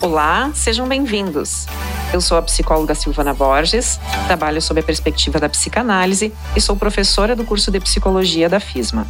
Olá, 0.00 0.50
sejam 0.54 0.88
bem-vindos. 0.88 1.66
Eu 2.12 2.20
sou 2.20 2.38
a 2.38 2.42
psicóloga 2.42 2.94
Silvana 2.94 3.34
Borges, 3.34 4.00
trabalho 4.26 4.62
sob 4.62 4.80
a 4.80 4.82
perspectiva 4.82 5.38
da 5.38 5.48
psicanálise 5.48 6.32
e 6.56 6.60
sou 6.60 6.74
professora 6.74 7.36
do 7.36 7.44
curso 7.44 7.70
de 7.70 7.80
psicologia 7.80 8.48
da 8.48 8.60
FISMA. 8.60 9.06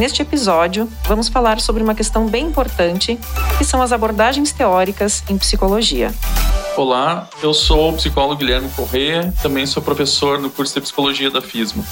Neste 0.00 0.22
episódio, 0.22 0.90
vamos 1.04 1.28
falar 1.28 1.60
sobre 1.60 1.82
uma 1.82 1.94
questão 1.94 2.26
bem 2.26 2.46
importante, 2.46 3.20
que 3.58 3.64
são 3.66 3.82
as 3.82 3.92
abordagens 3.92 4.50
teóricas 4.50 5.22
em 5.28 5.36
psicologia. 5.36 6.10
Olá, 6.74 7.28
eu 7.42 7.52
sou 7.52 7.90
o 7.90 7.92
psicólogo 7.92 8.36
Guilherme 8.36 8.70
Corrêa, 8.70 9.30
também 9.42 9.66
sou 9.66 9.82
professor 9.82 10.38
no 10.38 10.48
curso 10.48 10.72
de 10.72 10.80
psicologia 10.80 11.30
da 11.30 11.42
FISMA. 11.42 11.84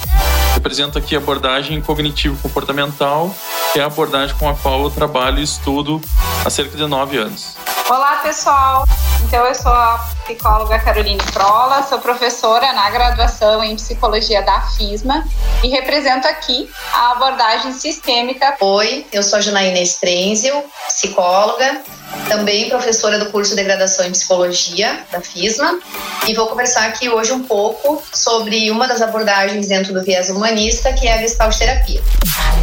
Represento 0.54 0.96
aqui 0.96 1.14
a 1.14 1.18
abordagem 1.18 1.82
cognitivo-comportamental, 1.82 3.30
que 3.74 3.78
é 3.78 3.82
a 3.82 3.86
abordagem 3.88 4.34
com 4.38 4.48
a 4.48 4.54
qual 4.54 4.84
eu 4.84 4.90
trabalho 4.90 5.40
e 5.40 5.42
estudo 5.42 6.00
há 6.46 6.48
cerca 6.48 6.78
de 6.78 6.86
nove 6.86 7.18
anos. 7.18 7.58
Olá, 7.90 8.20
pessoal. 8.22 8.86
Então, 9.22 9.44
eu 9.44 9.54
sou 9.54 9.70
a 9.70 10.08
psicóloga 10.28 10.78
Caroline 10.80 11.22
Frola, 11.32 11.82
sou 11.84 12.00
professora 12.00 12.74
na 12.74 12.90
graduação 12.90 13.64
em 13.64 13.74
psicologia 13.76 14.42
da 14.42 14.60
FISMA 14.60 15.26
e 15.64 15.68
represento 15.68 16.28
aqui 16.28 16.68
a 16.92 17.12
abordagem 17.12 17.72
sistêmica. 17.72 18.54
Oi, 18.60 19.06
eu 19.10 19.22
sou 19.22 19.38
a 19.38 19.40
Janaína 19.40 19.80
Strenzil, 19.80 20.62
psicóloga, 20.86 21.80
também 22.28 22.68
professora 22.68 23.18
do 23.18 23.30
curso 23.30 23.56
de 23.56 23.64
graduação 23.64 24.04
em 24.04 24.12
psicologia 24.12 25.02
da 25.10 25.22
FISMA, 25.22 25.80
e 26.26 26.34
vou 26.34 26.46
conversar 26.46 26.86
aqui 26.86 27.08
hoje 27.08 27.32
um 27.32 27.44
pouco 27.44 28.02
sobre 28.12 28.70
uma 28.70 28.86
das 28.86 29.00
abordagens 29.00 29.68
dentro 29.68 29.94
do 29.94 30.04
viés 30.04 30.28
humanista, 30.28 30.92
que 30.92 31.08
é 31.08 31.14
a 31.14 31.18
gestalt 31.22 31.56
terapia. 31.56 32.02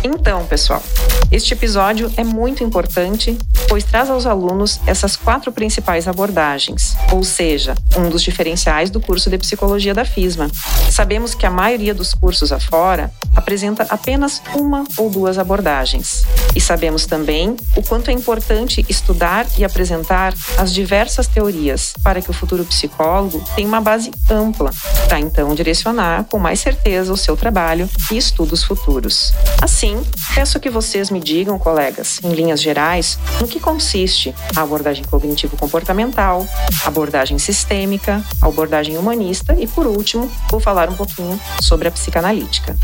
Então, 0.03 0.45
pessoal, 0.45 0.83
este 1.31 1.55
episódio 1.55 2.13
é 2.15 2.23
muito 2.23 2.63
importante, 2.63 3.35
pois 3.67 3.83
traz 3.83 4.09
aos 4.09 4.25
alunos 4.25 4.79
essas 4.85 5.15
quatro 5.15 5.51
principais 5.51 6.07
abordagens, 6.07 6.95
ou 7.11 7.23
seja, 7.23 7.75
um 7.97 8.09
dos 8.09 8.21
diferenciais 8.21 8.89
do 8.89 8.99
curso 8.99 9.29
de 9.29 9.37
psicologia 9.37 9.93
da 9.93 10.05
FISMA. 10.05 10.49
Sabemos 10.89 11.33
que 11.33 11.45
a 11.45 11.51
maioria 11.51 11.93
dos 11.93 12.13
cursos 12.13 12.51
afora 12.51 13.11
apresenta 13.35 13.85
apenas 13.89 14.41
uma 14.55 14.83
ou 14.97 15.09
duas 15.09 15.37
abordagens. 15.37 16.25
E 16.55 16.61
sabemos 16.61 17.05
também 17.05 17.55
o 17.75 17.83
quanto 17.83 18.09
é 18.09 18.13
importante 18.13 18.85
estudar 18.87 19.45
e 19.57 19.65
apresentar 19.65 20.33
as 20.57 20.73
diversas 20.73 21.27
teorias 21.27 21.93
para 22.03 22.21
que 22.21 22.29
o 22.29 22.33
futuro 22.33 22.63
psicólogo 22.65 23.43
tenha 23.55 23.67
uma 23.67 23.81
base 23.81 24.11
ampla 24.29 24.71
para 25.07 25.19
então 25.19 25.53
direcionar 25.53 26.23
com 26.25 26.39
mais 26.39 26.59
certeza 26.59 27.11
o 27.11 27.17
seu 27.17 27.35
trabalho 27.35 27.89
e 28.11 28.17
estudos 28.17 28.63
futuros. 28.63 29.33
Assim, 29.61 30.01
peço 30.33 30.59
que 30.59 30.69
vocês 30.69 31.09
me 31.09 31.19
digam, 31.19 31.59
colegas, 31.59 32.19
em 32.23 32.31
linhas 32.31 32.61
gerais, 32.61 33.19
no 33.39 33.47
que 33.47 33.54
consiste 33.59 34.33
a 34.55 34.61
abordagem 34.61 35.03
cognitivo-comportamental, 35.03 36.45
abordagem 36.85 37.37
sistêmica, 37.39 38.23
a 38.41 38.47
abordagem 38.47 38.97
humanista 38.97 39.55
e, 39.59 39.67
por 39.67 39.87
último, 39.87 40.31
vou 40.49 40.59
falar 40.59 40.89
um 40.89 40.95
pouquinho 40.95 41.39
sobre 41.61 41.87
a 41.87 41.91
psicanalítica. 41.91 42.75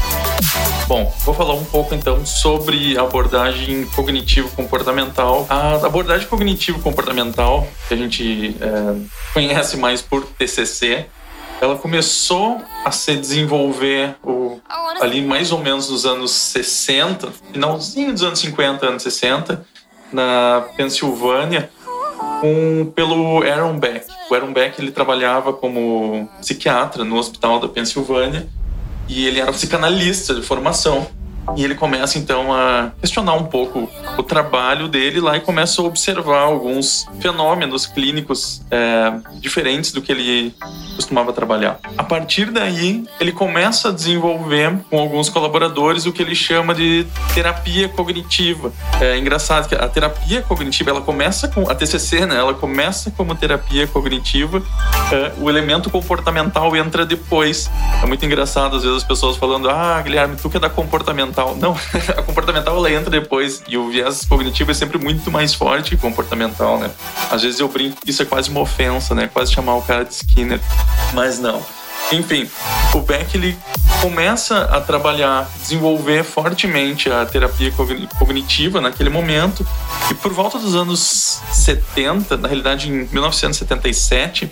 Bom, 0.88 1.14
vou 1.24 1.34
falar 1.34 1.54
um 1.54 1.64
pouco 1.64 1.96
então 1.96 2.26
sobre 2.26 2.98
a 2.98 3.02
abordagem 3.02 3.86
cognitivo-comportamental. 3.96 5.46
A 5.50 5.76
abordagem 5.76 6.28
cognitivo-comportamental, 6.28 7.68
que 7.88 7.94
a 7.94 7.98
gente 7.98 8.56
é, 8.60 9.34
conhece 9.34 9.78
mais 9.78 10.02
por 10.02 10.26
TCC, 10.26 11.06
ela 11.62 11.78
começou 11.78 12.60
a 12.84 12.92
se 12.92 13.16
desenvolver 13.16 14.16
o, 14.24 14.60
ali 15.00 15.22
mais 15.22 15.52
ou 15.52 15.60
menos 15.60 15.90
nos 15.90 16.06
anos 16.08 16.32
60, 16.32 17.32
finalzinho 17.54 18.12
dos 18.12 18.24
anos 18.24 18.40
50, 18.40 18.86
anos 18.86 19.04
60, 19.04 19.64
na 20.12 20.66
Pensilvânia, 20.76 21.70
um, 22.44 22.86
pelo 22.86 23.44
Aaron 23.44 23.78
Beck. 23.78 24.06
O 24.30 24.34
Aaron 24.34 24.54
Beck 24.54 24.80
ele 24.80 24.92
trabalhava 24.92 25.54
como 25.54 26.30
psiquiatra 26.40 27.04
no 27.04 27.18
hospital 27.18 27.60
da 27.60 27.68
Pensilvânia 27.68 28.48
e 29.08 29.26
ele 29.28 29.40
era 29.40 29.52
psicanalista 29.52 30.34
de 30.34 30.42
formação. 30.42 31.08
E 31.56 31.64
ele 31.64 31.76
começa 31.76 32.18
então 32.18 32.54
a 32.54 32.92
questionar 33.00 33.34
um 33.34 33.44
pouco 33.44 33.90
o 34.18 34.24
trabalho 34.24 34.88
dele 34.88 35.20
lá 35.20 35.36
e 35.38 35.42
começa 35.42 35.82
a 35.82 35.86
observar 35.86 36.42
alguns 36.42 37.08
fenômenos 37.20 37.86
clínicos 37.86 38.62
é, 38.70 39.14
diferentes 39.40 39.92
do 39.92 40.02
que 40.02 40.12
ele 40.12 40.56
costumava 40.96 41.34
trabalhar. 41.34 41.80
A 41.98 42.04
partir 42.04 42.52
daí, 42.52 43.04
ele 43.20 43.32
começa 43.32 43.90
a 43.90 43.92
desenvolver 43.92 44.78
com 44.90 45.00
alguns 45.00 45.30
colaboradores 45.30 46.06
o 46.06 46.14
que 46.14 46.22
ele 46.22 46.36
chama 46.36 46.74
de 46.74 47.06
terapia 47.34 47.90
cognitiva. 47.90 48.72
É 49.00 49.18
engraçado 49.18 49.68
que 49.68 49.76
a 49.76 49.88
terapia 49.88 50.42
cognitiva 50.42 50.92
ela 50.92 51.02
começa 51.02 51.48
com 51.48 51.70
a 51.70 51.76
TCC, 51.76 52.26
né? 52.26 52.38
Ela 52.38 52.54
começa 52.54 53.12
como 53.12 53.36
terapia 53.36 53.88
cognitiva, 53.88 54.62
é, 55.12 55.34
o 55.38 55.50
elemento 55.50 55.90
comportamental 55.90 56.76
entra 56.76 57.06
depois. 57.06 57.70
É 58.02 58.06
muito 58.06 58.26
engraçado 58.26 58.76
às 58.78 58.84
vezes 58.84 58.98
as 58.98 59.04
pessoas 59.04 59.38
falando: 59.38 59.70
"Ah, 59.70 60.02
Guilherme, 60.02 60.36
tu 60.36 60.50
que 60.50 60.58
é 60.58 60.60
da 60.60 60.70
comportamental 60.70 61.31
comportamental. 61.32 61.56
Não, 61.58 61.76
a 62.18 62.24
comportamental 62.24 62.78
ela 62.78 62.92
entra 62.92 63.10
depois 63.10 63.64
e 63.68 63.78
o 63.78 63.90
viés 63.90 64.26
cognitivo 64.26 64.72
é 64.72 64.74
sempre 64.74 64.98
muito 64.98 65.32
mais 65.32 65.54
forte 65.54 65.92
que 65.92 65.98
comportamental, 65.98 66.78
né? 66.78 66.92
Às 67.30 67.42
vezes 67.42 67.60
eu 67.60 67.68
brinco 67.68 67.98
isso 68.06 68.22
é 68.22 68.26
quase 68.26 68.50
uma 68.50 68.62
ofensa, 68.62 69.16
né? 69.16 69.30
Quase 69.32 69.54
chamar 69.54 69.76
o 69.76 69.82
cara 69.82 70.04
de 70.04 70.14
Skinner. 70.14 70.60
Mas 71.14 71.40
não. 71.40 71.64
Enfim, 72.12 72.50
o 72.94 73.00
Beck 73.00 73.36
ele 73.36 73.58
começa 74.02 74.64
a 74.64 74.82
trabalhar, 74.82 75.48
desenvolver 75.62 76.24
fortemente 76.24 77.10
a 77.10 77.24
terapia 77.24 77.72
cognitiva 78.18 78.82
naquele 78.82 79.12
momento 79.12 79.66
e 80.10 80.16
por 80.16 80.34
volta 80.34 80.58
dos 80.58 80.76
anos 80.76 81.40
70, 81.52 82.36
na 82.38 82.48
realidade 82.48 82.90
em 82.90 83.08
1977, 83.12 84.50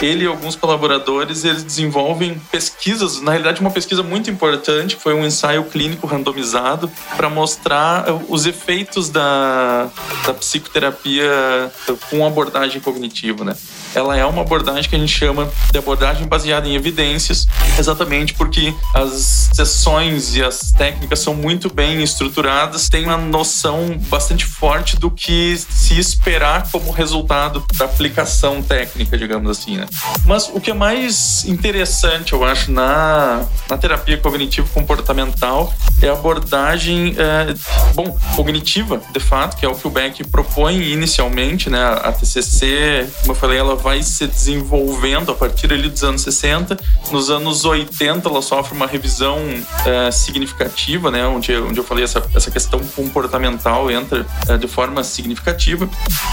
ele 0.00 0.24
e 0.24 0.26
alguns 0.26 0.56
colaboradores 0.56 1.44
eles 1.44 1.62
desenvolvem 1.62 2.40
pesquisas, 2.50 3.20
na 3.20 3.32
realidade 3.32 3.60
uma 3.60 3.70
pesquisa 3.70 4.02
muito 4.02 4.30
importante, 4.30 4.96
foi 4.96 5.12
um 5.12 5.26
ensaio 5.26 5.64
clínico 5.64 6.06
randomizado 6.06 6.90
para 7.16 7.28
mostrar 7.28 8.06
os 8.28 8.46
efeitos 8.46 9.10
da, 9.10 9.90
da 10.24 10.32
psicoterapia 10.32 11.70
com 12.08 12.26
abordagem 12.26 12.80
cognitiva, 12.80 13.44
né? 13.44 13.54
Ela 13.94 14.16
é 14.16 14.24
uma 14.24 14.42
abordagem 14.42 14.88
que 14.88 14.96
a 14.96 14.98
gente 14.98 15.12
chama 15.12 15.50
de 15.70 15.78
abordagem 15.78 16.26
baseada 16.26 16.68
em 16.68 16.74
evidências, 16.74 17.46
exatamente 17.78 18.34
porque 18.34 18.74
as 18.94 19.50
sessões 19.52 20.34
e 20.34 20.42
as 20.42 20.72
técnicas 20.72 21.18
são 21.20 21.34
muito 21.34 21.72
bem 21.72 22.02
estruturadas, 22.02 22.88
tem 22.88 23.04
uma 23.04 23.16
noção 23.16 23.98
bastante 24.08 24.44
forte 24.44 24.96
do 24.96 25.10
que 25.10 25.56
se 25.56 25.98
esperar 25.98 26.68
como 26.70 26.90
resultado 26.90 27.64
da 27.76 27.84
aplicação 27.84 28.62
técnica, 28.62 29.16
digamos 29.16 29.50
assim, 29.50 29.76
né? 29.76 29.86
Mas 30.24 30.50
o 30.52 30.60
que 30.60 30.70
é 30.70 30.74
mais 30.74 31.44
interessante, 31.44 32.32
eu 32.32 32.44
acho, 32.44 32.70
na, 32.70 33.46
na 33.68 33.78
terapia 33.78 34.18
cognitivo-comportamental 34.18 35.72
é 36.02 36.08
a 36.08 36.12
abordagem, 36.12 37.14
é, 37.18 37.54
bom, 37.94 38.16
cognitiva, 38.34 39.00
de 39.12 39.20
fato, 39.20 39.56
que 39.56 39.64
é 39.64 39.68
o 39.68 39.74
que 39.74 39.86
o 39.86 39.90
Beck 39.90 40.24
propõe 40.24 40.82
inicialmente, 40.82 41.70
né? 41.70 41.82
A 42.02 42.12
TCC, 42.12 43.08
como 43.20 43.32
eu 43.32 43.36
falei, 43.36 43.58
ela 43.58 43.76
vai 43.76 44.02
se 44.02 44.26
desenvolvendo 44.26 45.32
a 45.32 45.34
partir 45.34 45.72
ali 45.72 45.88
dos 45.88 46.04
anos 46.04 46.22
60. 46.22 46.76
Nos 47.10 47.30
anos 47.30 47.64
80, 47.64 48.28
ela 48.28 48.42
sofre 48.42 48.75
uma 48.76 48.86
revisão 48.86 49.38
é, 49.84 50.10
significativa, 50.10 51.10
né? 51.10 51.26
Onde, 51.26 51.54
onde 51.56 51.78
eu 51.80 51.84
falei 51.84 52.04
essa, 52.04 52.24
essa 52.34 52.50
questão 52.50 52.78
comportamental 52.94 53.90
entra 53.90 54.26
é, 54.48 54.56
de 54.56 54.68
forma 54.68 55.02
significativa. 55.02 55.88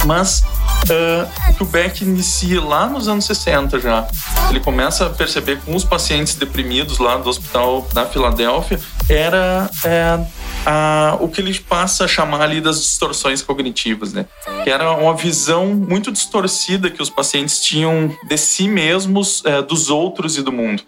Mas 0.06 0.44
é, 0.90 1.28
o 1.50 1.54
que 1.56 1.64
o 1.64 1.66
Beck 1.66 2.02
inicia 2.02 2.62
lá 2.62 2.88
nos 2.88 3.08
anos 3.08 3.26
60 3.26 3.80
já, 3.80 4.08
ele 4.50 4.60
começa 4.60 5.08
a 5.08 5.10
perceber 5.10 5.60
com 5.66 5.76
os 5.76 5.84
pacientes 5.84 6.36
deprimidos 6.36 7.00
lá 7.00 7.18
do 7.18 7.30
hospital 7.30 7.88
da 7.94 8.06
Filadélfia, 8.06 8.80
era 9.10 9.70
é, 9.84 10.20
a, 10.66 11.18
o 11.20 11.28
que 11.28 11.42
ele 11.42 11.58
passa 11.60 12.06
a 12.06 12.08
chamar 12.08 12.42
ali 12.42 12.62
das 12.62 12.82
distorções 12.82 13.42
cognitivas, 13.42 14.14
né? 14.14 14.26
Que 14.64 14.70
era 14.70 14.92
uma 14.92 15.16
visão 15.16 15.68
muito 15.68 16.12
distorcida 16.12 16.90
que 16.90 17.02
os 17.02 17.10
pacientes 17.10 17.60
tinham 17.62 18.16
de 18.28 18.38
si 18.38 18.68
mesmos, 18.68 19.44
é, 19.46 19.62
dos 19.62 19.90
outros 19.90 20.38
e 20.38 20.42
do 20.42 20.52
mundo. 20.52 20.84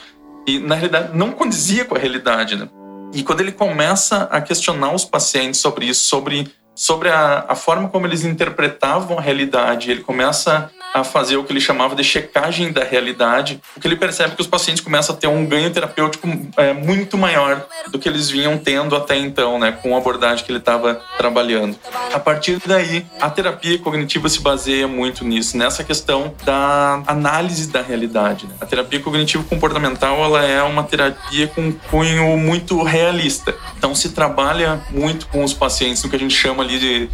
E, 0.48 0.60
na 0.60 0.76
realidade, 0.76 1.18
não 1.18 1.32
condizia 1.32 1.86
com 1.86 1.96
a 1.96 2.00
realidade, 2.00 2.56
né? 2.56 2.70
E 3.14 3.24
quando 3.24 3.42
ele 3.42 3.52
começa 3.52 4.24
a 4.32 4.42
questionar 4.42 4.94
os 4.94 5.06
pacientes 5.06 5.60
sobre 5.60 5.86
isso, 5.86 6.08
sobre, 6.08 6.52
sobre 6.76 7.10
a, 7.10 7.46
a 7.48 7.56
forma 7.56 7.88
como 7.88 8.06
eles 8.06 8.24
interpretavam 8.24 9.18
a 9.18 9.22
realidade, 9.22 9.90
ele 9.90 10.02
começa 10.02 10.70
a 10.96 11.04
fazer 11.04 11.36
o 11.36 11.44
que 11.44 11.52
ele 11.52 11.60
chamava 11.60 11.94
de 11.94 12.06
checagem 12.06 12.72
da 12.72 12.82
realidade, 12.82 13.62
o 13.76 13.82
que 13.82 13.86
ele 13.88 13.98
percebe 13.98 14.34
que 14.34 14.42
os 14.42 14.48
pacientes 14.48 14.82
começam 14.82 15.14
a 15.14 15.18
ter 15.18 15.28
um 15.28 15.46
ganho 15.46 15.70
terapêutico 15.70 16.26
é, 16.56 16.72
muito 16.72 17.18
maior 17.18 17.66
do 17.92 18.00
que 18.00 18.08
eles 18.08 18.30
vinham 18.30 18.58
tendo 18.58 18.96
até 18.96 19.18
então, 19.18 19.60
né, 19.60 19.74
com 19.74 19.94
a 19.94 19.98
abordagem 19.98 20.46
que 20.46 20.52
ele 20.52 20.60
estava 20.60 21.02
trabalhando. 21.18 21.76
A 22.14 22.18
partir 22.18 22.62
daí, 22.66 23.06
a 23.20 23.30
terapia 23.30 23.78
cognitiva 23.78 24.30
se 24.30 24.40
baseia 24.40 24.88
muito 24.88 25.26
nisso, 25.26 25.58
nessa 25.58 25.84
questão 25.84 26.34
da 26.46 27.04
análise 27.08 27.68
da 27.68 27.82
realidade. 27.82 28.48
Né? 28.48 28.54
A 28.62 28.66
terapia 28.66 29.02
cognitivo-comportamental 29.02 30.24
ela 30.24 30.46
é 30.46 30.64
uma 30.64 30.84
terapia 30.84 31.50
com 31.50 31.60
um 31.60 31.72
cunho 31.74 32.38
muito 32.38 32.82
realista. 32.84 33.54
Então 33.78 33.94
se 33.94 34.10
trabalha 34.12 34.82
muito 34.92 35.28
com 35.28 35.44
os 35.44 35.54
pacientes 35.54 36.02
no 36.02 36.10
que 36.10 36.16
a 36.16 36.20
gente 36.20 36.36
chama 36.36 36.64
ali 36.64 36.80
de 36.80 37.10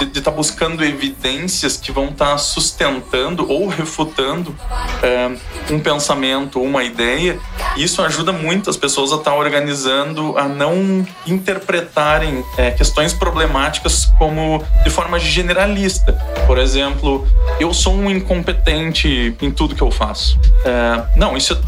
estar 0.00 0.20
tá 0.20 0.30
buscando 0.32 0.84
evidências 0.84 1.76
que 1.76 1.92
vão 1.92 2.06
estar 2.06 2.32
tá 2.32 2.38
sustentando 2.38 3.19
ou 3.48 3.68
refutando 3.68 4.54
é, 5.02 5.30
um 5.70 5.78
pensamento, 5.80 6.60
uma 6.60 6.82
ideia. 6.82 7.38
Isso 7.76 8.02
ajuda 8.02 8.32
muito 8.32 8.70
as 8.70 8.76
pessoas 8.76 9.12
a 9.12 9.16
estar 9.16 9.32
tá 9.32 9.36
organizando, 9.36 10.36
a 10.38 10.48
não 10.48 11.06
interpretarem 11.26 12.44
é, 12.56 12.70
questões 12.70 13.12
problemáticas 13.12 14.06
como 14.18 14.62
de 14.82 14.90
forma 14.90 15.18
generalista. 15.18 16.12
Por 16.46 16.58
exemplo, 16.58 17.26
eu 17.58 17.72
sou 17.74 17.94
um 17.94 18.10
incompetente 18.10 19.36
em 19.40 19.50
tudo 19.50 19.74
que 19.74 19.82
eu 19.82 19.90
faço. 19.90 20.38
É, 20.64 21.02
não, 21.16 21.36
isso 21.36 21.58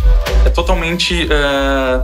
é, 0.45 0.51
totalmente 0.51 1.29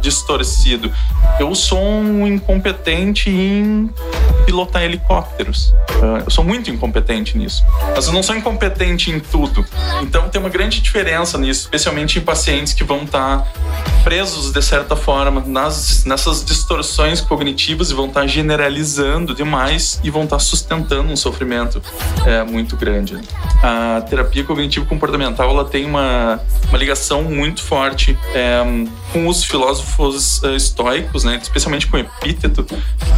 distorcido. 0.01 0.93
Eu 1.39 1.55
sou 1.55 1.81
um 1.81 2.27
incompetente 2.27 3.31
em 3.31 3.91
pilotar 4.45 4.83
helicópteros. 4.83 5.73
Eu 6.25 6.31
sou 6.31 6.45
muito 6.45 6.71
incompetente 6.71 7.37
nisso. 7.37 7.65
Mas 7.95 8.07
eu 8.07 8.13
não 8.13 8.23
sou 8.23 8.35
incompetente 8.35 9.11
em 9.11 9.21
tudo. 9.21 9.38
Então 10.03 10.29
tem 10.29 10.41
uma 10.41 10.51
grande 10.51 10.81
diferença 10.81 11.39
nisso, 11.39 11.63
especialmente 11.63 12.19
em 12.19 12.23
pacientes 12.23 12.73
que 12.73 12.85
vão 12.85 13.03
estar 13.03 13.47
presos, 14.03 14.53
de 14.53 14.63
certa 14.63 14.97
forma, 14.97 15.43
nas, 15.47 16.05
nessas 16.05 16.45
distorções 16.45 17.21
cognitivas 17.21 17.91
e 17.91 17.95
vão 17.95 18.07
estar 18.07 18.27
generalizando 18.27 19.35
demais 19.35 20.01
e 20.03 20.11
vão 20.11 20.25
estar 20.25 20.39
sustentando 20.39 21.13
um 21.13 21.17
sofrimento 21.17 21.83
é, 22.25 22.43
muito 22.43 22.77
grande. 22.77 23.19
A 23.63 24.03
terapia 24.09 24.45
cognitivo-comportamental 24.45 25.51
ela 25.51 25.65
tem 25.65 25.85
uma, 25.85 26.41
uma 26.69 26.79
ligação 26.79 27.23
muito 27.23 27.63
forte 27.63 28.19
é, 28.35 28.63
com 29.13 29.27
os 29.27 29.45
filósofos 29.45 30.43
é, 30.43 30.55
estoicos, 30.55 31.25
né, 31.25 31.39
especialmente 31.43 31.87
com 31.87 31.99
Epíteto. 31.99 32.67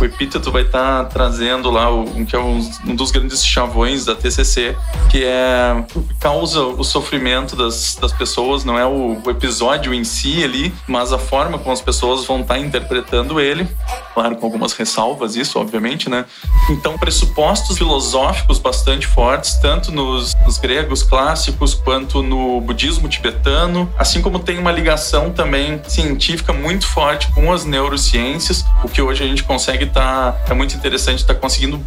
O 0.01 0.05
Epíteto 0.05 0.51
vai 0.51 0.63
estar 0.63 1.05
trazendo 1.05 1.71
lá 1.71 1.91
o, 1.91 2.25
que 2.25 2.35
é 2.35 2.39
um, 2.39 2.61
dos 2.95 3.11
grandes 3.11 3.45
chavões 3.45 4.05
da 4.05 4.15
TCC, 4.15 4.77
que 5.11 5.25
é 5.25 5.85
causa 6.19 6.61
o 6.63 6.85
sofrimento 6.85 7.57
das, 7.57 7.97
das 8.01 8.13
pessoas, 8.13 8.65
não 8.65 8.79
é 8.79 8.87
o, 8.87 9.21
o 9.25 9.31
episódio 9.31 9.93
em 9.93 10.05
si 10.05 10.43
ali, 10.43 10.73
mas 10.87 11.13
a 11.13 11.19
forma 11.19 11.59
como 11.59 11.73
as 11.73 11.81
pessoas 11.81 12.25
vão 12.25 12.41
estar 12.41 12.59
interpretando 12.59 13.41
ele, 13.41 13.69
claro, 14.15 14.37
com 14.37 14.47
algumas 14.47 14.73
ressalvas, 14.73 15.37
isso, 15.37 15.59
obviamente, 15.59 16.09
né? 16.09 16.25
Então, 16.69 16.99
pressupostos 16.99 17.79
filosóficos 17.79 18.59
bastante 18.59 19.07
fortes, 19.07 19.55
tanto 19.59 19.93
nos, 19.93 20.35
nos 20.45 20.59
gregos 20.59 21.03
clássicos 21.03 21.75
quanto 21.75 22.23
no 22.23 22.61
budismo 22.61 23.09
tibetano, 23.09 23.93
assim 23.99 24.21
como 24.21 24.39
tem 24.39 24.59
uma 24.59 24.73
ligação 24.73 25.31
também 25.31 25.81
científica 25.87 26.53
muito 26.53 26.87
forte 26.87 27.31
com 27.33 27.53
as 27.53 27.65
neurociências, 27.65 28.65
o 28.85 28.89
que 28.89 29.01
hoje 29.03 29.25
a 29.25 29.27
gente 29.27 29.43
consegue 29.43 29.85
estar, 29.85 30.33
tá, 30.33 30.53
é 30.53 30.55
muito 30.55 30.75
interessante 30.75 31.21
estar 31.21 31.35
tá 31.35 31.41
conseguindo 31.41 31.81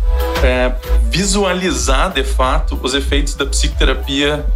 é, 0.44 0.74
visualizar 1.09 2.12
de 2.12 2.24
fato 2.24 2.80
os 2.81 2.94
efeitos 2.94 3.36
da 3.36 3.45
psicoterapia 3.45 4.03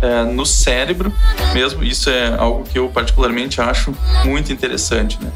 é, 0.01 0.23
no 0.23 0.45
cérebro 0.45 1.13
mesmo. 1.53 1.83
Isso 1.83 2.09
é 2.09 2.35
algo 2.37 2.63
que 2.63 2.77
eu 2.77 2.89
particularmente 2.89 3.61
acho 3.61 3.93
muito 4.25 4.51
interessante. 4.51 5.17
Né? 5.21 5.31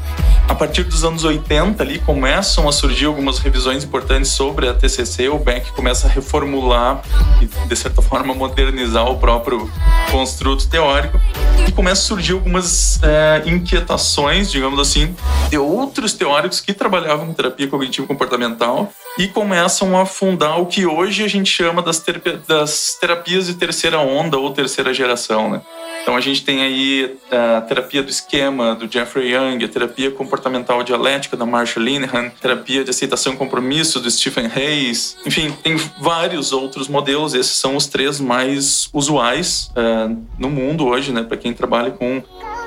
A 0.48 0.54
partir 0.54 0.84
dos 0.84 1.04
anos 1.04 1.24
80 1.24 1.82
ali 1.82 1.98
começam 1.98 2.68
a 2.68 2.72
surgir 2.72 3.06
algumas 3.06 3.38
revisões 3.38 3.84
importantes 3.84 4.30
sobre 4.30 4.68
a 4.68 4.74
TCC. 4.74 5.28
O 5.28 5.38
Beck 5.38 5.72
começa 5.72 6.06
a 6.06 6.10
reformular 6.10 7.02
e 7.40 7.46
de 7.46 7.76
certa 7.76 8.02
forma 8.02 8.34
modernizar 8.34 9.08
o 9.10 9.18
próprio 9.18 9.70
construto 10.10 10.68
teórico 10.68 11.18
e 11.66 11.72
começa 11.72 12.02
a 12.02 12.04
surgir 12.04 12.32
algumas 12.32 13.00
é, 13.02 13.42
inquietações, 13.46 14.50
digamos 14.50 14.78
assim, 14.78 15.14
de 15.48 15.56
outros 15.56 16.12
teóricos 16.12 16.60
que 16.60 16.72
trabalhavam 16.72 17.26
com 17.26 17.32
terapia 17.32 17.68
cognitivo 17.68 18.06
comportamental 18.06 18.92
e 19.18 19.28
começam 19.28 19.98
a 19.98 20.04
fundar 20.04 20.56
o 20.56 20.66
que 20.66 20.86
hoje 20.86 21.24
a 21.24 21.28
gente 21.28 21.50
chama 21.50 21.82
das, 21.82 22.00
terapia, 22.00 22.40
das 22.46 22.96
terapias 23.00 23.46
de 23.46 23.54
terceira 23.54 24.00
onda 24.02 24.38
ou 24.38 24.50
terceira 24.52 24.92
geração, 24.92 25.50
né? 25.50 25.62
Então 26.02 26.16
a 26.16 26.20
gente 26.20 26.44
tem 26.44 26.62
aí 26.62 27.16
a 27.30 27.60
terapia 27.60 28.02
do 28.02 28.10
esquema 28.10 28.74
do 28.74 28.90
Jeffrey 28.90 29.32
Young, 29.32 29.64
a 29.64 29.68
terapia 29.68 30.10
comportamental 30.10 30.82
dialética 30.82 31.36
da 31.36 31.46
Marsha 31.46 31.78
Linehan, 31.78 32.28
terapia 32.40 32.82
de 32.82 32.90
aceitação 32.90 33.34
e 33.34 33.36
compromisso 33.36 34.00
do 34.00 34.10
Stephen 34.10 34.46
Hayes. 34.46 35.16
Enfim, 35.24 35.52
tem 35.62 35.76
vários 36.00 36.52
outros 36.52 36.88
modelos. 36.88 37.34
Esses 37.34 37.56
são 37.56 37.76
os 37.76 37.86
três 37.86 38.18
mais 38.18 38.88
usuais 38.92 39.70
uh, 39.76 40.16
no 40.36 40.50
mundo 40.50 40.86
hoje, 40.86 41.12
né, 41.12 41.22
para 41.22 41.36
quem 41.36 41.52
trabalha 41.52 41.92
com 41.92 42.20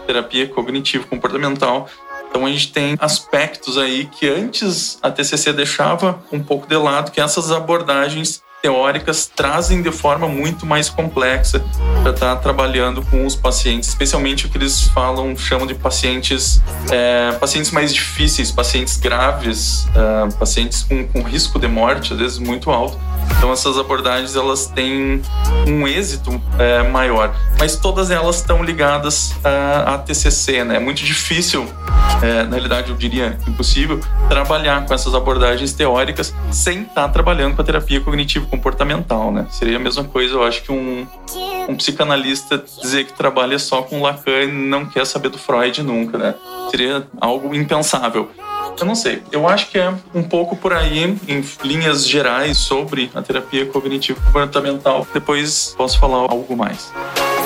terapia 0.07 0.47
cognitivo 0.47 1.05
comportamental. 1.07 1.89
Então 2.29 2.45
a 2.45 2.49
gente 2.49 2.71
tem 2.71 2.95
aspectos 2.99 3.77
aí 3.77 4.05
que 4.05 4.27
antes 4.27 4.97
a 5.01 5.09
TCC 5.11 5.53
deixava 5.53 6.21
um 6.31 6.41
pouco 6.41 6.67
de 6.67 6.75
lado, 6.75 7.11
que 7.11 7.21
essas 7.21 7.51
abordagens 7.51 8.43
teóricas 8.65 9.27
trazem 9.27 9.83
de 9.83 9.91
forma 9.91 10.27
muito 10.27 10.65
mais 10.65 10.89
complexa 10.89 11.63
para 12.01 12.09
estar 12.09 12.35
tá 12.35 12.41
trabalhando 12.41 13.03
com 13.03 13.23
os 13.23 13.35
pacientes, 13.35 13.89
especialmente 13.89 14.47
o 14.47 14.49
que 14.49 14.57
eles 14.57 14.87
falam, 14.87 15.37
chamam 15.37 15.67
de 15.67 15.75
pacientes, 15.75 16.59
é, 16.89 17.31
pacientes 17.33 17.69
mais 17.69 17.93
difíceis, 17.93 18.51
pacientes 18.51 18.97
graves, 18.97 19.85
é, 19.95 20.35
pacientes 20.39 20.81
com, 20.81 21.07
com 21.07 21.21
risco 21.21 21.59
de 21.59 21.67
morte, 21.67 22.13
às 22.13 22.19
vezes 22.19 22.39
muito 22.39 22.71
alto. 22.71 22.97
Então 23.37 23.51
essas 23.51 23.77
abordagens 23.77 24.35
elas 24.35 24.65
têm 24.65 25.21
um 25.67 25.87
êxito 25.87 26.41
é, 26.57 26.81
maior, 26.89 27.35
mas 27.59 27.75
todas 27.75 28.09
elas 28.09 28.37
estão 28.37 28.63
ligadas 28.63 29.35
à, 29.43 29.93
à 29.93 29.97
TCC, 29.99 30.63
né? 30.63 30.77
É 30.77 30.79
muito 30.79 31.03
difícil, 31.03 31.67
é, 32.21 32.43
na 32.43 32.51
realidade 32.51 32.89
eu 32.89 32.95
diria 32.95 33.37
impossível, 33.47 33.99
trabalhar 34.27 34.85
com 34.85 34.93
essas 34.93 35.13
abordagens 35.13 35.71
teóricas 35.73 36.33
sem 36.51 36.83
estar 36.83 37.09
trabalhando 37.09 37.55
com 37.55 37.61
a 37.61 37.65
terapia 37.65 37.99
cognitivo 38.01 38.47
comportamental, 38.55 39.31
né? 39.31 39.45
Seria 39.51 39.77
a 39.77 39.79
mesma 39.79 40.03
coisa, 40.03 40.33
eu 40.33 40.43
acho 40.43 40.63
que 40.63 40.71
um, 40.71 41.05
um 41.67 41.75
psicanalista 41.75 42.63
dizer 42.81 43.05
que 43.05 43.13
trabalha 43.13 43.59
só 43.59 43.81
com 43.81 44.01
Lacan 44.01 44.43
e 44.43 44.51
não 44.51 44.85
quer 44.85 45.05
saber 45.05 45.29
do 45.29 45.37
Freud 45.37 45.83
nunca, 45.83 46.17
né? 46.17 46.35
Seria 46.71 47.05
algo 47.19 47.53
impensável. 47.53 48.29
Eu 48.79 48.85
não 48.85 48.95
sei. 48.95 49.21
Eu 49.31 49.47
acho 49.47 49.69
que 49.69 49.77
é 49.77 49.93
um 50.13 50.23
pouco 50.23 50.55
por 50.55 50.73
aí, 50.73 51.17
em 51.27 51.43
linhas 51.63 52.05
gerais, 52.05 52.57
sobre 52.57 53.09
a 53.13 53.21
terapia 53.21 53.65
cognitivo 53.65 54.19
comportamental. 54.21 55.07
Depois 55.13 55.73
posso 55.77 55.99
falar 55.99 56.29
algo 56.29 56.57
mais. 56.57 56.91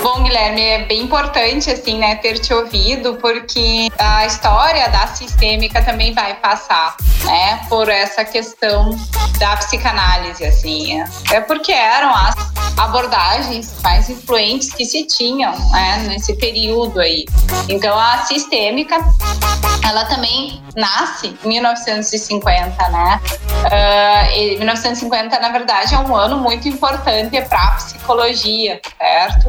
Bom, 0.01 0.23
Guilherme, 0.23 0.61
é 0.61 0.85
bem 0.85 1.01
importante 1.01 1.69
assim, 1.69 1.99
né, 1.99 2.15
ter 2.15 2.39
te 2.39 2.53
ouvido, 2.53 3.15
porque 3.15 3.89
a 3.97 4.25
história 4.25 4.87
da 4.89 5.07
sistêmica 5.07 5.81
também 5.81 6.13
vai 6.13 6.35
passar, 6.35 6.95
né, 7.25 7.61
por 7.67 7.89
essa 7.89 8.23
questão 8.23 8.97
da 9.37 9.57
psicanálise, 9.57 10.45
assim, 10.45 11.03
é 11.31 11.41
porque 11.41 11.71
eram 11.71 12.13
as 12.13 12.35
abordagens 12.77 13.81
mais 13.83 14.09
influentes 14.09 14.73
que 14.73 14.85
se 14.85 15.05
tinham, 15.05 15.53
né, 15.71 16.05
nesse 16.07 16.33
período 16.35 16.99
aí. 16.99 17.25
Então, 17.67 17.97
a 17.97 18.19
sistêmica, 18.19 18.95
ela 19.85 20.05
também 20.05 20.63
nasce 20.75 21.37
em 21.43 21.47
1950, 21.47 22.89
né? 22.89 23.19
Uh, 23.25 24.59
1950, 24.59 25.39
na 25.39 25.49
verdade, 25.49 25.93
é 25.93 25.99
um 25.99 26.15
ano 26.15 26.37
muito 26.37 26.67
importante 26.67 27.41
para 27.41 27.59
a 27.59 27.71
psicologia, 27.71 28.79
certo? 28.97 29.47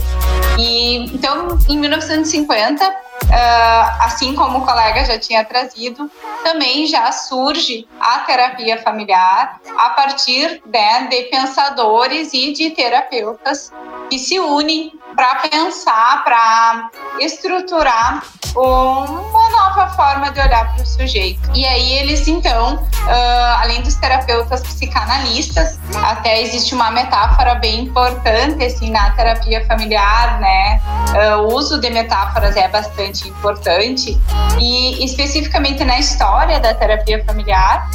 E 0.58 0.96
então, 1.14 1.58
em 1.68 1.78
1950, 1.78 2.84
uh, 2.84 2.92
ah, 3.32 3.98
assim 4.02 4.34
como 4.34 4.58
o 4.58 4.66
colega 4.66 5.04
já 5.04 5.18
tinha 5.18 5.44
trazido, 5.44 6.10
também 6.42 6.86
já 6.86 7.10
surge 7.12 7.86
a 8.00 8.20
terapia 8.20 8.78
familiar 8.82 9.60
a 9.78 9.90
partir 9.90 10.62
né, 10.66 11.06
de 11.08 11.22
pensadores 11.24 12.32
e 12.32 12.52
de 12.52 12.70
terapeutas 12.70 13.72
que 14.10 14.18
se 14.18 14.38
unem 14.38 14.92
para 15.14 15.36
pensar, 15.36 16.24
para 16.24 16.90
estruturar 17.18 18.22
uma 18.56 19.39
nova 19.50 19.88
forma 19.90 20.30
de 20.30 20.40
olhar 20.40 20.74
para 20.74 20.82
o 20.82 20.86
sujeito. 20.86 21.50
E 21.54 21.64
aí 21.66 21.92
eles 21.94 22.26
então, 22.28 22.74
uh, 22.74 23.62
além 23.62 23.82
dos 23.82 23.94
terapeutas 23.96 24.60
psicanalistas, 24.62 25.78
até 26.02 26.42
existe 26.42 26.74
uma 26.74 26.90
metáfora 26.90 27.54
bem 27.56 27.80
importante 27.80 28.64
assim 28.64 28.90
na 28.90 29.10
terapia 29.12 29.64
familiar, 29.66 30.40
né? 30.40 30.80
Uh, 31.10 31.42
o 31.42 31.54
uso 31.54 31.80
de 31.80 31.90
metáforas 31.90 32.56
é 32.56 32.68
bastante 32.68 33.28
importante 33.28 34.18
e 34.58 35.04
especificamente 35.04 35.84
na 35.84 35.98
história 35.98 36.60
da 36.60 36.74
terapia 36.74 37.24
familiar 37.24 37.88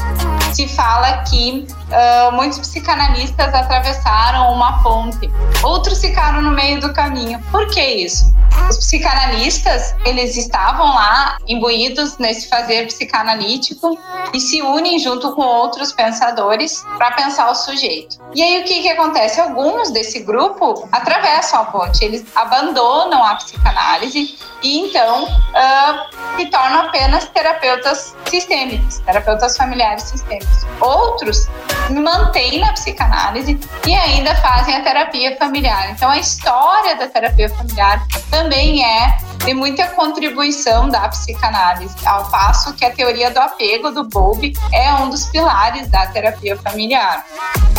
se 0.54 0.68
fala 0.70 1.18
que 1.24 1.68
uh, 1.90 2.32
muitos 2.32 2.60
psicanalistas 2.60 3.54
atravessaram 3.54 4.54
uma 4.54 4.82
ponte, 4.82 5.30
outros 5.62 6.00
ficaram 6.00 6.42
no 6.42 6.52
meio 6.52 6.80
do 6.80 6.94
caminho. 6.94 7.40
Por 7.52 7.68
que 7.68 7.82
isso? 7.82 8.34
Os 8.70 8.78
psicanalistas, 8.78 9.94
eles 10.06 10.38
estavam 10.38 10.96
lá 10.96 11.38
imbuídos 11.48 12.18
nesse 12.18 12.50
fazer 12.50 12.88
psicanalítico 12.88 13.98
e 14.34 14.40
se 14.40 14.62
unem 14.62 15.00
junto 15.00 15.34
com 15.34 15.42
outros 15.42 15.92
pensadores 15.92 16.84
para 16.98 17.12
pensar 17.12 17.50
o 17.50 17.56
sujeito. 17.56 18.20
E 18.34 18.42
aí 18.42 18.62
o 18.62 18.66
que 18.66 18.82
que 18.82 18.90
acontece? 18.90 19.40
Alguns 19.40 19.92
desse 19.92 20.20
grupo 20.20 20.88
atravessam 20.92 21.62
a 21.62 21.66
ponte, 21.66 22.04
eles 22.04 22.26
abandonam 22.36 23.24
a 23.24 23.36
psicanálise 23.36 24.38
e 24.64 24.80
então 24.80 25.24
uh, 25.26 26.38
se 26.38 26.46
tornam 26.48 26.82
apenas 26.82 27.26
terapeutas 27.30 28.16
sistêmicos, 28.30 29.00
terapeutas 29.00 29.56
familiares 29.56 30.04
sistêmicos. 30.04 30.66
Outros 30.82 31.48
mantêm 31.90 32.60
na 32.60 32.74
psicanálise 32.74 33.60
e 33.86 33.96
ainda 33.96 34.36
fazem 34.36 34.76
a 34.76 34.82
terapia 34.82 35.38
familiar. 35.38 35.92
Então 35.92 36.10
a 36.10 36.18
história 36.18 36.96
da 36.96 37.08
terapia 37.08 37.50
familiar 37.50 38.06
também 38.30 38.84
é 38.84 39.18
de 39.46 39.54
muita 39.54 39.88
contribuição 39.90 40.90
da 40.90 41.08
psicanálise, 41.08 41.96
ao 42.04 42.30
passo 42.32 42.74
que 42.74 42.84
a 42.84 42.92
teoria 42.92 43.30
do 43.30 43.40
apego 43.40 43.92
do 43.92 44.04
Bowlby 44.04 44.54
é 44.74 44.92
um 44.96 45.10
dos 45.10 45.28
pilares 45.28 45.88
da 45.88 46.08
terapia 46.08 46.58
familiar. 46.58 47.24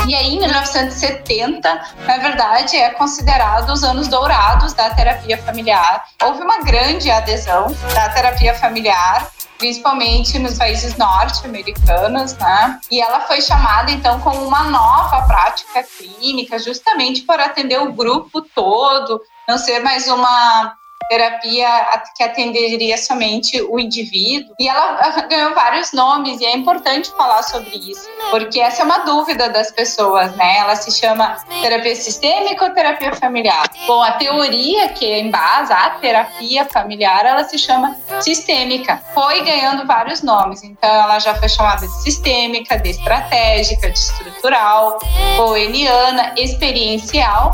E 0.07 0.15
aí, 0.15 0.37
em 0.37 0.39
1970, 0.39 1.69
na 2.07 2.19
verdade, 2.19 2.77
é 2.77 2.91
considerado 2.91 3.71
os 3.71 3.83
anos 3.83 4.07
dourados 4.07 4.75
da 4.75 4.91
terapia 4.91 5.37
familiar. 5.39 6.05
Houve 6.23 6.43
uma 6.43 6.61
grande 6.61 7.11
adesão 7.11 7.67
da 7.93 8.09
terapia 8.11 8.55
familiar 8.55 9.29
principalmente 9.59 10.39
nos 10.39 10.59
países 10.59 10.99
norte-americanos, 10.99 12.35
né? 12.35 12.79
E 12.91 13.01
ela 13.01 13.21
foi 13.21 13.41
chamada 13.41 13.91
então 13.91 14.21
como 14.21 14.47
uma 14.47 14.65
nova 14.65 15.23
prática 15.23 15.83
clínica, 15.83 16.59
justamente 16.59 17.23
para 17.23 17.47
atender 17.47 17.81
o 17.81 17.91
grupo 17.91 18.43
todo, 18.43 19.19
não 19.49 19.57
ser 19.57 19.81
mais 19.81 20.09
uma 20.09 20.77
terapia 21.09 21.69
que 22.17 22.23
atenderia 22.23 22.97
somente 22.99 23.61
o 23.63 23.79
indivíduo. 23.79 24.55
E 24.59 24.69
ela 24.69 25.11
ganhou 25.29 25.55
vários 25.55 25.93
nomes 25.93 26.41
e 26.41 26.45
é 26.45 26.57
importante 26.57 27.11
falar 27.17 27.43
sobre 27.43 27.77
isso, 27.77 28.09
porque 28.31 28.61
essa 28.61 28.83
é 28.83 28.85
uma 28.85 28.99
dúvida 28.99 29.49
das 29.49 29.71
pessoas, 29.71 30.35
né? 30.37 30.59
Ela 30.59 30.77
se 30.77 30.91
chama 30.91 31.37
terapia 31.63 31.95
sistêmica 31.95 32.65
ou 32.65 32.71
terapia 32.71 33.13
familiar? 33.15 33.71
Bom, 33.87 34.03
a 34.03 34.13
teoria 34.13 34.89
que 34.91 35.21
embasa 35.21 35.75
a 35.75 35.91
terapia 35.91 36.65
familiar, 36.67 37.25
ela 37.25 37.45
se 37.45 37.59
chama 37.59 37.97
sistêmica. 38.21 39.01
Foi 39.15 39.43
ganhando 39.43 39.87
vários 39.87 40.23
nomes, 40.23 40.63
então 40.63 40.89
ela 40.89 41.19
já 41.19 41.35
foi 41.35 41.49
chamada 41.49 41.87
de 41.87 42.03
sistêmica, 42.03 42.79
de 42.79 42.91
estratégica, 42.91 43.91
de 43.91 43.99
estrutural, 43.99 44.99
boeniana, 45.37 46.35
experiencial. 46.37 47.53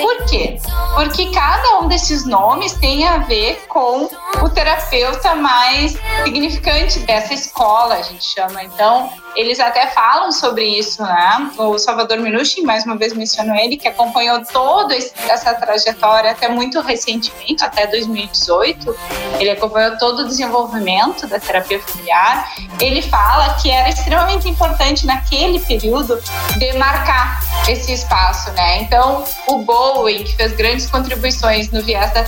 Por 0.00 0.26
quê? 0.26 0.58
Porque 0.94 1.30
cada 1.30 1.80
um 1.80 1.88
desses 1.88 2.26
nomes 2.26 2.72
tem 2.74 2.89
tem 2.90 3.06
a 3.06 3.18
ver 3.18 3.66
com 3.68 4.08
o 4.42 4.48
terapeuta 4.48 5.36
mais 5.36 5.96
significante 6.24 6.98
dessa 7.00 7.32
escola, 7.32 7.94
a 7.94 8.02
gente 8.02 8.24
chama. 8.24 8.64
Então, 8.64 9.08
eles 9.36 9.60
até 9.60 9.86
falam 9.86 10.32
sobre 10.32 10.64
isso, 10.64 11.00
né? 11.00 11.52
O 11.56 11.78
Salvador 11.78 12.18
Minuchin, 12.18 12.62
mais 12.62 12.84
uma 12.84 12.96
vez 12.96 13.12
menciono 13.12 13.54
ele, 13.54 13.76
que 13.76 13.86
acompanhou 13.86 14.44
toda 14.44 14.96
essa 14.96 15.54
trajetória 15.54 16.32
até 16.32 16.48
muito 16.48 16.80
recentemente, 16.80 17.64
até 17.64 17.86
2018. 17.86 18.96
Ele 19.38 19.50
acompanhou 19.50 19.96
todo 19.96 20.22
o 20.22 20.24
desenvolvimento 20.26 21.28
da 21.28 21.38
terapia 21.38 21.80
familiar. 21.80 22.52
Ele 22.80 23.02
fala 23.02 23.54
que 23.54 23.70
era 23.70 23.88
extremamente 23.88 24.48
importante 24.48 25.06
naquele 25.06 25.60
período 25.60 26.20
demarcar 26.58 27.40
esse 27.68 27.92
espaço, 27.92 28.50
né? 28.52 28.82
Então, 28.82 29.22
o 29.46 29.58
Bowen, 29.58 30.24
que 30.24 30.34
fez 30.34 30.52
grandes 30.52 30.90
contribuições 30.90 31.70
no 31.70 31.82
viés 31.82 32.12
da 32.12 32.24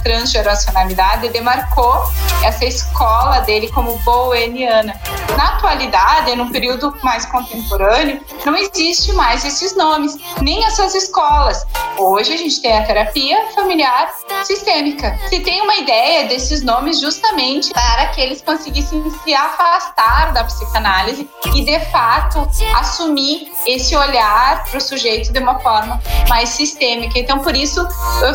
transgeracionalidade, 0.53 1.29
demarcou 1.31 2.05
essa 2.45 2.65
escola 2.65 3.41
dele 3.41 3.69
como 3.69 3.97
boweniana. 3.99 5.01
Na 5.37 5.55
atualidade, 5.55 6.35
num 6.37 6.51
período 6.51 6.95
mais 7.03 7.25
contemporâneo, 7.27 8.21
não 8.45 8.57
existe 8.57 9.13
mais 9.13 9.45
esses 9.45 9.75
nomes, 9.77 10.17
nem 10.41 10.65
essas 10.65 10.95
escolas. 10.95 11.65
Hoje 11.97 12.33
a 12.33 12.37
gente 12.37 12.61
tem 12.61 12.77
a 12.77 12.85
terapia 12.85 13.47
familiar 13.55 14.13
sistêmica. 14.45 15.19
Se 15.29 15.41
tem 15.41 15.63
uma 15.63 15.77
ideia 15.77 16.29
desses 16.29 16.63
nomes 16.63 17.01
justamente 17.01 17.73
para 17.73 18.07
que 18.09 18.21
eles 18.21 18.43
conseguissem 18.43 19.03
se 19.25 19.35
afastar 19.35 20.33
da 20.33 20.45
psicanálise 20.45 21.29
e, 21.55 21.65
de 21.65 21.81
fato, 21.91 22.49
assumir 22.77 23.53
esse 23.67 23.97
olhar 23.97 24.65
para 24.65 24.79
o 24.79 24.81
sujeito 24.81 25.33
de 25.33 25.39
uma 25.39 25.59
forma 25.61 26.01
mais 26.29 26.51
sistêmica. 26.51 27.19
Então, 27.19 27.39
por 27.39 27.55
isso, 27.55 27.87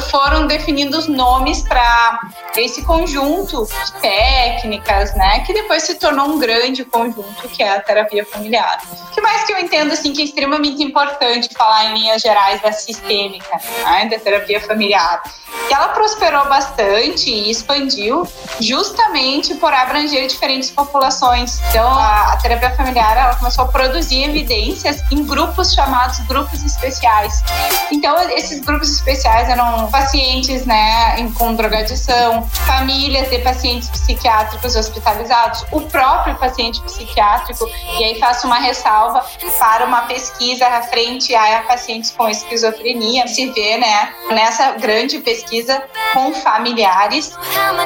foram 0.10 0.48
definidos 0.48 1.08
nomes 1.08 1.62
para 1.68 2.07
esse 2.56 2.84
conjunto 2.84 3.66
de 3.66 4.02
técnicas, 4.02 5.14
né, 5.16 5.40
que 5.42 5.54
depois 5.54 5.84
se 5.84 5.96
tornou 5.96 6.28
um 6.28 6.40
grande 6.40 6.84
conjunto 6.86 7.48
que 7.50 7.64
é 7.64 7.76
a 7.76 7.82
terapia 7.82 8.26
familiar. 8.26 8.82
O 9.10 9.14
que 9.14 9.22
mais 9.22 9.44
que 9.44 9.54
eu 9.54 9.60
entendo 9.60 9.94
assim 9.94 10.14
que 10.14 10.22
é 10.22 10.26
extremamente 10.26 10.84
importante 10.84 11.50
falar 11.56 11.86
em 11.86 11.94
linhas 11.94 12.22
gerais 12.22 12.62
da 12.62 12.72
sistêmica, 12.72 13.60
né, 13.84 14.06
da 14.10 14.20
terapia 14.20 14.62
familiar, 14.62 15.22
que 15.68 15.74
ela 15.74 15.90
prosperou 15.90 16.48
bastante 16.48 17.30
e 17.30 17.50
expandiu 17.50 18.28
justamente 18.60 19.56
por 19.56 19.74
abranger 19.74 20.28
diferentes 20.28 20.70
populações. 20.70 21.60
Então, 21.70 21.88
a, 21.88 22.34
a 22.34 22.38
terapia 22.38 22.72
familiar 22.76 23.18
ela 23.18 23.36
começou 23.36 23.66
a 23.66 23.68
produzir 23.68 24.24
evidências 24.24 25.02
em 25.12 25.26
grupos 25.26 25.74
chamados 25.74 26.20
grupos 26.28 26.64
especiais. 26.64 27.44
Então, 27.92 28.16
esses 28.32 28.60
grupos 28.60 28.90
especiais 28.90 29.50
eram 29.50 29.90
pacientes, 29.90 30.66
né, 30.66 31.16
com 31.38 31.56
drogadição, 31.98 32.48
famílias 32.50 33.30
de 33.30 33.40
pacientes 33.40 33.90
psiquiátricos 33.90 34.76
hospitalizados, 34.76 35.66
o 35.72 35.82
próprio 35.82 36.36
paciente 36.36 36.82
psiquiátrico, 36.82 37.68
e 38.00 38.04
aí 38.04 38.20
faço 38.20 38.46
uma 38.46 38.60
ressalva 38.60 39.26
para 39.58 39.86
uma 39.86 40.04
pesquisa 40.04 40.66
frente 40.84 41.34
a 41.34 41.64
pacientes 41.68 42.12
com 42.12 42.30
esquizofrenia. 42.30 43.28
Se 43.28 43.48
vê, 43.48 43.78
né, 43.78 44.14
nessa 44.30 44.72
grande 44.74 45.20
pesquisa 45.20 45.84
com 46.14 46.34
familiares, 46.34 47.36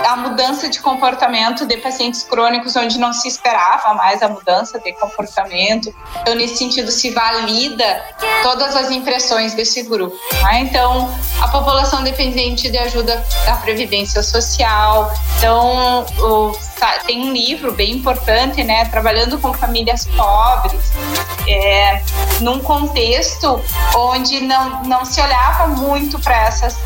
a 0.08 0.15
mudança 0.18 0.70
de 0.70 0.80
comportamento 0.80 1.65
de 1.65 1.77
pacientes 1.77 2.24
crônicos 2.24 2.75
onde 2.75 3.00
não 3.00 3.13
se 3.13 3.27
esperava 3.27 3.94
mais 3.94 4.22
a 4.22 4.27
mudança 4.27 4.80
de 4.80 4.91
comportamento. 4.94 5.94
Então, 6.22 6.36
nesse 6.36 6.58
sentido, 6.58 6.91
se 6.91 7.12
valida 7.12 8.03
todas 8.44 8.75
as 8.75 8.91
impressões 8.91 9.53
desse 9.53 9.84
grupo. 9.84 10.15
Né? 10.44 10.62
Então, 10.62 11.10
a 11.41 11.48
população 11.48 12.03
dependente 12.03 12.70
de 12.70 12.77
ajuda 12.77 13.24
da 13.46 13.56
Previdência 13.56 14.00
Social. 14.05 15.12
Então, 15.38 16.05
o 16.20 16.55
tem 17.05 17.22
um 17.22 17.31
livro 17.31 17.72
bem 17.74 17.91
importante, 17.91 18.63
né, 18.63 18.86
trabalhando 18.86 19.38
com 19.38 19.53
famílias 19.53 20.05
pobres, 20.05 20.91
é, 21.48 22.01
num 22.39 22.60
contexto 22.60 23.62
onde 23.96 24.41
não, 24.41 24.84
não 24.84 25.05
se 25.05 25.22
olhava 25.22 25.67
muito 25.67 26.17
para 26.20 26.36
essas 26.48 26.77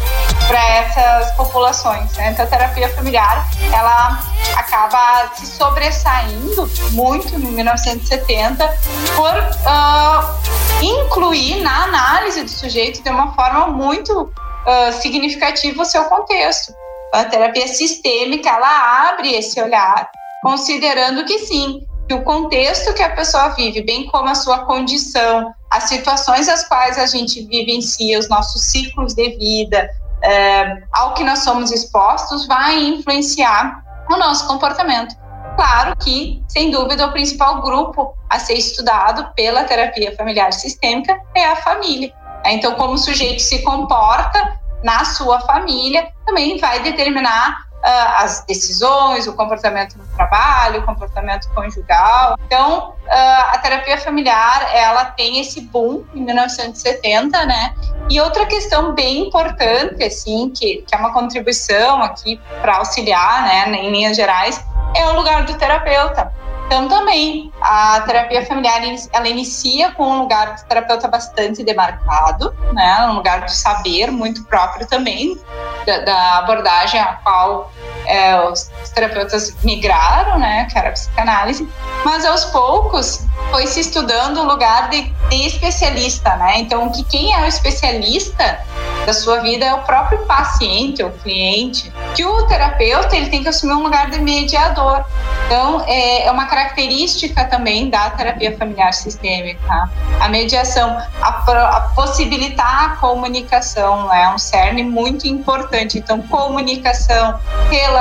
essas 0.53 1.31
populações, 1.35 2.11
né? 2.13 2.31
Então 2.31 2.45
a 2.45 2.47
terapia 2.47 2.89
familiar 2.95 3.47
ela 3.73 4.21
acaba 4.55 5.31
se 5.35 5.47
sobressaindo 5.47 6.69
muito 6.91 7.35
em 7.35 7.39
1970 7.39 8.79
por 9.15 9.33
uh, 9.33 10.83
incluir 10.83 11.61
na 11.61 11.83
análise 11.83 12.43
do 12.43 12.49
sujeito 12.49 13.01
de 13.01 13.09
uma 13.09 13.33
forma 13.33 13.67
muito 13.67 14.21
uh, 14.21 14.93
significativa 15.01 15.81
o 15.81 15.85
seu 15.85 16.05
contexto 16.05 16.73
a 17.13 17.25
terapia 17.25 17.67
sistêmica 17.67 18.49
ela 18.49 19.09
abre 19.09 19.33
esse 19.33 19.61
olhar, 19.61 20.09
considerando 20.41 21.25
que 21.25 21.39
sim, 21.39 21.85
que 22.07 22.13
o 22.13 22.23
contexto 22.23 22.93
que 22.93 23.01
a 23.01 23.15
pessoa 23.15 23.49
vive, 23.49 23.81
bem 23.81 24.05
como 24.07 24.29
a 24.29 24.35
sua 24.35 24.59
condição, 24.65 25.53
as 25.71 25.85
situações 25.85 26.47
às 26.47 26.67
quais 26.67 26.97
a 26.97 27.05
gente 27.05 27.43
vivencia, 27.45 28.19
os 28.19 28.29
nossos 28.29 28.61
ciclos 28.63 29.13
de 29.13 29.29
vida, 29.37 29.89
é, 30.23 30.83
ao 30.93 31.13
que 31.13 31.23
nós 31.23 31.39
somos 31.39 31.71
expostos, 31.71 32.47
vai 32.47 32.79
influenciar 32.83 33.83
o 34.09 34.17
nosso 34.17 34.47
comportamento. 34.47 35.15
Claro 35.55 35.95
que, 35.97 36.43
sem 36.49 36.69
dúvida, 36.69 37.07
o 37.07 37.11
principal 37.11 37.61
grupo 37.61 38.13
a 38.29 38.37
ser 38.39 38.55
estudado 38.55 39.33
pela 39.35 39.63
terapia 39.63 40.15
familiar 40.15 40.51
sistêmica 40.51 41.19
é 41.33 41.45
a 41.45 41.55
família. 41.55 42.13
Então, 42.45 42.75
como 42.75 42.93
o 42.93 42.97
sujeito 42.97 43.41
se 43.41 43.63
comporta 43.63 44.59
na 44.85 45.03
sua 45.03 45.39
família 45.41 46.07
também 46.27 46.59
vai 46.59 46.79
determinar 46.83 47.65
uh, 47.85 48.23
as 48.23 48.45
decisões, 48.45 49.25
o 49.25 49.33
comportamento 49.33 49.97
no 49.97 50.05
trabalho, 50.15 50.81
o 50.81 50.85
comportamento 50.85 51.49
conjugal. 51.55 52.37
Então, 52.45 52.91
uh, 52.91 53.51
a 53.51 53.57
terapia 53.57 53.97
familiar, 53.97 54.69
ela 54.71 55.05
tem 55.05 55.39
esse 55.39 55.59
boom 55.61 56.03
em 56.13 56.21
1970, 56.21 57.45
né? 57.47 57.73
E 58.11 58.21
outra 58.21 58.45
questão 58.45 58.93
bem 58.93 59.27
importante, 59.27 60.03
assim, 60.03 60.51
que, 60.51 60.83
que 60.87 60.93
é 60.93 60.97
uma 60.99 61.11
contribuição 61.11 62.03
aqui 62.03 62.39
para 62.61 62.77
auxiliar, 62.77 63.41
né, 63.41 63.75
em 63.77 63.89
linhas 63.89 64.15
gerais, 64.15 64.63
é 64.95 65.07
o 65.07 65.15
lugar 65.15 65.45
do 65.45 65.57
terapeuta. 65.57 66.31
Então, 66.65 66.87
também, 66.87 67.53
a 67.61 68.01
terapia 68.01 68.43
familiar, 68.43 68.81
ela 69.13 69.27
inicia 69.27 69.91
com 69.91 70.03
um 70.03 70.21
lugar 70.21 70.55
do 70.55 70.65
terapeuta 70.65 71.07
bastante 71.07 71.63
demarcado, 71.63 72.55
né? 72.73 73.05
Um 73.07 73.13
lugar 73.13 73.45
de 73.45 73.55
saber 73.55 74.09
muito 74.09 74.43
próprio 74.45 74.87
também, 74.87 75.39
da, 75.85 75.99
da 75.99 76.37
abordagem 76.39 76.99
a 76.99 77.13
qual 77.23 77.71
é, 78.05 78.39
os 78.49 78.69
terapeutas 78.93 79.55
migraram, 79.63 80.39
né? 80.39 80.65
Que 80.71 80.77
era 80.77 80.89
a 80.89 80.91
psicanálise. 80.91 81.67
Mas, 82.03 82.25
aos 82.25 82.45
poucos, 82.45 83.25
foi 83.51 83.67
se 83.67 83.79
estudando 83.79 84.39
o 84.41 84.43
lugar 84.45 84.89
de, 84.89 85.01
de 85.29 85.45
especialista, 85.47 86.35
né? 86.35 86.59
Então, 86.59 86.91
que 86.91 87.03
quem 87.03 87.33
é 87.33 87.41
o 87.41 87.45
especialista 87.45 88.59
da 89.05 89.13
sua 89.13 89.39
vida 89.39 89.65
é 89.65 89.73
o 89.73 89.81
próprio 89.83 90.19
paciente, 90.25 91.03
o 91.03 91.11
cliente, 91.11 91.91
que 92.15 92.25
o 92.25 92.47
terapeuta 92.47 93.15
ele 93.15 93.29
tem 93.29 93.43
que 93.43 93.49
assumir 93.49 93.73
um 93.73 93.83
lugar 93.83 94.09
de 94.09 94.19
mediador. 94.19 95.05
Então, 95.45 95.83
é, 95.85 96.25
é 96.25 96.31
uma 96.31 96.47
característica 96.47 97.45
também 97.45 97.89
da 97.89 98.09
terapia 98.09 98.57
familiar 98.57 98.93
sistêmica, 98.93 99.89
a 100.19 100.27
mediação, 100.27 100.97
a, 101.21 101.29
a 101.29 101.81
possibilitar 101.95 102.85
a 102.85 102.89
comunicação, 102.97 104.11
é 104.11 104.27
um 104.33 104.39
cerne 104.39 104.83
muito 104.83 105.27
importante. 105.27 105.99
Então, 105.99 106.21
comunicação, 106.23 107.39
relação, 107.69 107.94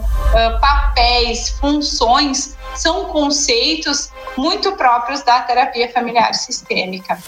uh, 0.00 0.60
papéis, 0.60 1.50
funções 1.60 2.56
são 2.74 3.06
conceitos 3.06 4.10
muito 4.36 4.72
próprios 4.72 5.22
da 5.22 5.40
terapia 5.40 5.90
familiar 5.92 6.34
sistêmica. 6.34 7.18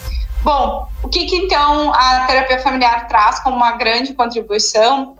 Bom, 0.42 0.88
o 1.02 1.08
que, 1.08 1.26
que 1.26 1.36
então 1.36 1.92
a 1.92 2.24
terapia 2.26 2.58
familiar 2.60 3.06
traz 3.08 3.40
como 3.40 3.56
uma 3.56 3.72
grande 3.72 4.14
contribuição? 4.14 5.16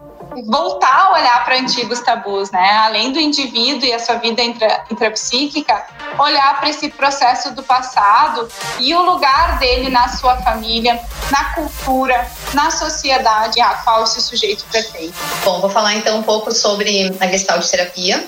Voltar 0.47 1.07
a 1.07 1.13
olhar 1.13 1.45
para 1.45 1.59
antigos 1.59 2.01
tabus, 2.01 2.51
né? 2.51 2.71
Além 2.85 3.13
do 3.13 3.19
indivíduo 3.19 3.87
e 3.87 3.93
a 3.93 3.99
sua 3.99 4.17
vida 4.17 4.43
intra, 4.43 4.85
intrapsíquica, 4.91 5.85
olhar 6.19 6.59
para 6.59 6.71
esse 6.71 6.89
processo 6.91 7.55
do 7.55 7.63
passado 7.63 8.49
e 8.79 8.95
o 8.95 9.03
lugar 9.03 9.59
dele 9.59 9.91
na 9.91 10.09
sua 10.09 10.37
família, 10.39 11.01
na 11.31 11.55
cultura, 11.55 12.31
na 12.55 12.71
sociedade 12.71 13.61
a 13.61 13.75
qual 13.77 14.05
esse 14.05 14.21
sujeito 14.21 14.65
pertence. 14.71 15.15
Bom, 15.45 15.61
vou 15.61 15.71
falar 15.71 15.95
então 15.95 16.19
um 16.19 16.23
pouco 16.23 16.53
sobre 16.53 17.17
a 17.21 17.27
gestalt 17.27 17.67
terapia, 17.69 18.25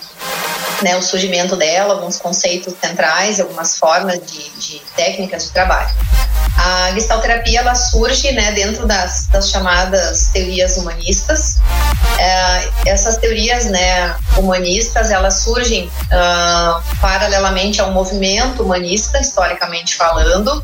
né, 0.83 0.97
o 0.97 1.03
surgimento 1.03 1.57
dela, 1.57 1.95
alguns 1.95 2.19
conceitos 2.19 2.75
centrais, 2.81 3.41
algumas 3.41 3.79
formas 3.79 4.21
de, 4.27 4.49
de 4.51 4.81
técnicas 4.97 5.45
de 5.45 5.53
trabalho. 5.53 5.91
A 6.57 6.93
gestalterapia 6.93 7.61
ela 7.61 7.75
surge 7.75 8.31
né, 8.33 8.53
dentro 8.53 8.87
das, 8.87 9.27
das 9.29 9.51
chamadas 9.51 10.31
teorias 10.33 10.77
humanistas. 10.77 11.57
É, 12.19 12.69
essas 12.87 13.17
teorias 13.17 13.67
né, 13.67 14.15
humanistas 14.37 15.11
elas 15.11 15.35
surgem 15.35 15.87
uh, 15.87 16.83
paralelamente 17.01 17.81
ao 17.81 17.91
movimento 17.91 18.63
humanista, 18.63 19.19
historicamente 19.19 19.97
falando, 19.97 20.63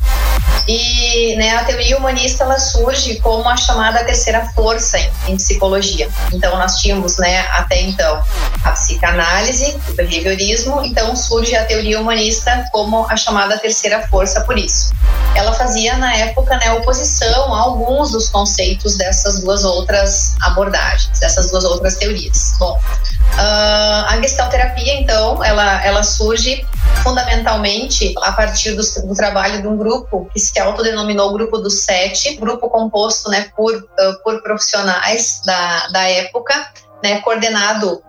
e 0.68 1.34
né, 1.36 1.56
a 1.56 1.64
teoria 1.64 1.96
humanista 1.96 2.44
ela 2.44 2.58
surge 2.58 3.16
como 3.20 3.48
a 3.48 3.56
chamada 3.56 4.04
terceira 4.04 4.46
força 4.54 4.98
em, 4.98 5.10
em 5.28 5.36
psicologia. 5.36 6.08
Então 6.32 6.56
nós 6.58 6.76
tínhamos 6.76 7.16
né, 7.16 7.40
até 7.52 7.80
então 7.80 8.22
a 8.62 8.70
psicanálise, 8.72 9.74
o 9.88 9.94
behaviorismo, 9.94 10.84
então 10.84 11.16
surge 11.16 11.56
a 11.56 11.64
teoria 11.64 11.98
humanista 11.98 12.66
como 12.70 13.06
a 13.08 13.16
chamada 13.16 13.58
terceira 13.58 14.06
força 14.08 14.42
por 14.42 14.58
isso. 14.58 14.92
Ela 15.34 15.54
fazia 15.54 15.77
na 15.98 16.14
época 16.16 16.56
né, 16.56 16.72
oposição 16.72 17.54
a 17.54 17.60
alguns 17.60 18.10
dos 18.12 18.28
conceitos 18.28 18.96
dessas 18.96 19.40
duas 19.40 19.64
outras 19.64 20.34
abordagens, 20.42 21.18
dessas 21.20 21.50
duas 21.50 21.64
outras 21.64 21.96
teorias. 21.96 22.54
Bom, 22.58 22.76
uh, 22.76 24.04
a 24.08 24.18
gestalterapia 24.20 25.00
então 25.00 25.42
ela, 25.44 25.84
ela 25.84 26.02
surge 26.02 26.66
fundamentalmente 27.02 28.12
a 28.22 28.32
partir 28.32 28.72
do, 28.72 28.82
do, 29.06 29.14
trabalho 29.14 29.62
de 29.62 29.68
um 29.68 29.76
grupo 29.76 30.28
que 30.32 30.40
se 30.40 30.58
autodenominou 30.58 31.32
Grupo 31.32 31.58
dos 31.58 31.84
Sete, 31.84 32.36
grupo 32.36 32.68
composto 32.68 33.30
né, 33.30 33.50
por, 33.56 33.74
uh, 33.74 34.22
por 34.24 34.42
profissionais 34.42 35.40
da, 35.44 35.88
da 35.88 36.08
época, 36.08 36.72
né, 37.02 37.20
coordenado 37.20 38.02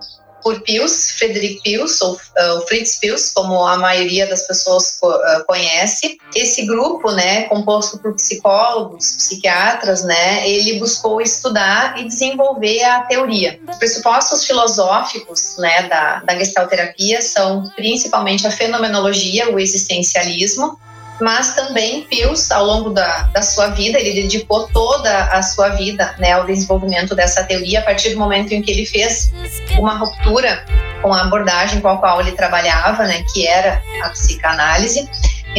por 0.49 0.61
Pius, 0.61 1.11
Frederick 1.11 1.61
Pius, 1.61 2.01
ou 2.01 2.13
uh, 2.13 2.67
Fritz 2.67 2.95
Pius, 2.95 3.31
como 3.31 3.67
a 3.67 3.77
maioria 3.77 4.25
das 4.25 4.47
pessoas 4.47 4.97
uh, 5.03 5.45
conhece. 5.45 6.17
Esse 6.35 6.65
grupo, 6.65 7.11
né, 7.11 7.43
composto 7.43 7.99
por 7.99 8.15
psicólogos, 8.15 9.11
psiquiatras, 9.11 10.03
né, 10.03 10.49
ele 10.49 10.79
buscou 10.79 11.21
estudar 11.21 11.99
e 11.99 12.07
desenvolver 12.07 12.83
a 12.83 13.01
teoria. 13.01 13.59
Os 13.69 13.77
pressupostos 13.77 14.43
filosóficos, 14.43 15.57
né, 15.59 15.87
da, 15.87 16.21
da 16.21 16.35
gestalterapia 16.35 17.21
são 17.21 17.69
principalmente 17.75 18.47
a 18.47 18.51
fenomenologia, 18.51 19.51
o 19.51 19.59
existencialismo, 19.59 20.79
mas 21.21 21.55
também 21.55 22.03
Pius, 22.03 22.51
ao 22.51 22.65
longo 22.65 22.89
da, 22.91 23.23
da 23.23 23.41
sua 23.41 23.69
vida, 23.69 23.99
ele 23.99 24.21
dedicou 24.21 24.67
toda 24.67 25.25
a 25.25 25.41
sua 25.41 25.69
vida 25.69 26.15
né, 26.17 26.33
ao 26.33 26.45
desenvolvimento 26.45 27.15
dessa 27.15 27.43
teoria, 27.43 27.79
a 27.79 27.83
partir 27.83 28.11
do 28.11 28.19
momento 28.19 28.53
em 28.53 28.61
que 28.61 28.71
ele 28.71 28.85
fez 28.85 29.31
uma 29.77 29.97
ruptura 29.97 30.63
com 31.01 31.13
a 31.13 31.21
abordagem 31.21 31.81
com 31.81 31.87
a 31.87 31.97
qual 31.97 32.19
ele 32.21 32.33
trabalhava, 32.33 33.05
né, 33.05 33.23
que 33.33 33.47
era 33.47 33.81
a 34.03 34.09
psicanálise. 34.09 35.09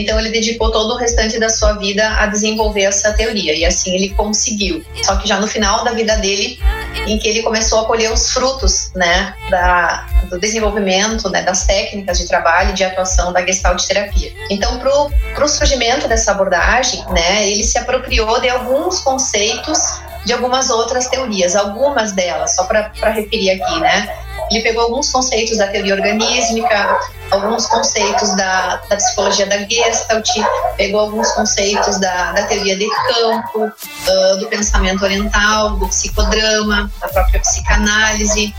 Então 0.00 0.18
ele 0.18 0.30
dedicou 0.30 0.70
todo 0.70 0.94
o 0.94 0.96
restante 0.96 1.38
da 1.38 1.48
sua 1.48 1.74
vida 1.74 2.08
a 2.18 2.26
desenvolver 2.26 2.82
essa 2.82 3.12
teoria 3.12 3.54
e 3.54 3.64
assim 3.64 3.94
ele 3.94 4.10
conseguiu. 4.10 4.84
Só 5.02 5.16
que 5.16 5.28
já 5.28 5.38
no 5.38 5.46
final 5.46 5.84
da 5.84 5.92
vida 5.92 6.16
dele, 6.16 6.58
em 7.06 7.18
que 7.18 7.28
ele 7.28 7.42
começou 7.42 7.80
a 7.80 7.84
colher 7.84 8.12
os 8.12 8.30
frutos, 8.30 8.90
né, 8.94 9.34
da, 9.50 10.06
do 10.28 10.38
desenvolvimento, 10.38 11.28
né, 11.28 11.42
das 11.42 11.66
técnicas 11.66 12.18
de 12.18 12.26
trabalho 12.26 12.70
e 12.70 12.74
de 12.74 12.84
atuação 12.84 13.32
da 13.32 13.44
Gestalt 13.44 13.84
terapia. 13.86 14.32
Então, 14.50 14.78
para 14.78 15.44
o 15.44 15.48
surgimento 15.48 16.08
dessa 16.08 16.32
abordagem, 16.32 17.04
né, 17.10 17.48
ele 17.48 17.62
se 17.62 17.78
apropriou 17.78 18.40
de 18.40 18.48
alguns 18.48 19.00
conceitos 19.00 20.00
de 20.24 20.33
algumas 20.33 20.70
outras 20.70 21.09
teorias, 21.09 21.56
algumas 21.56 22.12
delas, 22.12 22.54
só 22.54 22.64
para 22.64 22.90
referir 23.11 23.50
aqui, 23.50 23.80
né? 23.80 24.09
Ele 24.50 24.62
pegou 24.62 24.83
alguns 24.83 25.11
conceitos 25.11 25.59
da 25.59 25.68
teoria 25.68 25.94
organísmica, 25.94 26.98
alguns 27.30 27.66
conceitos 27.66 28.35
da, 28.37 28.76
da 28.88 28.96
psicologia 28.96 29.46
da 29.46 29.59
Gestalt, 29.59 30.28
pegou 30.76 31.00
alguns 31.00 31.30
conceitos 31.33 31.98
da, 32.00 32.33
da 32.33 32.42
teoria 32.44 32.76
de 32.76 32.87
campo, 33.09 33.64
uh, 33.66 34.38
do 34.38 34.46
pensamento 34.48 35.04
oriental, 35.04 35.76
do 35.76 35.87
psicodrama, 35.87 36.90
da 37.00 37.09
própria 37.09 37.40
psicanálise. 37.40 38.52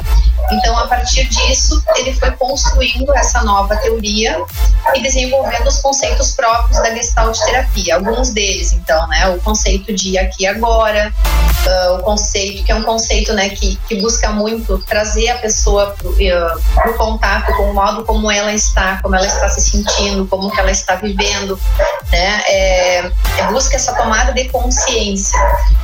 Então, 0.51 0.77
a 0.77 0.87
partir 0.87 1.27
disso, 1.27 1.83
ele 1.95 2.13
foi 2.13 2.31
construindo 2.31 3.13
essa 3.15 3.41
nova 3.43 3.75
teoria 3.77 4.41
e 4.95 5.01
desenvolvendo 5.01 5.67
os 5.67 5.79
conceitos 5.79 6.31
próprios 6.31 6.77
da 6.77 6.93
Gestalt 6.95 7.37
terapia. 7.39 7.95
Alguns 7.95 8.31
deles, 8.31 8.73
então, 8.73 9.07
né, 9.07 9.27
o 9.29 9.39
conceito 9.41 9.93
de 9.93 10.17
aqui 10.17 10.43
e 10.43 10.47
agora, 10.47 11.13
uh, 11.65 11.95
o 11.95 12.03
conceito 12.03 12.63
que 12.63 12.71
é 12.71 12.75
um 12.75 12.83
conceito, 12.83 13.33
né, 13.33 13.49
que, 13.49 13.75
que 13.87 13.95
busca 14.01 14.29
muito 14.31 14.77
trazer 14.79 15.29
a 15.29 15.37
pessoa 15.37 15.95
para 15.97 16.07
o 16.07 16.93
uh, 16.93 16.97
contato 16.97 17.55
com 17.55 17.71
o 17.71 17.73
modo 17.73 18.03
como 18.05 18.31
ela 18.31 18.51
está, 18.53 18.99
como 19.01 19.15
ela 19.15 19.27
está 19.27 19.49
se 19.49 19.61
sentindo, 19.61 20.25
como 20.27 20.49
que 20.49 20.59
ela 20.59 20.71
está 20.71 20.95
vivendo, 20.95 21.59
né? 22.11 22.43
É, 22.47 23.11
é 23.37 23.51
busca 23.51 23.75
essa 23.75 23.93
tomada 23.93 24.33
de 24.33 24.49
consciência. 24.49 25.39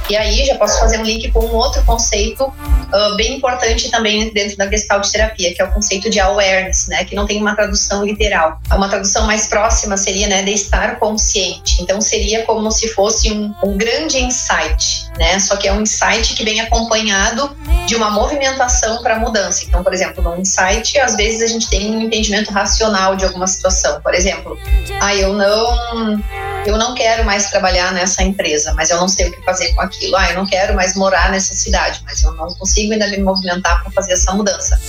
E 0.10 0.16
aí 0.16 0.46
já 0.46 0.56
posso 0.56 0.80
fazer 0.80 1.00
um 1.00 1.04
link 1.04 1.32
com 1.32 1.46
um 1.46 1.56
outro 1.56 1.84
conceito 1.84 2.46
uh, 2.46 3.16
bem 3.16 3.38
importante 3.38 3.90
também 3.92 4.32
dentro 4.34 4.47
da 4.56 4.68
Gestalt 4.70 5.10
terapia, 5.10 5.54
que 5.54 5.62
é 5.62 5.66
o 5.66 5.72
conceito 5.72 6.10
de 6.10 6.20
awareness, 6.20 6.88
né? 6.88 7.04
Que 7.04 7.16
não 7.16 7.26
tem 7.26 7.42
uma 7.42 7.56
tradução 7.56 8.06
literal. 8.06 8.60
Uma 8.72 8.90
tradução 8.90 9.26
mais 9.26 9.48
próxima 9.48 9.98
seria, 9.98 10.28
né, 10.28 10.44
de 10.44 10.52
estar 10.52 11.00
consciente. 11.00 11.82
Então 11.82 12.00
seria 12.00 12.44
como 12.46 12.72
se 12.72 12.88
fosse 12.90 13.32
um, 13.32 13.54
um 13.64 13.78
grande 13.78 14.20
insight, 14.20 15.10
né? 15.18 15.40
Só 15.40 15.56
que 15.58 15.68
é 15.68 15.74
um 15.74 15.82
insight 15.82 16.34
que 16.36 16.44
vem 16.44 16.60
acompanhado 16.62 17.56
de 17.86 17.96
uma 17.96 18.10
movimentação 18.10 19.02
para 19.02 19.20
mudança. 19.20 19.66
Então, 19.66 19.84
por 19.84 19.94
exemplo, 19.94 20.24
no 20.24 20.40
insight, 20.40 21.00
às 21.00 21.16
vezes 21.16 21.42
a 21.42 21.48
gente 21.48 21.70
tem 21.70 21.92
um 21.92 22.02
entendimento 22.02 22.52
racional 22.52 23.16
de 23.16 23.26
alguma 23.26 23.48
situação. 23.48 24.02
Por 24.02 24.14
exemplo, 24.14 24.58
ah, 25.02 25.16
eu 25.16 25.34
não 25.34 26.22
eu 26.68 26.78
não 26.78 26.94
quero 26.94 27.24
mais 27.24 27.50
trabalhar 27.50 27.94
nessa 27.94 28.22
empresa, 28.24 28.74
mas 28.74 28.90
eu 28.90 28.98
não 28.98 29.08
sei 29.08 29.30
o 29.30 29.32
que 29.32 29.42
fazer 29.44 29.74
com 29.74 29.82
aquilo. 29.82 30.16
Ah, 30.18 30.30
eu 30.32 30.36
não 30.36 30.46
quero 30.46 30.76
mais 30.76 30.96
morar 30.96 31.32
nessa 31.32 31.54
cidade, 31.54 32.02
mas 32.06 32.22
eu 32.22 32.34
não 32.34 32.48
consigo 32.56 32.92
ainda 32.92 33.08
me 33.08 33.20
movimentar 33.20 33.82
para 33.84 33.92
fazer 33.92 34.14
essa 34.14 34.34
mudança. 34.34 34.80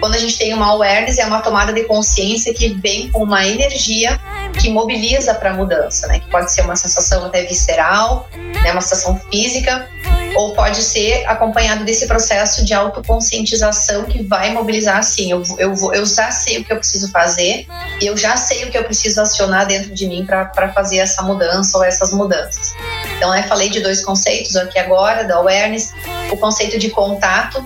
Quando 0.00 0.14
a 0.14 0.18
gente 0.18 0.36
tem 0.36 0.52
uma 0.52 0.66
awareness, 0.66 1.18
é 1.18 1.26
uma 1.26 1.40
tomada 1.40 1.72
de 1.72 1.84
consciência 1.84 2.52
que 2.52 2.68
vem 2.68 3.10
com 3.10 3.22
uma 3.22 3.46
energia 3.46 4.20
que 4.60 4.68
mobiliza 4.68 5.34
para 5.34 5.50
a 5.50 5.54
mudança, 5.54 6.06
né? 6.08 6.18
Que 6.18 6.28
pode 6.28 6.52
ser 6.52 6.62
uma 6.62 6.76
sensação 6.76 7.24
até 7.24 7.44
visceral, 7.44 8.28
né? 8.62 8.72
Uma 8.72 8.80
sensação 8.80 9.20
física, 9.30 9.88
ou 10.36 10.52
pode 10.52 10.82
ser 10.82 11.24
acompanhado 11.26 11.84
desse 11.84 12.06
processo 12.06 12.64
de 12.64 12.74
autoconscientização 12.74 14.04
que 14.04 14.22
vai 14.22 14.52
mobilizar 14.52 14.98
assim, 14.98 15.30
eu, 15.30 15.42
eu, 15.58 15.74
eu 15.94 16.06
já 16.06 16.30
sei 16.30 16.58
o 16.58 16.64
que 16.64 16.72
eu 16.72 16.76
preciso 16.76 17.10
fazer, 17.10 17.66
eu 18.00 18.16
já 18.16 18.36
sei 18.36 18.64
o 18.64 18.70
que 18.70 18.76
eu 18.76 18.84
preciso 18.84 19.20
acionar 19.20 19.66
dentro 19.66 19.94
de 19.94 20.06
mim 20.06 20.26
para 20.26 20.72
fazer 20.72 20.98
essa 20.98 21.22
mudança 21.22 21.78
ou 21.78 21.84
essas 21.84 22.12
mudanças. 22.12 22.74
Então, 23.16 23.34
eu 23.34 23.42
falei 23.44 23.70
de 23.70 23.80
dois 23.80 24.04
conceitos 24.04 24.54
aqui 24.56 24.78
agora, 24.78 25.24
da 25.24 25.36
awareness, 25.36 25.94
o 26.30 26.36
conceito 26.36 26.78
de 26.78 26.90
contato, 26.90 27.64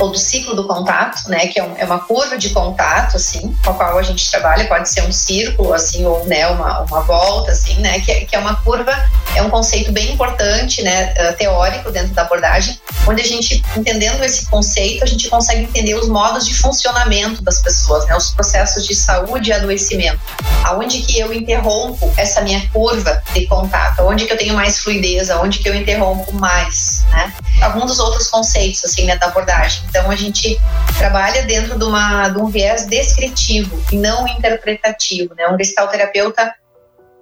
ou 0.00 0.10
do 0.10 0.18
ciclo 0.18 0.56
do 0.56 0.66
contato, 0.66 1.28
né, 1.28 1.46
que 1.46 1.60
é, 1.60 1.62
um, 1.62 1.76
é, 1.76 1.84
uma 1.84 2.00
curva 2.00 2.36
de 2.38 2.50
contato, 2.50 3.16
assim, 3.16 3.54
com 3.62 3.70
a 3.70 3.74
qual 3.74 3.98
a 3.98 4.02
gente 4.02 4.28
trabalha, 4.30 4.66
pode 4.66 4.88
ser 4.88 5.02
um 5.02 5.12
círculo, 5.12 5.74
assim, 5.74 6.04
ou, 6.04 6.24
né, 6.24 6.46
uma, 6.48 6.80
uma 6.80 7.02
volta, 7.02 7.52
assim, 7.52 7.74
né, 7.80 8.00
que 8.00 8.10
é, 8.10 8.24
que 8.24 8.34
é 8.34 8.38
uma 8.38 8.56
curva, 8.56 8.92
é 9.34 9.42
um 9.42 9.50
conceito 9.50 9.92
bem 9.92 10.12
importante, 10.12 10.82
né, 10.82 11.12
eh, 11.16 11.32
teórico 11.32 11.90
dentro 11.90 12.14
da 12.14 12.22
abordagem, 12.22 12.80
onde 13.06 13.20
a 13.20 13.26
gente, 13.26 13.62
entendendo 13.76 14.24
esse 14.24 14.46
conceito, 14.46 15.04
a 15.04 15.06
gente 15.06 15.28
consegue 15.28 15.62
entender 15.62 15.94
os 15.94 16.08
modos 16.08 16.46
de 16.46 16.54
funcionamento 16.54 17.42
das 17.42 17.60
pessoas, 17.60 18.06
né, 18.06 18.16
os 18.16 18.30
processos 18.30 18.86
de 18.86 18.94
saúde 18.94 19.50
e 19.50 19.52
adoecimento, 19.52 20.18
aonde 20.64 21.00
que 21.02 21.18
eu 21.18 21.32
interrompo 21.32 22.12
essa 22.16 22.40
minha 22.40 22.66
curva 22.70 23.22
de 23.34 23.46
contato, 23.46 24.02
onde 24.02 24.24
que 24.24 24.32
eu 24.32 24.38
tenho 24.38 24.54
mais 24.54 24.78
fluidez, 24.78 25.30
aonde 25.30 25.58
que 25.58 25.68
eu 25.68 25.74
interrompo 25.74 26.32
mais, 26.34 26.99
né, 27.06 27.32
alguns 27.62 27.86
dos 27.86 27.98
outros 27.98 28.28
conceitos, 28.28 28.84
assim, 28.84 29.04
né, 29.04 29.16
da 29.16 29.26
abordagem. 29.26 29.82
Então, 29.88 30.10
a 30.10 30.16
gente 30.16 30.60
trabalha 30.98 31.42
dentro 31.42 31.78
de, 31.78 31.84
uma, 31.84 32.28
de 32.28 32.38
um 32.38 32.46
viés 32.46 32.86
descritivo 32.86 33.82
e 33.92 33.96
não 33.96 34.26
interpretativo, 34.26 35.34
né, 35.34 35.48
um 35.48 35.56
gestalterapeuta 35.58 36.54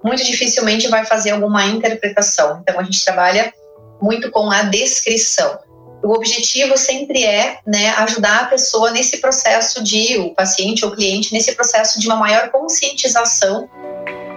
muito 0.03 0.23
dificilmente 0.23 0.87
vai 0.87 1.05
fazer 1.05 1.31
alguma 1.31 1.65
interpretação. 1.65 2.59
Então, 2.61 2.79
a 2.79 2.83
gente 2.83 3.03
trabalha 3.03 3.53
muito 4.01 4.31
com 4.31 4.49
a 4.49 4.63
descrição. 4.63 5.59
O 6.01 6.13
objetivo 6.13 6.77
sempre 6.77 7.25
é 7.25 7.59
né, 7.67 7.89
ajudar 7.97 8.43
a 8.43 8.45
pessoa 8.45 8.91
nesse 8.91 9.17
processo 9.17 9.83
de, 9.83 10.17
o 10.17 10.33
paciente 10.33 10.85
ou 10.85 10.91
cliente, 10.91 11.33
nesse 11.33 11.53
processo 11.53 11.99
de 11.99 12.07
uma 12.07 12.15
maior 12.15 12.49
conscientização 12.49 13.69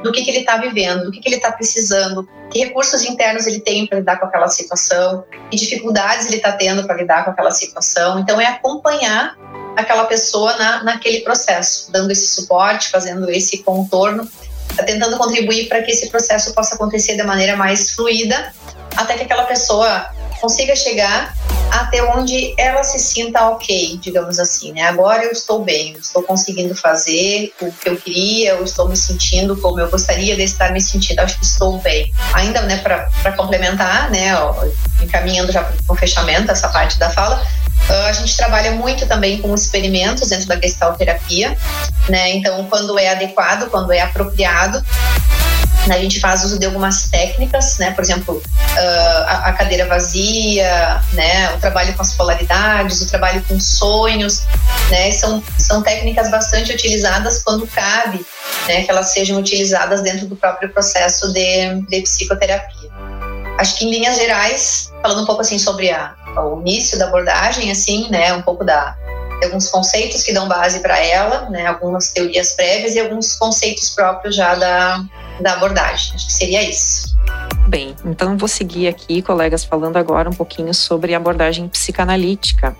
do 0.02 0.12
que, 0.12 0.22
que 0.22 0.30
ele 0.30 0.40
está 0.40 0.56
vivendo, 0.56 1.04
do 1.04 1.10
que, 1.10 1.20
que 1.20 1.28
ele 1.28 1.36
está 1.36 1.52
precisando, 1.52 2.28
que 2.50 2.58
recursos 2.58 3.02
internos 3.04 3.46
ele 3.46 3.60
tem 3.60 3.86
para 3.86 3.98
lidar 3.98 4.18
com 4.18 4.26
aquela 4.26 4.48
situação, 4.48 5.24
que 5.50 5.56
dificuldades 5.56 6.26
ele 6.26 6.36
está 6.36 6.52
tendo 6.52 6.84
para 6.84 6.96
lidar 6.96 7.24
com 7.24 7.30
aquela 7.30 7.50
situação. 7.50 8.18
Então, 8.18 8.40
é 8.40 8.46
acompanhar 8.46 9.36
aquela 9.76 10.04
pessoa 10.04 10.56
na, 10.56 10.82
naquele 10.82 11.20
processo, 11.20 11.90
dando 11.90 12.10
esse 12.10 12.26
suporte, 12.26 12.90
fazendo 12.90 13.30
esse 13.30 13.58
contorno, 13.58 14.28
tentando 14.84 15.16
contribuir 15.16 15.68
para 15.68 15.82
que 15.82 15.90
esse 15.90 16.08
processo 16.08 16.54
possa 16.54 16.74
acontecer 16.74 17.16
de 17.16 17.22
maneira 17.22 17.56
mais 17.56 17.90
fluida, 17.92 18.52
até 18.96 19.16
que 19.16 19.24
aquela 19.24 19.44
pessoa 19.44 20.10
consiga 20.42 20.74
chegar 20.74 21.32
até 21.70 22.02
onde 22.02 22.52
ela 22.58 22.82
se 22.82 22.98
sinta 22.98 23.48
ok, 23.48 23.96
digamos 24.02 24.40
assim, 24.40 24.72
né? 24.72 24.82
Agora 24.82 25.24
eu 25.24 25.30
estou 25.30 25.64
bem, 25.64 25.92
estou 25.92 26.22
conseguindo 26.22 26.74
fazer 26.74 27.54
o 27.62 27.72
que 27.72 27.88
eu 27.88 27.96
queria, 27.96 28.50
eu 28.50 28.64
estou 28.64 28.88
me 28.88 28.96
sentindo 28.96 29.56
como 29.56 29.80
eu 29.80 29.88
gostaria 29.88 30.34
de 30.34 30.42
estar 30.42 30.72
me 30.72 30.80
sentindo, 30.82 31.20
acho 31.20 31.38
que 31.38 31.44
estou 31.44 31.78
bem. 31.78 32.12
Ainda, 32.34 32.60
né, 32.62 32.76
para 32.78 33.32
complementar, 33.36 34.10
né, 34.10 34.36
ó, 34.36 34.66
encaminhando 35.00 35.52
já 35.52 35.62
para 35.62 35.74
o 35.88 35.96
fechamento 35.96 36.50
essa 36.50 36.68
parte 36.68 36.98
da 36.98 37.08
fala, 37.08 37.42
ah, 37.88 38.06
a 38.08 38.12
gente 38.12 38.36
trabalha 38.36 38.72
muito 38.72 39.06
também 39.06 39.40
com 39.40 39.54
experimentos 39.54 40.28
dentro 40.28 40.46
da 40.48 40.60
gestalterapia, 40.60 41.56
né? 42.08 42.36
Então, 42.36 42.64
quando 42.66 42.98
é 42.98 43.10
adequado, 43.10 43.70
quando 43.70 43.92
é 43.92 44.00
apropriado, 44.00 44.84
a 45.90 45.98
gente 45.98 46.20
faz 46.20 46.44
uso 46.44 46.58
de 46.58 46.66
algumas 46.66 47.08
técnicas, 47.08 47.78
né? 47.78 47.90
Por 47.92 48.04
exemplo, 48.04 48.36
uh, 48.36 49.24
a, 49.26 49.52
cadeira 49.52 49.86
vazia, 49.86 51.02
né? 51.12 51.52
O 51.54 51.58
trabalho 51.58 51.92
com 51.94 52.02
as 52.02 52.14
polaridades, 52.14 53.00
o 53.00 53.08
trabalho 53.08 53.42
com 53.48 53.58
sonhos, 53.58 54.42
né? 54.90 55.10
São, 55.10 55.42
são 55.58 55.82
técnicas 55.82 56.30
bastante 56.30 56.72
utilizadas 56.72 57.42
quando 57.42 57.66
cabe, 57.66 58.24
né? 58.68 58.84
Que 58.84 58.90
elas 58.90 59.12
sejam 59.12 59.38
utilizadas 59.38 60.02
dentro 60.02 60.26
do 60.26 60.36
próprio 60.36 60.68
processo 60.72 61.32
de, 61.32 61.80
de 61.88 62.02
psicoterapia. 62.02 62.90
Acho 63.58 63.76
que 63.78 63.84
em 63.84 63.90
linhas 63.90 64.16
gerais, 64.16 64.92
falando 65.02 65.22
um 65.22 65.26
pouco 65.26 65.40
assim 65.40 65.58
sobre 65.58 65.90
a, 65.90 66.14
o 66.36 66.60
início 66.60 66.98
da 66.98 67.06
abordagem, 67.06 67.70
assim, 67.70 68.08
né? 68.08 68.32
Um 68.32 68.42
pouco 68.42 68.64
da 68.64 68.96
alguns 69.44 69.68
conceitos 69.68 70.22
que 70.22 70.32
dão 70.32 70.46
base 70.46 70.78
para 70.78 70.96
ela, 70.98 71.50
né, 71.50 71.66
algumas 71.66 72.10
teorias 72.10 72.52
prévias 72.52 72.94
e 72.94 73.00
alguns 73.00 73.34
conceitos 73.34 73.90
próprios 73.90 74.36
já 74.36 74.54
da, 74.54 75.04
da 75.42 75.54
abordagem. 75.54 76.14
Acho 76.14 76.26
que 76.26 76.32
seria 76.32 76.62
isso. 76.68 77.16
Bem, 77.68 77.94
então 78.04 78.36
vou 78.36 78.48
seguir 78.48 78.88
aqui, 78.88 79.22
colegas, 79.22 79.64
falando 79.64 79.96
agora 79.96 80.28
um 80.28 80.32
pouquinho 80.32 80.72
sobre 80.74 81.14
abordagem 81.14 81.68
psicanalítica. 81.68 82.76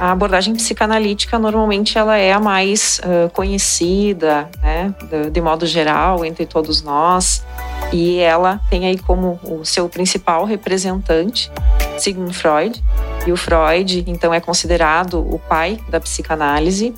A 0.00 0.12
abordagem 0.12 0.54
psicanalítica 0.54 1.38
normalmente 1.38 1.98
ela 1.98 2.16
é 2.16 2.32
a 2.32 2.40
mais 2.40 3.00
uh, 3.04 3.28
conhecida, 3.30 4.48
né, 4.62 4.94
de, 5.10 5.30
de, 5.30 5.40
modo 5.40 5.66
geral 5.66 6.24
entre 6.24 6.46
todos 6.46 6.82
nós, 6.82 7.44
e 7.92 8.18
ela 8.18 8.60
tem 8.70 8.86
aí 8.86 8.98
como 8.98 9.38
o 9.42 9.64
seu 9.64 9.88
principal 9.88 10.44
representante 10.44 11.50
Sigmund 11.98 12.34
Freud. 12.34 12.82
E 13.26 13.32
o 13.32 13.36
Freud, 13.36 14.04
então, 14.06 14.32
é 14.32 14.40
considerado 14.40 15.20
o 15.20 15.38
pai 15.38 15.78
da 15.90 16.00
psicanálise 16.00 16.94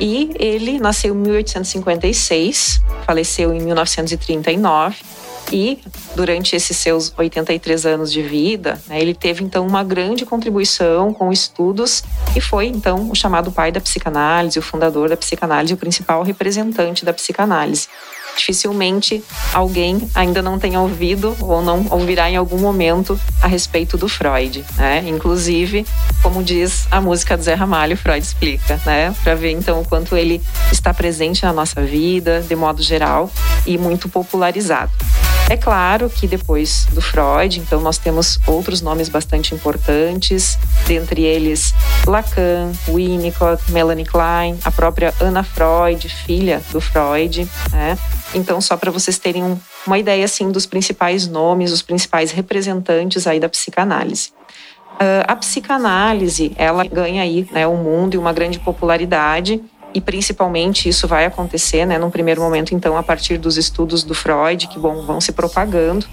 e 0.00 0.30
ele 0.38 0.78
nasceu 0.78 1.14
em 1.14 1.18
1856, 1.18 2.80
faleceu 3.06 3.52
em 3.52 3.60
1939 3.60 4.96
e 5.50 5.78
durante 6.14 6.54
esses 6.54 6.76
seus 6.76 7.12
83 7.16 7.84
anos 7.84 8.12
de 8.12 8.22
vida, 8.22 8.80
né, 8.86 9.00
ele 9.00 9.14
teve 9.14 9.44
então 9.44 9.66
uma 9.66 9.82
grande 9.82 10.24
contribuição 10.24 11.12
com 11.12 11.32
estudos 11.32 12.02
e 12.34 12.40
foi 12.40 12.66
então 12.66 13.10
o 13.10 13.14
chamado 13.14 13.50
pai 13.50 13.72
da 13.72 13.80
psicanálise, 13.80 14.58
o 14.58 14.62
fundador 14.62 15.08
da 15.08 15.16
psicanálise, 15.16 15.74
o 15.74 15.76
principal 15.76 16.22
representante 16.22 17.04
da 17.04 17.12
psicanálise 17.12 17.88
dificilmente 18.36 19.22
alguém 19.52 20.08
ainda 20.14 20.42
não 20.42 20.58
tenha 20.58 20.80
ouvido 20.80 21.36
ou 21.40 21.62
não 21.62 21.86
ouvirá 21.90 22.30
em 22.30 22.36
algum 22.36 22.58
momento 22.58 23.18
a 23.40 23.46
respeito 23.46 23.96
do 23.96 24.08
Freud, 24.08 24.64
né? 24.76 25.04
Inclusive, 25.06 25.86
como 26.22 26.42
diz 26.42 26.86
a 26.90 27.00
música 27.00 27.36
do 27.36 27.42
Zé 27.42 27.54
Ramalho, 27.54 27.96
Freud 27.96 28.24
explica, 28.24 28.80
né? 28.84 29.14
Para 29.22 29.34
ver 29.34 29.50
então 29.50 29.80
o 29.80 29.84
quanto 29.84 30.16
ele 30.16 30.40
está 30.70 30.92
presente 30.94 31.44
na 31.44 31.52
nossa 31.52 31.82
vida, 31.82 32.40
de 32.40 32.56
modo 32.56 32.82
geral, 32.82 33.30
e 33.66 33.76
muito 33.78 34.08
popularizado. 34.08 34.92
É 35.50 35.56
claro 35.56 36.08
que 36.08 36.26
depois 36.26 36.86
do 36.92 37.02
Freud, 37.02 37.60
então 37.60 37.80
nós 37.80 37.98
temos 37.98 38.38
outros 38.46 38.80
nomes 38.80 39.08
bastante 39.08 39.54
importantes, 39.54 40.58
dentre 40.86 41.22
eles 41.22 41.74
Lacan, 42.06 42.72
Winnicott, 42.88 43.70
Melanie 43.70 44.06
Klein, 44.06 44.58
a 44.64 44.70
própria 44.70 45.12
Anna 45.20 45.42
Freud, 45.42 46.08
filha 46.08 46.62
do 46.72 46.80
Freud, 46.80 47.46
né? 47.70 47.98
Então, 48.34 48.60
só 48.60 48.76
para 48.76 48.90
vocês 48.90 49.18
terem 49.18 49.44
um, 49.44 49.58
uma 49.86 49.98
ideia 49.98 50.24
assim 50.24 50.50
dos 50.50 50.64
principais 50.64 51.28
nomes, 51.28 51.70
os 51.70 51.82
principais 51.82 52.30
representantes 52.30 53.26
aí 53.26 53.38
da 53.38 53.48
psicanálise. 53.48 54.30
Uh, 54.94 55.24
a 55.26 55.36
psicanálise, 55.36 56.52
ela 56.56 56.84
ganha 56.84 57.22
aí 57.22 57.46
né, 57.50 57.66
o 57.66 57.76
mundo 57.76 58.14
e 58.14 58.18
uma 58.18 58.32
grande 58.32 58.58
popularidade 58.58 59.60
e 59.94 60.00
principalmente 60.00 60.88
isso 60.88 61.06
vai 61.06 61.24
acontecer, 61.24 61.86
né, 61.86 61.98
num 61.98 62.10
primeiro 62.10 62.40
momento, 62.40 62.74
então, 62.74 62.96
a 62.96 63.02
partir 63.02 63.38
dos 63.38 63.56
estudos 63.56 64.02
do 64.02 64.14
Freud, 64.14 64.66
que 64.68 64.78
bom, 64.78 65.02
vão 65.02 65.20
se 65.20 65.32
propagando. 65.32 66.06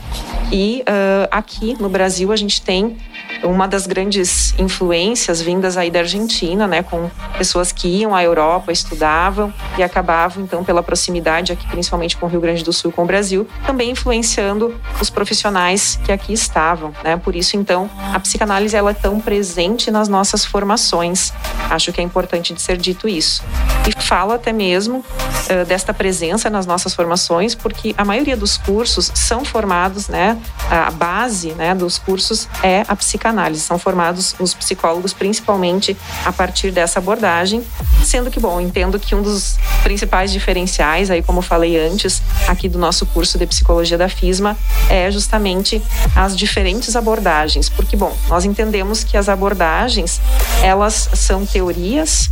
E 0.51 0.81
uh, 0.81 1.27
aqui 1.31 1.75
no 1.79 1.89
Brasil 1.89 2.31
a 2.31 2.35
gente 2.35 2.61
tem 2.61 2.97
uma 3.43 3.67
das 3.67 3.87
grandes 3.87 4.53
influências 4.57 5.41
vindas 5.41 5.77
aí 5.77 5.89
da 5.89 5.99
Argentina, 5.99 6.67
né, 6.67 6.83
com 6.83 7.09
pessoas 7.37 7.71
que 7.71 7.87
iam 7.87 8.13
à 8.13 8.23
Europa, 8.23 8.71
estudavam 8.71 9.53
e 9.77 9.83
acabavam, 9.83 10.43
então, 10.43 10.63
pela 10.63 10.83
proximidade 10.83 11.51
aqui, 11.51 11.67
principalmente 11.67 12.17
com 12.17 12.25
o 12.25 12.29
Rio 12.29 12.41
Grande 12.41 12.63
do 12.63 12.73
Sul, 12.73 12.91
com 12.91 13.03
o 13.03 13.05
Brasil, 13.05 13.47
também 13.65 13.91
influenciando 13.91 14.75
os 15.01 15.09
profissionais 15.09 15.99
que 16.03 16.11
aqui 16.11 16.33
estavam, 16.33 16.93
né? 17.03 17.17
Por 17.17 17.35
isso, 17.35 17.55
então, 17.55 17.89
a 18.13 18.19
psicanálise 18.19 18.75
ela 18.75 18.91
é 18.91 18.93
tão 18.93 19.19
presente 19.19 19.89
nas 19.89 20.07
nossas 20.07 20.45
formações. 20.45 21.33
Acho 21.69 21.93
que 21.93 22.01
é 22.01 22.03
importante 22.03 22.53
de 22.53 22.61
ser 22.61 22.77
dito 22.77 23.07
isso. 23.07 23.43
E 23.87 24.03
falo 24.03 24.33
até 24.33 24.51
mesmo 24.51 24.97
uh, 24.99 25.65
desta 25.65 25.93
presença 25.93 26.49
nas 26.49 26.65
nossas 26.65 26.93
formações, 26.93 27.55
porque 27.55 27.95
a 27.97 28.03
maioria 28.03 28.35
dos 28.35 28.57
cursos 28.57 29.11
são 29.15 29.45
formados, 29.45 30.07
né? 30.07 30.37
A 30.69 30.91
base, 30.91 31.51
né, 31.53 31.73
dos 31.73 31.97
cursos 31.97 32.47
é 32.61 32.83
a 32.87 32.95
psicanálise 32.95 33.28
psicanálise. 33.29 33.61
São 33.61 33.77
formados 33.77 34.35
os 34.39 34.53
psicólogos 34.53 35.13
principalmente 35.13 35.95
a 36.25 36.31
partir 36.31 36.71
dessa 36.71 36.99
abordagem, 36.99 37.63
sendo 38.03 38.29
que, 38.29 38.39
bom, 38.39 38.59
entendo 38.59 38.99
que 38.99 39.15
um 39.15 39.21
dos 39.21 39.57
principais 39.83 40.31
diferenciais, 40.31 41.09
aí 41.09 41.21
como 41.21 41.41
falei 41.41 41.79
antes, 41.79 42.21
aqui 42.47 42.67
do 42.67 42.79
nosso 42.79 43.05
curso 43.05 43.37
de 43.37 43.45
psicologia 43.45 43.97
da 43.97 44.09
FISMA, 44.09 44.57
é 44.89 45.11
justamente 45.11 45.81
as 46.15 46.35
diferentes 46.35 46.95
abordagens, 46.95 47.69
porque, 47.69 47.95
bom, 47.95 48.15
nós 48.27 48.45
entendemos 48.45 49.03
que 49.03 49.15
as 49.15 49.29
abordagens, 49.29 50.19
elas 50.63 51.09
são 51.13 51.45
teorias 51.45 52.29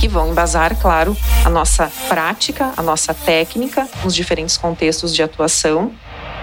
que 0.00 0.08
vão 0.08 0.30
embasar, 0.30 0.76
claro, 0.80 1.16
a 1.44 1.50
nossa 1.50 1.90
prática, 2.08 2.72
a 2.76 2.82
nossa 2.82 3.14
técnica 3.14 3.88
nos 4.02 4.14
diferentes 4.14 4.56
contextos 4.56 5.14
de 5.14 5.22
atuação 5.22 5.92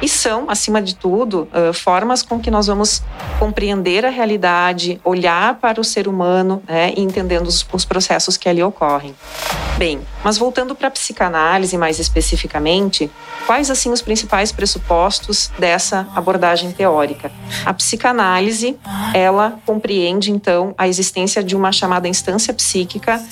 e 0.01 0.07
são, 0.07 0.49
acima 0.49 0.81
de 0.81 0.95
tudo, 0.95 1.47
formas 1.73 2.21
com 2.21 2.39
que 2.39 2.49
nós 2.49 2.67
vamos 2.67 3.01
compreender 3.38 4.05
a 4.05 4.09
realidade, 4.09 4.99
olhar 5.03 5.55
para 5.55 5.79
o 5.79 5.83
ser 5.83 6.07
humano 6.07 6.62
né, 6.67 6.93
e 6.95 7.01
entendendo 7.01 7.47
os, 7.47 7.65
os 7.71 7.85
processos 7.85 8.38
que 8.38 8.47
ali 8.47 8.63
ocorrem. 8.63 9.15
Bem, 9.77 10.01
mas 10.23 10.38
voltando 10.38 10.75
para 10.75 10.89
a 10.89 10.91
psicanálise 10.91 11.77
mais 11.77 11.99
especificamente, 11.99 13.09
quais 13.45 13.71
assim 13.71 13.91
os 13.91 14.01
principais 14.01 14.51
pressupostos 14.51 15.49
dessa 15.57 16.07
abordagem 16.15 16.71
teórica? 16.71 17.31
A 17.65 17.73
psicanálise, 17.73 18.77
ela 19.13 19.59
compreende 19.65 20.31
então 20.31 20.73
a 20.77 20.88
existência 20.88 21.43
de 21.43 21.55
uma 21.55 21.71
chamada 21.71 22.07
instância 22.07 22.53
psíquica 22.53 23.23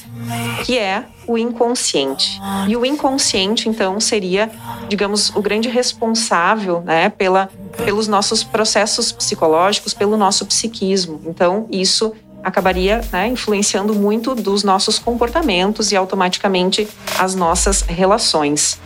que 0.65 0.77
é 0.77 1.03
o 1.27 1.37
inconsciente. 1.37 2.39
E 2.67 2.75
o 2.75 2.85
inconsciente 2.85 3.69
então 3.69 3.99
seria, 3.99 4.49
digamos, 4.87 5.29
o 5.35 5.41
grande 5.41 5.69
responsável, 5.69 6.81
né, 6.81 7.09
pela 7.09 7.49
pelos 7.85 8.07
nossos 8.07 8.43
processos 8.43 9.11
psicológicos, 9.11 9.93
pelo 9.93 10.17
nosso 10.17 10.45
psiquismo. 10.45 11.21
Então, 11.25 11.67
isso 11.69 12.13
acabaria 12.43 13.01
né, 13.11 13.27
influenciando 13.27 13.93
muito 13.93 14.33
dos 14.33 14.63
nossos 14.63 14.97
comportamentos 14.97 15.91
e 15.91 15.95
automaticamente 15.95 16.87
as 17.19 17.35
nossas 17.35 17.81
relações. 17.81 18.79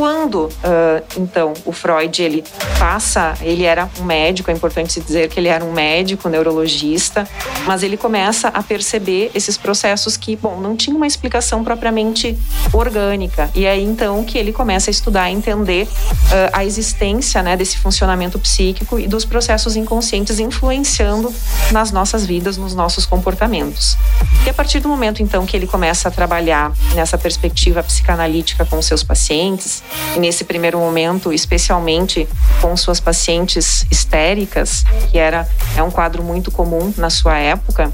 Quando, 0.00 0.44
uh, 0.44 1.04
então, 1.18 1.52
o 1.66 1.72
Freud 1.72 2.22
ele 2.22 2.42
passa, 2.78 3.34
ele 3.42 3.64
era 3.64 3.86
um 4.00 4.04
médico, 4.04 4.50
é 4.50 4.54
importante 4.54 4.94
se 4.94 5.00
dizer 5.02 5.28
que 5.28 5.38
ele 5.38 5.48
era 5.48 5.62
um 5.62 5.72
médico, 5.72 6.26
neurologista, 6.26 7.28
mas 7.66 7.82
ele 7.82 7.98
começa 7.98 8.48
a 8.48 8.62
perceber 8.62 9.30
esses 9.34 9.58
processos 9.58 10.16
que, 10.16 10.36
bom, 10.36 10.58
não 10.58 10.74
tinha 10.74 10.96
uma 10.96 11.06
explicação 11.06 11.62
propriamente 11.62 12.34
orgânica. 12.72 13.50
E 13.54 13.66
é 13.66 13.72
aí 13.72 13.84
então 13.84 14.24
que 14.24 14.38
ele 14.38 14.54
começa 14.54 14.88
a 14.88 14.90
estudar, 14.90 15.24
a 15.24 15.30
entender 15.30 15.84
uh, 15.84 16.50
a 16.54 16.64
existência 16.64 17.42
né, 17.42 17.54
desse 17.54 17.76
funcionamento 17.76 18.38
psíquico 18.38 18.98
e 18.98 19.06
dos 19.06 19.26
processos 19.26 19.76
inconscientes 19.76 20.38
influenciando 20.38 21.30
nas 21.72 21.92
nossas 21.92 22.24
vidas, 22.24 22.56
nos 22.56 22.74
nossos 22.74 23.04
comportamentos. 23.04 23.98
E 24.46 24.48
a 24.48 24.54
partir 24.54 24.80
do 24.80 24.88
momento 24.88 25.22
então 25.22 25.44
que 25.44 25.54
ele 25.54 25.66
começa 25.66 26.08
a 26.08 26.10
trabalhar 26.10 26.72
nessa 26.94 27.18
perspectiva 27.18 27.82
psicanalítica 27.82 28.64
com 28.64 28.80
seus 28.80 29.02
pacientes, 29.02 29.82
nesse 30.16 30.44
primeiro 30.44 30.78
momento, 30.78 31.32
especialmente 31.32 32.28
com 32.60 32.76
suas 32.76 33.00
pacientes 33.00 33.86
histéricas, 33.90 34.84
que 35.10 35.18
era 35.18 35.48
é 35.76 35.82
um 35.82 35.90
quadro 35.90 36.22
muito 36.22 36.50
comum 36.50 36.92
na 36.96 37.10
sua 37.10 37.38
época, 37.38 37.92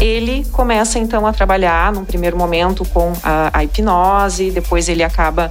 ele 0.00 0.44
começa 0.52 0.98
então 0.98 1.26
a 1.26 1.32
trabalhar 1.32 1.92
num 1.92 2.04
primeiro 2.04 2.36
momento 2.36 2.84
com 2.86 3.12
a, 3.22 3.50
a 3.52 3.64
hipnose, 3.64 4.50
depois 4.50 4.88
ele 4.88 5.02
acaba 5.02 5.50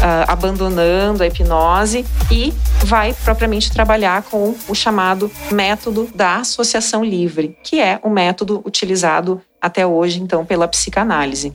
uh, 0.00 0.24
abandonando 0.28 1.22
a 1.22 1.26
hipnose 1.26 2.04
e 2.30 2.54
vai 2.84 3.14
propriamente 3.24 3.70
trabalhar 3.70 4.22
com 4.22 4.54
o 4.68 4.74
chamado 4.74 5.30
método 5.50 6.08
da 6.14 6.36
associação 6.36 7.04
livre, 7.04 7.56
que 7.62 7.80
é 7.80 7.98
o 8.02 8.10
método 8.10 8.62
utilizado 8.64 9.40
até 9.60 9.86
hoje 9.86 10.20
então 10.20 10.44
pela 10.44 10.66
psicanálise. 10.66 11.52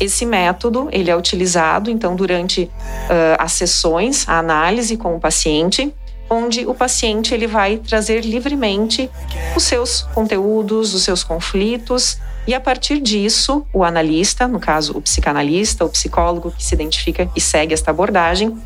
Esse 0.00 0.26
método 0.26 0.88
ele 0.90 1.10
é 1.10 1.16
utilizado 1.16 1.90
então 1.90 2.16
durante 2.16 2.62
uh, 2.64 3.36
as 3.38 3.52
sessões, 3.52 4.28
a 4.28 4.38
análise 4.38 4.96
com 4.96 5.14
o 5.14 5.20
paciente, 5.20 5.94
onde 6.28 6.66
o 6.66 6.74
paciente 6.74 7.34
ele 7.34 7.46
vai 7.46 7.76
trazer 7.76 8.24
livremente 8.24 9.10
os 9.54 9.62
seus 9.62 10.02
conteúdos, 10.14 10.94
os 10.94 11.02
seus 11.02 11.22
conflitos, 11.22 12.18
e 12.46 12.54
a 12.54 12.60
partir 12.60 13.00
disso, 13.00 13.66
o 13.72 13.82
analista, 13.82 14.46
no 14.46 14.60
caso 14.60 14.96
o 14.96 15.00
psicanalista, 15.00 15.84
o 15.84 15.88
psicólogo 15.88 16.50
que 16.50 16.62
se 16.62 16.74
identifica 16.74 17.28
e 17.34 17.40
segue 17.40 17.72
esta 17.72 17.90
abordagem, 17.90 18.56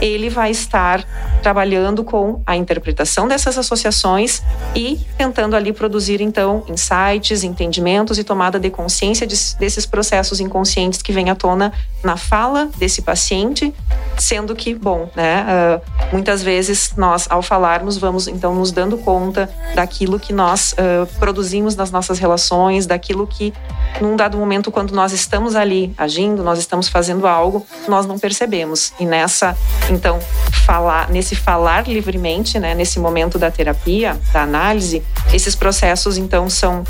ele 0.00 0.28
vai 0.28 0.50
estar 0.50 1.04
trabalhando 1.40 2.02
com 2.02 2.42
a 2.44 2.56
interpretação 2.56 3.28
dessas 3.28 3.56
associações 3.56 4.42
e 4.74 4.98
tentando 5.16 5.54
ali 5.54 5.72
produzir 5.72 6.20
então 6.20 6.64
insights, 6.68 7.44
entendimentos 7.44 8.18
e 8.18 8.24
tomada 8.24 8.58
de 8.58 8.70
consciência 8.70 9.26
desses 9.26 9.86
processos 9.86 10.40
inconscientes 10.40 11.00
que 11.00 11.12
vêm 11.12 11.30
à 11.30 11.34
tona 11.34 11.72
na 12.02 12.16
fala 12.16 12.68
desse 12.76 13.02
paciente, 13.02 13.72
sendo 14.18 14.54
que, 14.54 14.74
bom, 14.74 15.10
né, 15.14 15.44
uh, 15.44 16.08
muitas 16.12 16.42
vezes 16.42 16.92
nós 16.96 17.26
ao 17.30 17.42
falarmos 17.42 17.96
vamos 17.96 18.26
então 18.26 18.54
nos 18.54 18.72
dando 18.72 18.98
conta 18.98 19.48
daquilo 19.74 20.18
que 20.18 20.32
nós 20.32 20.72
uh, 20.72 21.06
produzimos 21.18 21.76
nas 21.76 21.90
nossas 21.90 22.18
relações, 22.18 22.86
daquilo 22.86 23.26
que 23.26 23.52
num 24.00 24.16
dado 24.16 24.36
momento 24.36 24.70
quando 24.70 24.92
nós 24.92 25.12
estamos 25.12 25.56
ali 25.56 25.94
agindo, 25.96 26.42
nós 26.42 26.58
estamos 26.58 26.88
fazendo 26.88 27.26
algo, 27.26 27.66
nós 27.88 28.06
não 28.06 28.18
percebemos. 28.18 28.92
E 28.98 29.04
nessa, 29.04 29.56
então, 29.90 30.18
falar, 30.66 31.08
nesse 31.10 31.34
falar 31.34 31.88
livremente, 31.88 32.58
né, 32.58 32.74
nesse 32.74 32.98
momento 32.98 33.38
da 33.38 33.50
terapia, 33.50 34.18
da 34.32 34.42
análise, 34.42 35.02
esses 35.32 35.54
processos 35.54 36.16
então 36.16 36.48
são 36.48 36.84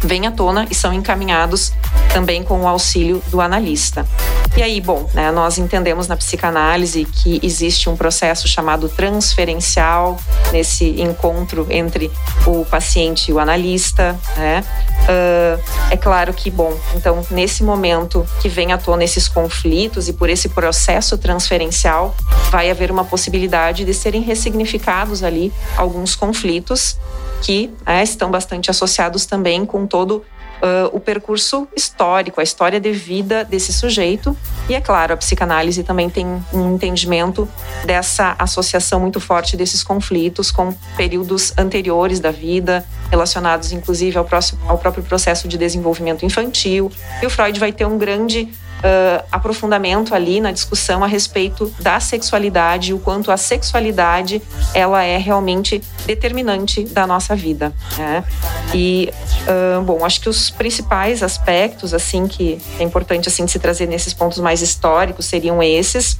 vêm 0.00 0.26
à 0.26 0.30
tona 0.30 0.66
e 0.70 0.74
são 0.74 0.92
encaminhados 0.92 1.72
também 2.12 2.42
com 2.42 2.62
o 2.62 2.66
auxílio 2.66 3.22
do 3.28 3.40
analista. 3.40 4.06
E 4.56 4.62
aí, 4.62 4.80
bom, 4.80 5.08
né, 5.14 5.30
nós 5.30 5.58
entendemos 5.58 6.08
na 6.08 6.16
psicanálise 6.16 7.04
que 7.04 7.38
existe 7.42 7.88
um 7.88 7.96
processo 7.96 8.48
chamado 8.48 8.88
transferencial 8.88 10.18
nesse 10.50 11.00
encontro 11.00 11.66
entre 11.70 12.10
o 12.46 12.64
paciente 12.64 13.30
e 13.30 13.34
o 13.34 13.38
analista. 13.38 14.18
Né? 14.36 14.64
Uh, 15.04 15.62
é 15.90 15.96
claro 15.96 16.32
que, 16.32 16.50
bom, 16.50 16.76
então 16.94 17.24
nesse 17.30 17.62
momento 17.62 18.26
que 18.40 18.48
vem 18.48 18.72
à 18.72 18.78
tona 18.78 19.04
esses 19.04 19.28
conflitos 19.28 20.08
e 20.08 20.12
por 20.12 20.28
esse 20.28 20.48
processo 20.48 21.16
transferencial, 21.18 22.14
vai 22.50 22.70
haver 22.70 22.90
uma 22.90 23.04
possibilidade 23.04 23.84
de 23.84 23.94
serem 23.94 24.22
ressignificados 24.22 25.22
ali 25.22 25.52
alguns 25.76 26.16
conflitos 26.16 26.96
que 27.42 27.70
né, 27.86 28.02
estão 28.02 28.30
bastante 28.30 28.70
associados 28.70 29.26
também 29.26 29.64
com 29.64 29.86
todo 29.86 30.24
uh, 30.62 30.88
o 30.92 31.00
percurso 31.00 31.68
histórico, 31.76 32.40
a 32.40 32.42
história 32.42 32.80
de 32.80 32.92
vida 32.92 33.44
desse 33.44 33.72
sujeito. 33.72 34.36
E 34.68 34.74
é 34.74 34.80
claro, 34.80 35.14
a 35.14 35.16
psicanálise 35.16 35.82
também 35.82 36.10
tem 36.10 36.26
um 36.52 36.74
entendimento 36.74 37.48
dessa 37.84 38.34
associação 38.38 39.00
muito 39.00 39.20
forte 39.20 39.56
desses 39.56 39.82
conflitos 39.82 40.50
com 40.50 40.74
períodos 40.96 41.52
anteriores 41.56 42.20
da 42.20 42.30
vida, 42.30 42.84
relacionados 43.10 43.72
inclusive 43.72 44.18
ao, 44.18 44.24
próximo, 44.24 44.60
ao 44.68 44.78
próprio 44.78 45.02
processo 45.02 45.48
de 45.48 45.56
desenvolvimento 45.56 46.24
infantil. 46.24 46.90
E 47.22 47.26
o 47.26 47.30
Freud 47.30 47.58
vai 47.58 47.72
ter 47.72 47.86
um 47.86 47.98
grande 47.98 48.48
uh, 48.78 49.24
aprofundamento 49.30 50.14
ali 50.14 50.40
na 50.40 50.52
discussão 50.52 51.02
a 51.02 51.06
respeito 51.06 51.72
da 51.80 52.00
sexualidade, 52.00 52.92
o 52.92 52.98
quanto 52.98 53.30
a 53.30 53.36
sexualidade 53.36 54.42
ela 54.74 55.02
é 55.02 55.16
realmente 55.16 55.82
determinante 56.06 56.84
da 56.84 57.06
nossa 57.06 57.34
vida. 57.34 57.72
Né? 57.96 58.24
E 58.74 59.12
uh, 59.46 59.82
bom, 59.82 60.04
acho 60.04 60.20
que 60.20 60.28
os 60.28 60.50
principais 60.50 61.22
aspectos 61.22 61.94
assim 61.94 62.26
que 62.26 62.60
é 62.78 62.82
importante 62.82 63.28
assim 63.28 63.46
se 63.46 63.58
trazer 63.58 63.86
nesses 63.86 64.12
pontos 64.12 64.38
mais 64.38 64.62
históricos 64.62 65.26
seriam 65.26 65.62
esses. 65.62 66.18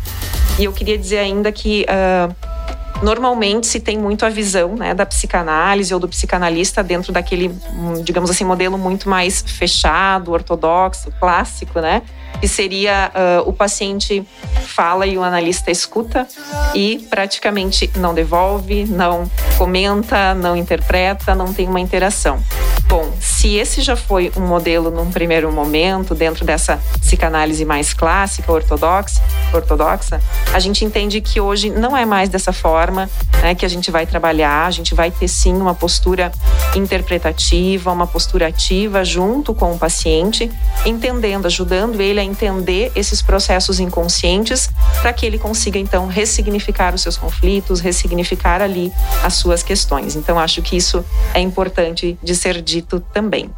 E 0.58 0.64
eu 0.64 0.72
queria 0.72 0.98
dizer 0.98 1.18
ainda 1.18 1.52
que 1.52 1.86
uh, 1.88 2.57
normalmente 3.02 3.66
se 3.66 3.80
tem 3.80 3.98
muito 3.98 4.24
a 4.24 4.28
visão 4.28 4.74
né, 4.74 4.94
da 4.94 5.06
psicanálise 5.06 5.92
ou 5.94 6.00
do 6.00 6.08
psicanalista 6.08 6.82
dentro 6.82 7.12
daquele, 7.12 7.54
digamos 8.02 8.30
assim, 8.30 8.44
modelo 8.44 8.76
muito 8.76 9.08
mais 9.08 9.42
fechado, 9.42 10.32
ortodoxo, 10.32 11.12
clássico, 11.18 11.80
né? 11.80 12.02
que 12.40 12.46
seria 12.46 13.10
uh, 13.14 13.48
o 13.48 13.52
paciente 13.52 14.24
fala 14.62 15.06
e 15.06 15.18
o 15.18 15.22
analista 15.22 15.70
escuta 15.70 16.26
e 16.74 17.06
praticamente 17.10 17.90
não 17.96 18.14
devolve, 18.14 18.84
não 18.84 19.28
comenta, 19.56 20.34
não 20.34 20.56
interpreta, 20.56 21.34
não 21.34 21.52
tem 21.52 21.66
uma 21.66 21.80
interação. 21.80 22.40
Bom, 22.88 23.12
se 23.20 23.56
esse 23.56 23.82
já 23.82 23.94
foi 23.94 24.32
um 24.34 24.40
modelo 24.40 24.90
num 24.90 25.10
primeiro 25.10 25.52
momento, 25.52 26.14
dentro 26.14 26.42
dessa 26.42 26.80
psicanálise 26.98 27.62
mais 27.62 27.92
clássica, 27.92 28.50
ortodoxa, 28.50 29.20
ortodoxa 29.52 30.22
a 30.54 30.58
gente 30.58 30.86
entende 30.86 31.20
que 31.20 31.38
hoje 31.38 31.68
não 31.68 31.94
é 31.94 32.06
mais 32.06 32.30
dessa 32.30 32.50
forma 32.50 33.10
né, 33.42 33.54
que 33.54 33.64
a 33.64 33.68
gente 33.68 33.90
vai 33.90 34.06
trabalhar, 34.06 34.66
a 34.66 34.70
gente 34.70 34.94
vai 34.94 35.10
ter 35.10 35.28
sim 35.28 35.54
uma 35.54 35.74
postura 35.74 36.32
interpretativa, 36.74 37.92
uma 37.92 38.06
postura 38.06 38.48
ativa 38.48 39.04
junto 39.04 39.54
com 39.54 39.72
o 39.72 39.78
paciente, 39.78 40.50
entendendo, 40.84 41.46
ajudando 41.46 42.00
ele 42.00 42.20
a 42.20 42.24
entender 42.24 42.92
esses 42.94 43.22
processos 43.22 43.80
inconscientes 43.80 44.68
para 45.00 45.12
que 45.12 45.24
ele 45.24 45.38
consiga 45.38 45.78
então 45.78 46.06
ressignificar 46.06 46.94
os 46.94 47.02
seus 47.02 47.16
conflitos, 47.16 47.80
ressignificar 47.80 48.60
ali 48.60 48.92
as 49.22 49.34
suas 49.34 49.62
questões. 49.62 50.16
Então 50.16 50.38
acho 50.38 50.62
que 50.62 50.76
isso 50.76 51.04
é 51.34 51.40
importante 51.40 52.18
de 52.22 52.34
ser 52.34 52.60
dito 52.60 53.00
também. 53.12 53.50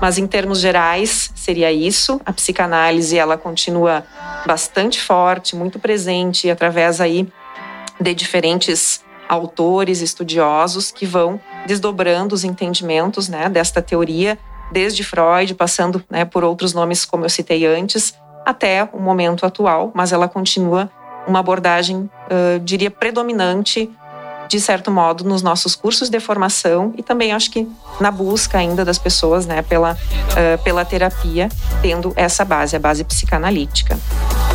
Mas 0.00 0.16
em 0.16 0.26
termos 0.26 0.60
gerais, 0.60 1.30
seria 1.34 1.70
isso. 1.70 2.20
A 2.24 2.32
psicanálise 2.32 3.18
ela 3.18 3.36
continua 3.36 4.02
bastante 4.46 4.98
forte, 4.98 5.54
muito 5.54 5.78
presente 5.78 6.48
através 6.48 7.00
aí 7.02 7.28
de 8.00 8.14
diferentes 8.14 9.02
autores, 9.30 10.00
estudiosos 10.00 10.90
que 10.90 11.06
vão 11.06 11.40
desdobrando 11.64 12.34
os 12.34 12.42
entendimentos, 12.42 13.28
né, 13.28 13.48
desta 13.48 13.80
teoria 13.80 14.36
desde 14.72 15.04
Freud, 15.04 15.54
passando 15.54 16.02
né, 16.10 16.24
por 16.24 16.42
outros 16.42 16.74
nomes, 16.74 17.04
como 17.04 17.24
eu 17.24 17.30
citei 17.30 17.64
antes, 17.64 18.14
até 18.44 18.88
o 18.92 19.00
momento 19.00 19.46
atual, 19.46 19.92
mas 19.94 20.12
ela 20.12 20.28
continua 20.28 20.90
uma 21.26 21.38
abordagem, 21.38 21.98
uh, 21.98 22.58
diria, 22.60 22.90
predominante 22.90 23.90
de 24.48 24.58
certo 24.58 24.90
modo, 24.90 25.22
nos 25.22 25.42
nossos 25.42 25.76
cursos 25.76 26.10
de 26.10 26.18
formação 26.18 26.92
e 26.96 27.04
também 27.04 27.30
acho 27.30 27.52
que 27.52 27.68
na 28.00 28.10
busca 28.10 28.58
ainda 28.58 28.84
das 28.84 28.98
pessoas, 28.98 29.46
né, 29.46 29.62
pela, 29.62 29.92
uh, 29.92 30.62
pela 30.64 30.84
terapia, 30.84 31.48
tendo 31.80 32.12
essa 32.16 32.44
base, 32.44 32.74
a 32.74 32.80
base 32.80 33.04
psicanalítica. 33.04 33.96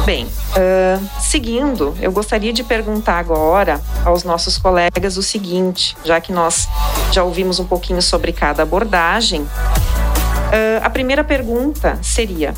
Bem, 0.05 0.25
uh, 0.25 1.09
seguindo, 1.19 1.97
eu 1.99 2.11
gostaria 2.11 2.53
de 2.53 2.63
perguntar 2.63 3.17
agora 3.17 3.81
aos 4.05 4.23
nossos 4.23 4.55
colegas 4.55 5.17
o 5.17 5.23
seguinte, 5.23 5.97
já 6.05 6.21
que 6.21 6.31
nós 6.31 6.67
já 7.11 7.23
ouvimos 7.23 7.59
um 7.59 7.65
pouquinho 7.65 7.99
sobre 8.03 8.31
cada 8.31 8.61
abordagem, 8.61 9.41
uh, 9.41 9.49
a 10.83 10.91
primeira 10.91 11.23
pergunta 11.23 11.97
seria: 12.03 12.53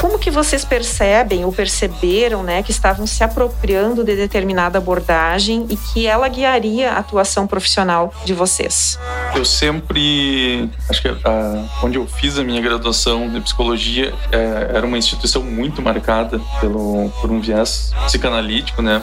como 0.00 0.18
que 0.18 0.30
vocês 0.30 0.64
percebem 0.64 1.44
ou 1.44 1.52
perceberam, 1.52 2.42
né, 2.42 2.62
que 2.62 2.70
estavam 2.70 3.06
se 3.06 3.22
apropriando 3.22 4.02
de 4.02 4.16
determinada 4.16 4.78
abordagem 4.78 5.66
e 5.68 5.76
que 5.76 6.06
ela 6.06 6.28
guiaria 6.28 6.92
a 6.92 6.98
atuação 6.98 7.46
profissional 7.46 8.10
de 8.24 8.32
vocês? 8.32 8.98
Eu 9.34 9.44
sempre, 9.44 10.68
acho 10.88 11.00
que 11.00 11.08
a, 11.08 11.64
onde 11.82 11.96
eu 11.96 12.06
fiz 12.06 12.38
a 12.38 12.44
minha 12.44 12.60
graduação 12.60 13.28
de 13.28 13.40
psicologia 13.40 14.12
é, 14.32 14.72
era 14.74 14.86
uma 14.86 14.98
instituição 14.98 15.42
muito 15.42 15.80
marcada 15.80 16.40
pelo 16.60 17.10
por 17.20 17.30
um 17.30 17.40
viés 17.40 17.92
psicanalítico, 18.06 18.82
né, 18.82 19.02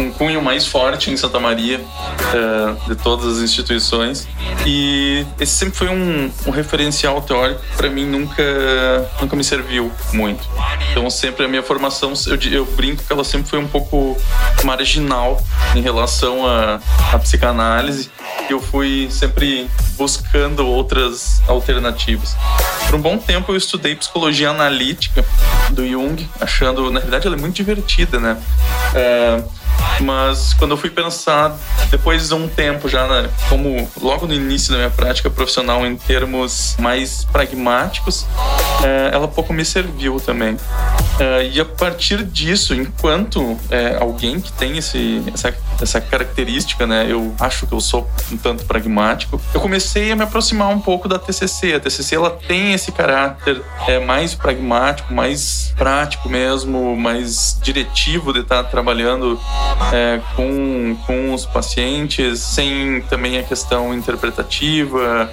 um 0.00 0.10
cunho 0.10 0.42
mais 0.42 0.66
forte 0.66 1.10
em 1.10 1.16
Santa 1.16 1.38
Maria 1.38 1.80
é, 2.34 2.88
de 2.88 2.96
todas 2.96 3.38
as 3.38 3.42
instituições 3.42 4.28
e 4.66 5.24
esse 5.38 5.52
sempre 5.52 5.76
foi 5.76 5.88
um, 5.88 6.30
um 6.46 6.50
referencial 6.50 7.20
teórico 7.22 7.60
para 7.76 7.88
mim 7.88 8.04
nunca 8.04 8.42
nunca 9.20 9.36
me 9.36 9.44
serviu 9.44 9.90
muito. 10.12 10.48
Então, 10.90 11.08
sempre 11.10 11.44
a 11.44 11.48
minha 11.48 11.62
formação, 11.62 12.12
eu, 12.26 12.52
eu 12.52 12.64
brinco 12.64 13.02
que 13.04 13.12
ela 13.12 13.24
sempre 13.24 13.48
foi 13.48 13.58
um 13.58 13.68
pouco 13.68 14.16
marginal 14.64 15.40
em 15.74 15.80
relação 15.80 16.46
à 16.46 16.80
psicanálise. 17.18 18.10
Eu 18.48 18.60
fui 18.60 19.08
sempre 19.10 19.67
buscando 19.96 20.66
outras 20.66 21.42
alternativas. 21.48 22.36
Por 22.86 22.96
um 22.96 23.00
bom 23.00 23.18
tempo 23.18 23.52
eu 23.52 23.56
estudei 23.56 23.94
psicologia 23.94 24.50
analítica 24.50 25.24
do 25.70 25.86
Jung, 25.86 26.28
achando, 26.40 26.90
na 26.90 27.00
verdade, 27.00 27.26
ela 27.26 27.36
é 27.36 27.38
muito 27.38 27.56
divertida, 27.56 28.18
né? 28.18 28.40
É, 28.94 29.42
mas 30.00 30.54
quando 30.54 30.72
eu 30.72 30.76
fui 30.76 30.90
pensar, 30.90 31.56
depois 31.90 32.28
de 32.28 32.34
um 32.34 32.48
tempo 32.48 32.88
já, 32.88 33.06
né, 33.06 33.30
como 33.48 33.88
logo 34.00 34.26
no 34.26 34.34
início 34.34 34.72
da 34.72 34.78
minha 34.78 34.90
prática 34.90 35.30
profissional, 35.30 35.86
em 35.86 35.96
termos 35.96 36.76
mais 36.78 37.24
pragmáticos, 37.24 38.26
é, 38.84 39.10
ela 39.12 39.28
pouco 39.28 39.52
me 39.52 39.64
serviu 39.64 40.20
também. 40.20 40.56
É, 41.18 41.48
e 41.48 41.60
a 41.60 41.64
partir 41.64 42.24
disso, 42.24 42.74
enquanto 42.74 43.58
é, 43.70 43.96
alguém 44.00 44.40
que 44.40 44.52
tem 44.52 44.78
esse, 44.78 45.22
essa, 45.32 45.54
essa 45.80 46.00
característica, 46.00 46.86
né, 46.86 47.06
eu 47.08 47.34
acho 47.40 47.66
que 47.66 47.72
eu 47.72 47.80
sou 47.80 48.08
um 48.30 48.36
tanto 48.36 48.64
pragmático, 48.64 49.40
eu 49.52 49.60
comecei 49.60 50.12
a 50.12 50.16
me 50.16 50.22
aproximar 50.22 50.68
um 50.68 50.80
pouco 50.80 51.08
da 51.08 51.18
TCC. 51.18 51.74
A 51.74 51.80
TCC 51.80 52.14
ela 52.14 52.30
tem 52.30 52.72
esse 52.72 52.92
caráter 52.92 53.62
é, 53.86 53.98
mais 53.98 54.34
pragmático, 54.34 55.12
mais 55.12 55.72
prático 55.76 56.28
mesmo, 56.28 56.96
mais 56.96 57.58
diretivo 57.62 58.32
de 58.32 58.40
estar 58.40 58.64
trabalhando 58.64 59.38
é, 59.92 60.20
com, 60.36 60.96
com 61.06 61.34
os 61.34 61.46
pacientes, 61.46 62.40
sem 62.40 63.00
também 63.02 63.38
a 63.38 63.42
questão 63.42 63.94
interpretativa, 63.94 65.30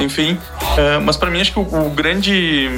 enfim. 0.00 0.38
É, 0.76 0.98
mas 0.98 1.16
para 1.16 1.30
mim, 1.30 1.40
acho 1.40 1.52
que 1.52 1.58
o, 1.58 1.62
o, 1.62 1.90
grande 1.90 2.68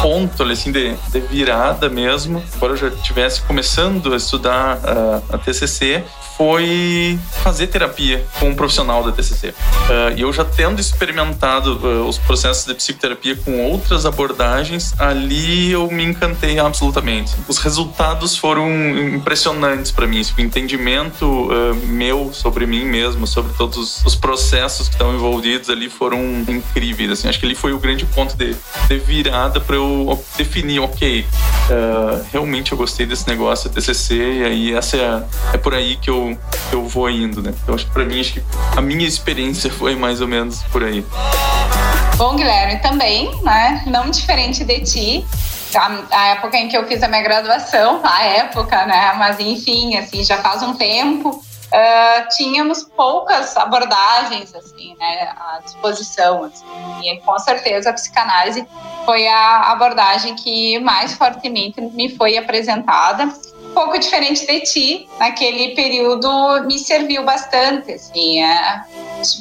ponto 0.00 0.42
assim, 0.44 0.70
de, 0.70 0.94
de 0.94 1.20
virada 1.20 1.88
mesmo, 1.88 2.42
embora 2.54 2.72
eu 2.72 2.76
já 2.76 2.88
estivesse 2.88 3.42
começando 3.42 4.12
a 4.12 4.16
estudar 4.16 4.78
uh, 4.78 5.34
a 5.34 5.38
TCC, 5.38 6.04
foi 6.36 7.18
fazer 7.42 7.66
terapia 7.66 8.24
com 8.38 8.50
um 8.50 8.54
profissional 8.54 9.02
da 9.02 9.12
TCC. 9.12 9.48
Uh, 9.48 10.16
e 10.16 10.20
eu 10.20 10.32
já 10.32 10.44
tendo 10.44 10.80
experimentado 10.80 11.78
uh, 11.78 12.08
os 12.08 12.18
processos 12.18 12.64
de 12.64 12.74
psicoterapia 12.74 13.36
com 13.36 13.64
outras 13.70 14.06
abordagens, 14.06 14.94
ali 14.98 15.72
eu 15.72 15.90
me 15.90 16.04
encantei 16.04 16.58
absolutamente. 16.58 17.34
Os 17.48 17.58
resultados 17.58 18.36
foram 18.36 18.70
impressionantes 19.14 19.90
para 19.90 20.06
mim. 20.06 20.22
O 20.36 20.40
entendimento 20.40 21.24
uh, 21.24 21.74
meu 21.86 22.32
sobre 22.32 22.66
mim 22.66 22.84
mesmo, 22.84 23.26
sobre 23.26 23.52
todos 23.54 24.02
os 24.04 24.14
processos 24.14 24.88
que 24.88 24.94
estão 24.94 25.14
envolvidos 25.14 25.68
ali 25.68 25.88
foram 25.88 26.44
incríveis. 26.48 27.10
Assim, 27.10 27.28
acho 27.28 27.40
que 27.40 27.46
ali 27.46 27.54
foi 27.54 27.72
o 27.72 27.78
grande 27.78 28.04
ponto 28.06 28.36
de, 28.36 28.54
de 28.88 28.98
virada 28.98 29.60
para 29.60 29.76
eu 29.76 30.22
definir, 30.36 30.80
ok, 30.80 31.26
realmente 32.30 32.72
eu 32.72 32.78
gostei 32.78 33.06
desse 33.06 33.26
negócio, 33.26 33.70
TCC, 33.70 34.14
e 34.14 34.44
aí 34.44 34.74
essa 34.74 34.96
é, 34.96 35.22
é 35.54 35.58
por 35.58 35.74
aí 35.74 35.96
que 35.96 36.10
eu 36.10 36.21
eu, 36.72 36.86
vou 36.86 37.08
indo, 37.10 37.42
né? 37.42 37.54
Então 37.62 37.74
acho 37.74 37.86
que 37.86 37.92
pra 37.92 38.04
mim, 38.04 38.20
acho 38.20 38.34
que 38.34 38.42
a 38.76 38.80
minha 38.80 39.06
experiência 39.06 39.70
foi 39.72 39.94
mais 39.94 40.20
ou 40.20 40.28
menos 40.28 40.62
por 40.64 40.82
aí. 40.82 41.04
Bom, 42.16 42.36
Guilherme, 42.36 42.80
também, 42.80 43.30
né? 43.42 43.82
Não 43.86 44.10
diferente 44.10 44.64
de 44.64 44.80
ti, 44.80 45.26
a, 45.76 46.04
a, 46.10 46.26
época 46.28 46.56
em 46.56 46.68
que 46.68 46.76
eu 46.76 46.86
fiz 46.86 47.02
a 47.02 47.08
minha 47.08 47.22
graduação, 47.22 48.00
a 48.04 48.22
época, 48.22 48.86
né? 48.86 49.12
Mas 49.14 49.40
enfim, 49.40 49.96
assim, 49.96 50.22
já 50.22 50.38
faz 50.38 50.62
um 50.62 50.74
tempo, 50.74 51.30
uh, 51.30 52.28
tínhamos 52.36 52.84
poucas 52.84 53.56
abordagens, 53.56 54.54
assim, 54.54 54.94
né? 54.98 55.32
À 55.36 55.60
disposição, 55.64 56.44
assim. 56.44 56.64
E 57.02 57.20
com 57.20 57.38
certeza 57.38 57.90
a 57.90 57.92
psicanálise 57.92 58.66
foi 59.04 59.26
a 59.26 59.72
abordagem 59.72 60.34
que 60.34 60.78
mais 60.80 61.14
fortemente 61.14 61.80
me 61.80 62.14
foi 62.14 62.36
apresentada 62.36 63.32
pouco 63.72 63.98
diferente 63.98 64.46
de 64.46 64.60
ti, 64.60 65.08
naquele 65.18 65.74
período 65.74 66.28
me 66.66 66.78
serviu 66.78 67.24
bastante, 67.24 67.92
assim, 67.92 68.42
é, 68.42 68.80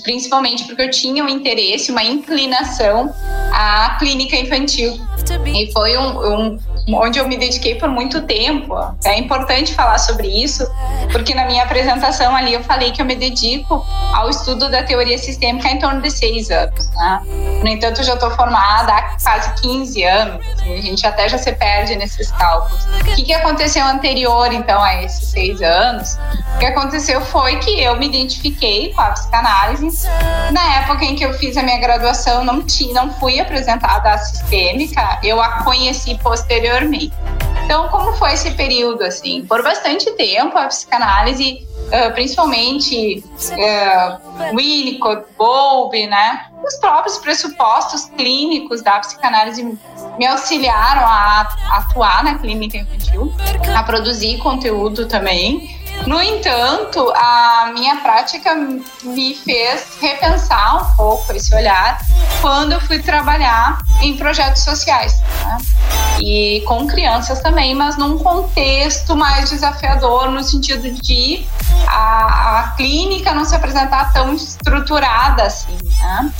principalmente 0.03 0.65
porque 0.65 0.81
eu 0.81 0.89
tinha 0.89 1.23
um 1.23 1.29
interesse, 1.29 1.91
uma 1.91 2.03
inclinação 2.03 3.13
à 3.53 3.97
clínica 3.99 4.35
infantil. 4.35 4.99
E 5.45 5.71
foi 5.71 5.97
um, 5.97 6.19
um 6.19 6.59
onde 6.89 7.19
eu 7.19 7.27
me 7.27 7.37
dediquei 7.37 7.75
por 7.75 7.89
muito 7.89 8.21
tempo. 8.23 8.75
É 9.05 9.17
importante 9.17 9.73
falar 9.73 9.97
sobre 9.99 10.27
isso, 10.27 10.67
porque 11.11 11.33
na 11.33 11.45
minha 11.45 11.63
apresentação 11.63 12.35
ali 12.35 12.53
eu 12.53 12.63
falei 12.63 12.91
que 12.91 13.01
eu 13.01 13.05
me 13.05 13.15
dedico 13.15 13.85
ao 14.13 14.29
estudo 14.29 14.69
da 14.69 14.83
teoria 14.83 15.17
sistêmica 15.17 15.69
em 15.69 15.79
torno 15.79 16.01
de 16.01 16.09
seis 16.09 16.49
anos. 16.49 16.89
Né? 16.89 17.21
No 17.61 17.67
entanto, 17.67 18.01
eu 18.01 18.03
já 18.03 18.13
estou 18.15 18.31
formada 18.31 18.93
há 18.93 19.17
quase 19.21 19.61
15 19.61 20.03
anos, 20.03 20.45
a 20.61 20.81
gente 20.81 21.05
até 21.05 21.29
já 21.29 21.37
se 21.37 21.51
perde 21.53 21.95
nesses 21.95 22.31
cálculos. 22.31 22.83
O 22.85 23.15
que, 23.15 23.23
que 23.23 23.33
aconteceu 23.33 23.85
anterior, 23.85 24.20
então, 24.53 24.81
a 24.81 25.03
esses 25.03 25.29
seis 25.29 25.61
anos? 25.61 26.17
O 26.55 26.59
que 26.59 26.65
aconteceu 26.65 27.21
foi 27.21 27.57
que 27.57 27.81
eu 27.81 27.95
me 27.97 28.07
identifiquei 28.07 28.93
com 28.93 29.01
a 29.01 29.11
psicanálise. 29.11 30.07
Na 30.51 30.75
época 30.77 31.05
em 31.05 31.15
que 31.15 31.23
eu 31.23 31.33
fiz 31.33 31.57
a 31.57 31.63
minha 31.63 31.79
graduação, 31.79 32.43
não, 32.43 32.61
tinha, 32.61 32.93
não 32.93 33.13
fui 33.13 33.39
apresentada 33.39 34.11
a 34.11 34.17
sistêmica, 34.17 35.19
eu 35.23 35.41
a 35.41 35.63
conheci 35.63 36.17
posteriormente. 36.21 37.13
Então, 37.65 37.87
como 37.89 38.13
foi 38.17 38.33
esse 38.33 38.51
período, 38.51 39.03
assim? 39.03 39.45
Por 39.45 39.63
bastante 39.63 40.11
tempo, 40.11 40.57
a 40.57 40.67
psicanálise, 40.67 41.65
uh, 41.91 42.13
principalmente 42.13 43.23
uh, 43.51 44.55
Winnicott, 44.55 45.25
Bowlby, 45.37 46.07
né? 46.07 46.47
Os 46.65 46.75
próprios 46.75 47.17
pressupostos 47.17 48.05
clínicos 48.17 48.81
da 48.81 48.99
psicanálise 48.99 49.63
me 50.17 50.25
auxiliaram 50.25 51.01
a 51.05 51.41
atuar 51.71 52.23
na 52.23 52.37
clínica 52.37 52.77
infantil, 52.77 53.33
a 53.75 53.83
produzir 53.83 54.37
conteúdo 54.37 55.07
também. 55.07 55.80
No 56.07 56.21
entanto, 56.21 57.11
a 57.15 57.71
minha 57.73 57.97
prática 57.97 58.55
me 59.03 59.35
fez 59.35 59.97
repensar 60.01 60.81
um 60.81 60.95
pouco 60.95 61.31
esse 61.33 61.53
olhar 61.55 61.99
quando 62.41 62.73
eu 62.73 62.81
fui 62.81 62.99
trabalhar 62.99 63.77
em 64.01 64.17
projetos 64.17 64.63
sociais. 64.63 65.21
Né? 65.43 65.57
E 66.19 66.63
com 66.67 66.87
crianças 66.87 67.39
também, 67.39 67.73
mas 67.73 67.97
num 67.97 68.17
contexto 68.17 69.15
mais 69.15 69.49
desafiador, 69.49 70.29
no 70.31 70.43
sentido 70.43 70.91
de 70.91 71.45
a, 71.87 72.59
a 72.59 72.67
clínica 72.77 73.33
não 73.33 73.45
se 73.45 73.55
apresentar 73.55 74.11
tão 74.13 74.33
estruturada 74.33 75.43
assim. 75.43 75.77
Né? 76.01 76.33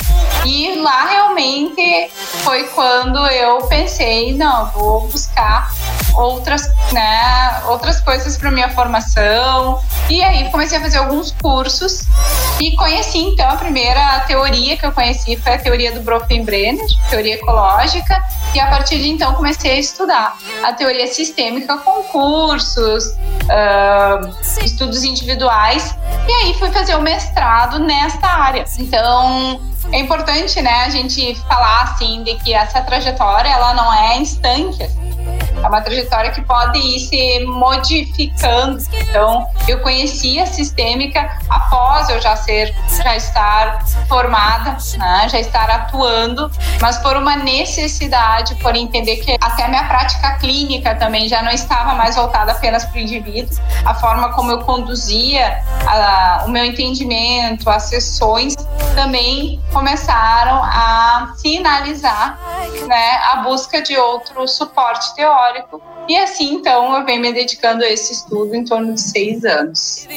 E 0.45 0.81
lá 0.81 1.05
realmente 1.05 2.09
foi 2.43 2.63
quando 2.69 3.25
eu 3.27 3.67
pensei, 3.67 4.35
não, 4.35 4.67
vou 4.71 5.07
buscar 5.07 5.71
outras, 6.15 6.67
né, 6.91 7.61
outras 7.67 7.99
coisas 8.01 8.37
para 8.37 8.51
minha 8.51 8.69
formação. 8.69 9.50
E 10.09 10.21
aí 10.21 10.49
comecei 10.49 10.77
a 10.77 10.81
fazer 10.81 10.97
alguns 10.97 11.31
cursos 11.31 12.01
e 12.59 12.75
conheci 12.75 13.17
então 13.17 13.49
a 13.49 13.55
primeira 13.55 14.19
teoria 14.21 14.75
que 14.75 14.85
eu 14.85 14.91
conheci 14.91 15.37
foi 15.37 15.53
a 15.53 15.57
teoria 15.57 15.93
do 15.93 16.01
Bronfenbrenner, 16.01 16.85
teoria 17.09 17.35
ecológica, 17.35 18.21
e 18.53 18.59
a 18.59 18.67
partir 18.67 18.99
de 18.99 19.09
então 19.09 19.33
comecei 19.33 19.71
a 19.71 19.79
estudar 19.79 20.37
a 20.63 20.73
teoria 20.73 21.07
sistêmica 21.07 21.77
com 21.77 22.03
cursos, 22.03 23.05
uh, 23.05 24.63
estudos 24.63 25.03
individuais, 25.03 25.95
e 26.27 26.31
aí 26.31 26.53
fui 26.55 26.69
fazer 26.71 26.95
o 26.95 27.01
mestrado 27.01 27.79
nesta 27.79 28.27
área. 28.27 28.65
Então 28.77 29.61
é 29.91 29.99
importante, 29.99 30.61
né, 30.61 30.83
a 30.85 30.89
gente 30.89 31.35
falar 31.47 31.83
assim 31.83 32.23
de 32.23 32.35
que 32.35 32.53
essa 32.53 32.81
trajetória 32.81 33.49
ela 33.49 33.73
não 33.73 33.93
é 33.93 34.17
instante. 34.17 34.89
É 35.63 35.67
uma 35.67 35.81
trajetória 35.81 36.31
que 36.31 36.41
pode 36.41 36.79
ir 36.79 36.99
se 36.99 37.45
modificando. 37.45 38.81
Então, 38.93 39.45
eu 39.67 39.79
conheci 39.79 40.39
a 40.39 40.45
sistêmica 40.45 41.37
após 41.49 42.09
eu 42.09 42.19
já 42.21 42.35
ser, 42.35 42.73
já 43.03 43.15
estar 43.15 43.85
formada, 44.07 44.77
né, 44.97 45.27
já 45.29 45.39
estar 45.39 45.69
atuando, 45.69 46.51
mas 46.81 46.97
por 46.97 47.15
uma 47.15 47.35
necessidade, 47.35 48.55
por 48.55 48.75
entender 48.75 49.17
que 49.17 49.37
até 49.41 49.65
a 49.65 49.67
minha 49.67 49.87
prática 49.87 50.31
clínica 50.37 50.95
também 50.95 51.27
já 51.27 51.41
não 51.41 51.51
estava 51.51 51.93
mais 51.93 52.15
voltada 52.15 52.51
apenas 52.51 52.85
para 52.85 52.97
o 52.97 52.99
indivíduo, 52.99 53.57
a 53.85 53.93
forma 53.93 54.33
como 54.33 54.51
eu 54.51 54.59
conduzia 54.59 55.63
a, 55.87 56.43
o 56.45 56.49
meu 56.49 56.65
entendimento, 56.65 57.69
as 57.69 57.83
sessões 57.83 58.55
também 58.95 59.61
começaram 59.71 60.61
a 60.63 61.33
sinalizar 61.37 62.37
né, 62.87 63.21
a 63.31 63.37
busca 63.37 63.81
de 63.81 63.97
outro 63.97 64.47
suporte 64.47 65.15
teórico. 65.15 65.50
E 66.07 66.17
assim, 66.17 66.53
então, 66.53 66.95
eu 66.97 67.05
venho 67.05 67.21
me 67.21 67.31
dedicando 67.31 67.83
a 67.83 67.89
esse 67.89 68.13
estudo 68.13 68.55
em 68.55 68.65
torno 68.65 68.93
de 68.93 69.01
seis 69.01 69.45
anos. 69.45 70.07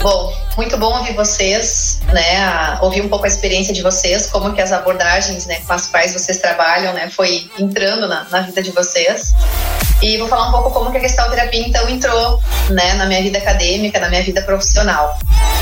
Bom, 0.00 0.32
muito 0.56 0.76
bom 0.78 0.98
ouvir 0.98 1.14
vocês, 1.14 2.00
né, 2.12 2.78
ouvir 2.80 3.02
um 3.02 3.08
pouco 3.08 3.24
a 3.24 3.28
experiência 3.28 3.72
de 3.72 3.82
vocês, 3.82 4.26
como 4.26 4.52
que 4.52 4.60
as 4.60 4.72
abordagens, 4.72 5.46
né, 5.46 5.60
com 5.66 5.72
as 5.72 5.86
quais 5.86 6.12
vocês 6.12 6.38
trabalham, 6.38 6.92
né, 6.92 7.08
foi 7.10 7.50
entrando 7.58 8.08
na, 8.08 8.24
na 8.30 8.40
vida 8.40 8.62
de 8.62 8.70
vocês. 8.70 9.34
E 10.02 10.18
vou 10.18 10.26
falar 10.26 10.48
um 10.48 10.50
pouco 10.50 10.70
como 10.72 10.90
que 10.90 10.98
a 10.98 11.00
gestalterapia 11.00 11.66
então 11.66 11.88
entrou, 11.88 12.42
né, 12.70 12.94
na 12.94 13.06
minha 13.06 13.22
vida 13.22 13.38
acadêmica, 13.38 14.00
na 14.00 14.08
minha 14.08 14.22
vida 14.22 14.42
profissional. 14.42 15.16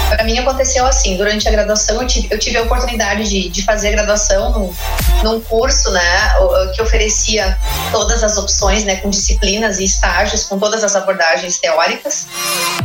Para 0.09 0.25
mim 0.25 0.39
aconteceu 0.39 0.85
assim, 0.87 1.17
durante 1.17 1.47
a 1.47 1.53
graduação 1.53 2.01
eu 2.03 2.07
tive, 2.07 2.29
eu 2.31 2.39
tive 2.39 2.57
a 2.57 2.63
oportunidade 2.63 3.29
de, 3.29 3.49
de 3.49 3.63
fazer 3.63 3.93
graduação 3.93 4.51
num, 4.51 4.75
num 5.23 5.41
curso, 5.41 5.91
né, 5.93 6.35
que 6.75 6.83
oferecia 6.83 7.57
todas 7.93 8.25
as 8.25 8.37
opções, 8.37 8.83
né, 8.85 8.97
com 8.97 9.11
disciplinas 9.11 9.79
e 9.79 9.85
estágios, 9.85 10.45
com 10.45 10.59
todas 10.59 10.83
as 10.83 10.97
abordagens 10.97 11.59
teóricas. 11.59 12.27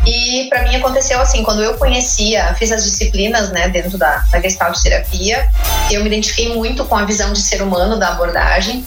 E 0.05 0.47
para 0.49 0.63
mim 0.63 0.75
aconteceu 0.75 1.19
assim, 1.19 1.41
quando 1.41 1.63
eu 1.63 1.75
conhecia, 1.77 2.53
fiz 2.59 2.71
as 2.71 2.83
disciplinas, 2.83 3.49
né, 3.49 3.69
dentro 3.69 3.97
da, 3.97 4.23
da 4.29 4.39
Gestalt 4.39 4.77
terapia, 4.83 5.49
eu 5.89 6.01
me 6.01 6.07
identifiquei 6.07 6.53
muito 6.53 6.85
com 6.85 6.95
a 6.95 7.05
visão 7.05 7.33
de 7.33 7.41
ser 7.41 7.61
humano 7.61 7.97
da 7.97 8.09
abordagem, 8.09 8.85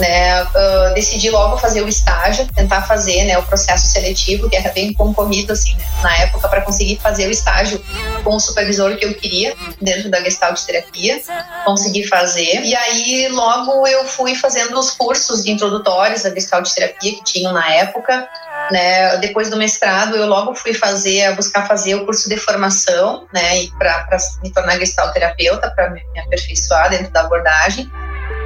né, 0.00 0.42
uh, 0.42 0.94
decidi 0.94 1.30
logo 1.30 1.56
fazer 1.56 1.82
o 1.82 1.88
estágio, 2.00 2.46
tentar 2.54 2.82
fazer, 2.82 3.24
né, 3.24 3.38
o 3.38 3.42
processo 3.42 3.86
seletivo, 3.86 4.48
que 4.48 4.56
era 4.56 4.72
bem 4.72 4.92
concorrido, 4.92 5.52
assim, 5.52 5.74
né, 5.76 5.84
na 6.02 6.16
época, 6.18 6.48
para 6.48 6.62
conseguir 6.62 6.98
fazer 6.98 7.28
o 7.28 7.30
estágio 7.30 7.82
com 8.24 8.34
o 8.34 8.40
supervisor 8.40 8.96
que 8.96 9.04
eu 9.04 9.14
queria 9.14 9.54
dentro 9.80 10.10
da 10.10 10.20
Gestalt 10.20 10.60
terapia, 10.62 11.20
consegui 11.64 12.06
fazer. 12.06 12.62
E 12.64 12.74
aí, 12.74 13.28
logo 13.28 13.86
eu 13.86 14.04
fui 14.04 14.34
fazendo 14.34 14.78
os 14.78 14.90
cursos 14.90 15.44
introdutórios 15.46 16.22
da 16.22 16.30
Gestalt 16.30 16.68
terapia 16.74 17.12
que 17.14 17.24
tinham 17.24 17.52
na 17.52 17.68
época, 17.74 18.28
né, 18.70 19.16
depois 19.18 19.50
do 19.50 19.56
mestrado, 19.56 20.16
eu 20.16 20.26
logo 20.26 20.54
fui 20.54 20.74
fazer, 20.74 21.34
buscar 21.36 21.66
fazer 21.66 21.94
o 21.94 22.04
curso 22.04 22.28
de 22.28 22.36
formação, 22.36 23.26
né, 23.32 23.66
para 23.78 24.18
me 24.42 24.50
tornar 24.52 24.78
gestalterapeuta, 24.78 25.70
para 25.70 25.90
me, 25.90 26.02
me 26.12 26.20
aperfeiçoar 26.20 26.90
dentro 26.90 27.10
da 27.12 27.20
abordagem. 27.20 27.90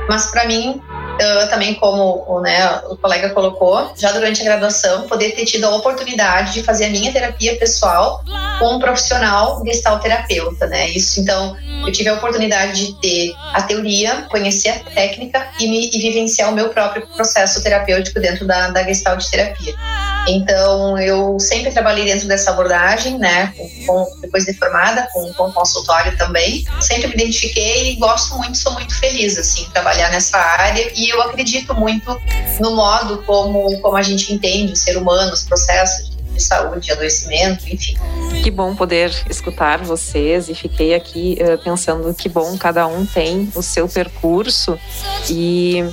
Mas 0.08 0.26
para 0.26 0.46
mim, 0.46 0.82
uh, 1.14 1.48
também 1.50 1.74
como 1.74 2.40
né, 2.40 2.78
o 2.88 2.96
colega 2.96 3.30
colocou, 3.30 3.92
já 3.96 4.12
durante 4.12 4.40
a 4.40 4.44
graduação, 4.44 5.06
poder 5.08 5.32
ter 5.32 5.44
tido 5.44 5.64
a 5.64 5.74
oportunidade 5.76 6.52
de 6.52 6.62
fazer 6.62 6.86
a 6.86 6.90
minha 6.90 7.12
terapia 7.12 7.56
pessoal 7.56 8.22
com 8.58 8.76
um 8.76 8.78
profissional 8.78 9.62
gestalterapeuta, 9.64 10.66
né? 10.66 10.90
Isso, 10.90 11.20
então, 11.20 11.56
eu 11.86 11.92
tive 11.92 12.08
a 12.08 12.14
oportunidade 12.14 12.86
de 12.86 13.00
ter 13.00 13.34
a 13.52 13.62
teoria, 13.62 14.26
conhecer 14.30 14.70
a 14.70 14.78
técnica 14.78 15.46
e, 15.58 15.66
me, 15.66 15.90
e 15.92 15.98
vivenciar 15.98 16.50
o 16.50 16.54
meu 16.54 16.68
próprio 16.68 17.06
processo 17.08 17.62
terapêutico 17.62 18.20
dentro 18.20 18.46
da, 18.46 18.70
da 18.70 18.82
gestalt 18.84 19.24
terapia. 19.30 19.74
Então, 20.26 20.98
eu 20.98 21.38
sempre 21.38 21.70
trabalhei 21.70 22.04
dentro 22.04 22.26
dessa 22.26 22.50
abordagem, 22.50 23.18
né, 23.18 23.52
com, 23.86 24.06
depois 24.20 24.44
de 24.44 24.54
formada, 24.54 25.06
com, 25.12 25.32
com 25.34 25.52
consultório 25.52 26.16
também. 26.16 26.64
Sempre 26.80 27.08
me 27.08 27.14
identifiquei 27.14 27.92
e 27.92 27.96
gosto 27.96 28.36
muito, 28.36 28.56
sou 28.56 28.72
muito 28.72 28.98
feliz, 28.98 29.36
assim, 29.36 29.68
trabalhar 29.72 30.10
nessa 30.10 30.38
área. 30.38 30.90
E 30.94 31.03
eu 31.08 31.20
acredito 31.22 31.74
muito 31.74 32.20
no 32.60 32.74
modo 32.74 33.22
como, 33.22 33.80
como 33.80 33.96
a 33.96 34.02
gente 34.02 34.32
entende 34.32 34.72
o 34.72 34.76
ser 34.76 34.96
humano, 34.96 35.32
os 35.32 35.42
processos 35.42 36.14
de 36.34 36.42
saúde, 36.42 36.90
adoecimento, 36.90 37.64
enfim. 37.68 37.96
Que 38.42 38.50
bom 38.50 38.74
poder 38.74 39.14
escutar 39.30 39.82
vocês 39.82 40.48
e 40.48 40.54
fiquei 40.54 40.94
aqui 40.94 41.38
uh, 41.40 41.62
pensando 41.62 42.12
que 42.12 42.28
bom 42.28 42.56
cada 42.58 42.86
um 42.86 43.06
tem 43.06 43.50
o 43.54 43.62
seu 43.62 43.88
percurso 43.88 44.78
e 45.30 45.84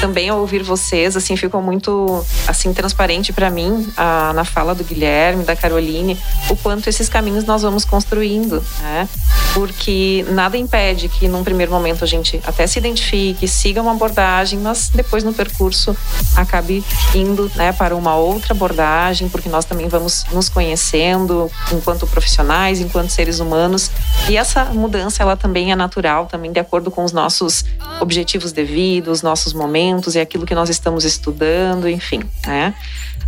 também 0.00 0.28
ao 0.28 0.38
ouvir 0.38 0.62
vocês, 0.62 1.16
assim, 1.16 1.36
ficou 1.36 1.60
muito 1.60 2.24
assim 2.46 2.72
transparente 2.72 3.32
para 3.32 3.50
mim 3.50 3.86
a, 3.96 4.32
na 4.32 4.44
fala 4.44 4.74
do 4.74 4.84
Guilherme, 4.84 5.44
da 5.44 5.56
Caroline, 5.56 6.18
o 6.48 6.56
quanto 6.56 6.88
esses 6.88 7.08
caminhos 7.08 7.44
nós 7.44 7.62
vamos 7.62 7.84
construindo, 7.84 8.62
né? 8.80 9.08
Porque 9.54 10.24
nada 10.30 10.56
impede 10.56 11.08
que 11.08 11.26
num 11.26 11.42
primeiro 11.42 11.72
momento 11.72 12.04
a 12.04 12.06
gente 12.06 12.40
até 12.46 12.66
se 12.66 12.78
identifique, 12.78 13.48
siga 13.48 13.82
uma 13.82 13.92
abordagem, 13.92 14.58
mas 14.58 14.90
depois 14.94 15.24
no 15.24 15.32
percurso 15.32 15.96
acabe 16.36 16.84
indo, 17.14 17.50
né, 17.56 17.72
para 17.72 17.96
uma 17.96 18.14
outra 18.14 18.52
abordagem, 18.52 19.28
porque 19.28 19.48
nós 19.48 19.64
também 19.64 19.88
vamos 19.88 20.24
nos 20.32 20.48
conhecendo 20.48 21.50
enquanto 21.72 22.06
profissionais, 22.06 22.80
enquanto 22.80 23.10
seres 23.10 23.40
humanos, 23.40 23.90
e 24.28 24.36
essa 24.36 24.66
mudança 24.66 25.22
ela 25.22 25.36
também 25.36 25.72
é 25.72 25.76
natural, 25.76 26.26
também 26.26 26.52
de 26.52 26.60
acordo 26.60 26.90
com 26.90 27.04
os 27.04 27.12
nossos 27.12 27.64
objetivos 28.00 28.52
devidos, 28.52 29.22
nossos 29.22 29.52
momentos 29.52 29.87
e 30.14 30.20
aquilo 30.20 30.46
que 30.46 30.54
nós 30.54 30.68
estamos 30.68 31.04
estudando, 31.04 31.88
enfim, 31.88 32.20
né? 32.46 32.74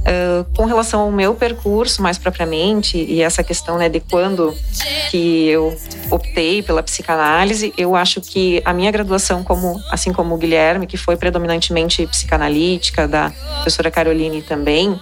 Uh, 0.00 0.44
com 0.56 0.64
relação 0.64 1.00
ao 1.00 1.12
meu 1.12 1.34
percurso, 1.34 2.00
mais 2.00 2.16
propriamente, 2.16 2.96
e 2.96 3.20
essa 3.20 3.44
questão 3.44 3.76
né, 3.76 3.86
de 3.86 4.00
quando 4.00 4.56
que 5.10 5.48
eu 5.48 5.76
optei 6.10 6.62
pela 6.62 6.82
psicanálise, 6.82 7.72
eu 7.76 7.94
acho 7.94 8.20
que 8.20 8.62
a 8.64 8.72
minha 8.72 8.90
graduação, 8.90 9.44
como, 9.44 9.78
assim 9.90 10.10
como 10.10 10.34
o 10.34 10.38
Guilherme, 10.38 10.86
que 10.86 10.96
foi 10.96 11.16
predominantemente 11.16 12.06
psicanalítica, 12.06 13.06
da 13.06 13.30
professora 13.56 13.90
Caroline 13.90 14.40
também, 14.40 14.98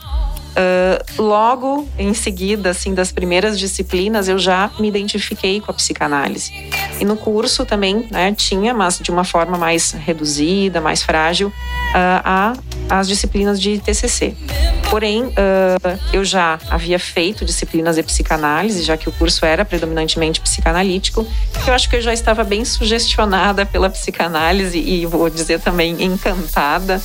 Uh, 0.58 1.22
logo 1.22 1.88
em 1.96 2.12
seguida, 2.12 2.70
assim, 2.70 2.92
das 2.92 3.12
primeiras 3.12 3.56
disciplinas, 3.56 4.26
eu 4.26 4.38
já 4.38 4.68
me 4.80 4.88
identifiquei 4.88 5.60
com 5.60 5.70
a 5.70 5.74
psicanálise. 5.74 6.52
E 7.00 7.04
no 7.04 7.16
curso 7.16 7.64
também, 7.64 8.08
né, 8.10 8.34
tinha, 8.34 8.74
mas 8.74 8.98
de 8.98 9.12
uma 9.12 9.22
forma 9.22 9.56
mais 9.56 9.92
reduzida, 9.92 10.80
mais 10.80 11.00
frágil, 11.00 11.52
a, 11.94 12.52
as 12.88 13.08
disciplinas 13.08 13.60
de 13.60 13.78
TCC. 13.78 14.34
Porém, 14.90 15.24
uh, 15.24 15.98
eu 16.12 16.24
já 16.24 16.58
havia 16.70 16.98
feito 16.98 17.44
disciplinas 17.44 17.96
de 17.96 18.02
psicanálise, 18.02 18.82
já 18.82 18.96
que 18.96 19.08
o 19.08 19.12
curso 19.12 19.44
era 19.44 19.64
predominantemente 19.64 20.40
psicanalítico. 20.40 21.26
Eu 21.66 21.74
acho 21.74 21.90
que 21.90 21.96
eu 21.96 22.00
já 22.00 22.12
estava 22.12 22.42
bem 22.42 22.64
sugestionada 22.64 23.66
pela 23.66 23.90
psicanálise 23.90 24.78
e 24.78 25.04
vou 25.04 25.28
dizer 25.28 25.60
também 25.60 26.02
encantada 26.02 27.00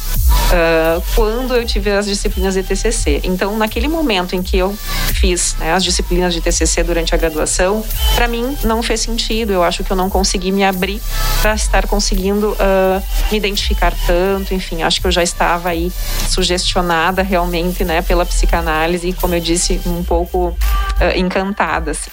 quando 1.16 1.56
eu 1.56 1.66
tive 1.66 1.92
as 1.92 2.06
disciplinas 2.06 2.54
de 2.54 2.64
TCC. 2.64 3.22
Então, 3.24 3.58
naquele 3.58 3.88
momento 3.88 4.36
em 4.36 4.44
que 4.44 4.58
eu 4.58 4.78
fiz 5.14 5.56
né, 5.60 5.74
as 5.74 5.84
disciplinas 5.84 6.34
de 6.34 6.42
TCC 6.42 6.84
durante 6.84 7.14
a 7.14 7.18
graduação, 7.18 7.84
para 8.16 8.28
mim 8.28 8.56
não 8.64 8.84
fez 8.84 9.02
sentido. 9.02 9.52
Eu 9.52 9.64
acho 9.64 9.84
que 9.84 9.92
eu 9.92 9.98
não 9.98 10.10
consegui 10.10 10.52
me 10.52 10.64
abrir 10.64 11.02
para 11.42 11.56
estar 11.56 11.88
conseguindo 11.88 12.52
uh, 12.52 13.04
me 13.32 13.38
identificar 13.38 13.94
tanto. 14.06 14.54
Enfim, 14.54 14.73
acho 14.82 15.02
que 15.02 15.08
eu 15.08 15.12
já 15.12 15.22
estava 15.22 15.70
aí 15.70 15.92
sugestionada 16.28 17.22
realmente, 17.22 17.84
né, 17.84 18.02
pela 18.02 18.26
psicanálise 18.26 19.10
e, 19.10 19.14
como 19.14 19.36
eu 19.36 19.40
disse, 19.40 19.80
um 19.86 20.04
pouco 20.04 20.48
uh, 20.48 21.18
encantada. 21.18 21.92
Assim. 21.92 22.10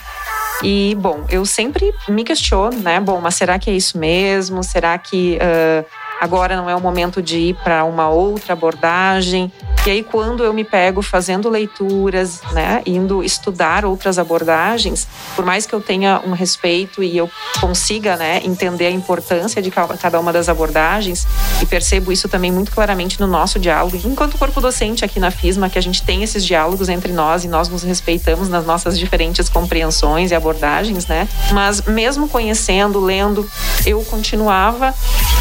E, 0.62 0.94
bom, 0.98 1.24
eu 1.30 1.46
sempre 1.46 1.92
me 2.08 2.22
questiono, 2.22 2.78
né? 2.80 3.00
Bom, 3.00 3.20
mas 3.20 3.34
será 3.34 3.58
que 3.58 3.70
é 3.70 3.72
isso 3.72 3.96
mesmo? 3.96 4.62
Será 4.62 4.98
que 4.98 5.38
uh, 5.38 5.86
agora 6.21 6.57
não 6.57 6.68
é 6.68 6.77
o 6.77 6.81
momento 6.81 7.23
de 7.23 7.39
ir 7.39 7.55
para 7.55 7.85
uma 7.85 8.09
outra 8.09 8.53
abordagem? 8.53 9.51
E 9.87 9.91
aí, 9.91 10.03
quando 10.03 10.45
eu 10.45 10.53
me 10.53 10.62
pego 10.62 11.01
fazendo 11.01 11.49
leituras, 11.49 12.43
né, 12.53 12.83
indo 12.85 13.25
estudar 13.25 13.87
outras 13.87 14.18
abordagens, 14.18 15.09
por 15.35 15.43
mais 15.43 15.64
que 15.64 15.75
eu 15.75 15.81
tenha 15.81 16.21
um 16.27 16.33
respeito 16.33 17.03
e 17.03 17.16
eu 17.16 17.31
consiga, 17.59 18.14
né, 18.16 18.43
entender 18.45 18.87
a 18.87 18.91
importância 18.91 19.62
de 19.62 19.71
cada 19.71 20.21
uma 20.21 20.35
das 20.35 20.51
abordagens, 20.51 21.27
e 21.62 21.66
percebo 21.66 22.12
isso 22.12 22.29
também 22.29 22.53
muito 22.53 22.73
claramente 22.73 23.18
no 23.18 23.27
nosso 23.27 23.59
diálogo, 23.59 23.99
enquanto 24.05 24.37
corpo 24.37 24.61
docente 24.61 25.03
aqui 25.03 25.18
na 25.18 25.31
FISMA, 25.31 25.71
que 25.71 25.79
a 25.79 25.83
gente 25.83 26.03
tem 26.03 26.23
esses 26.23 26.45
diálogos 26.45 26.91
entre 26.91 27.12
nós 27.12 27.45
e 27.45 27.49
nós 27.49 27.71
nos 27.71 27.83
respeitamos 27.83 28.51
nas 28.51 28.66
nossas 28.66 28.99
diferentes 28.99 29.49
compreensões 29.49 30.31
e 30.31 30.35
abordagens, 30.35 31.07
né? 31.07 31.27
Mas 31.53 31.81
mesmo 31.83 32.29
conhecendo, 32.29 33.01
lendo, 33.01 33.51
eu 33.87 34.05
continuava 34.05 34.95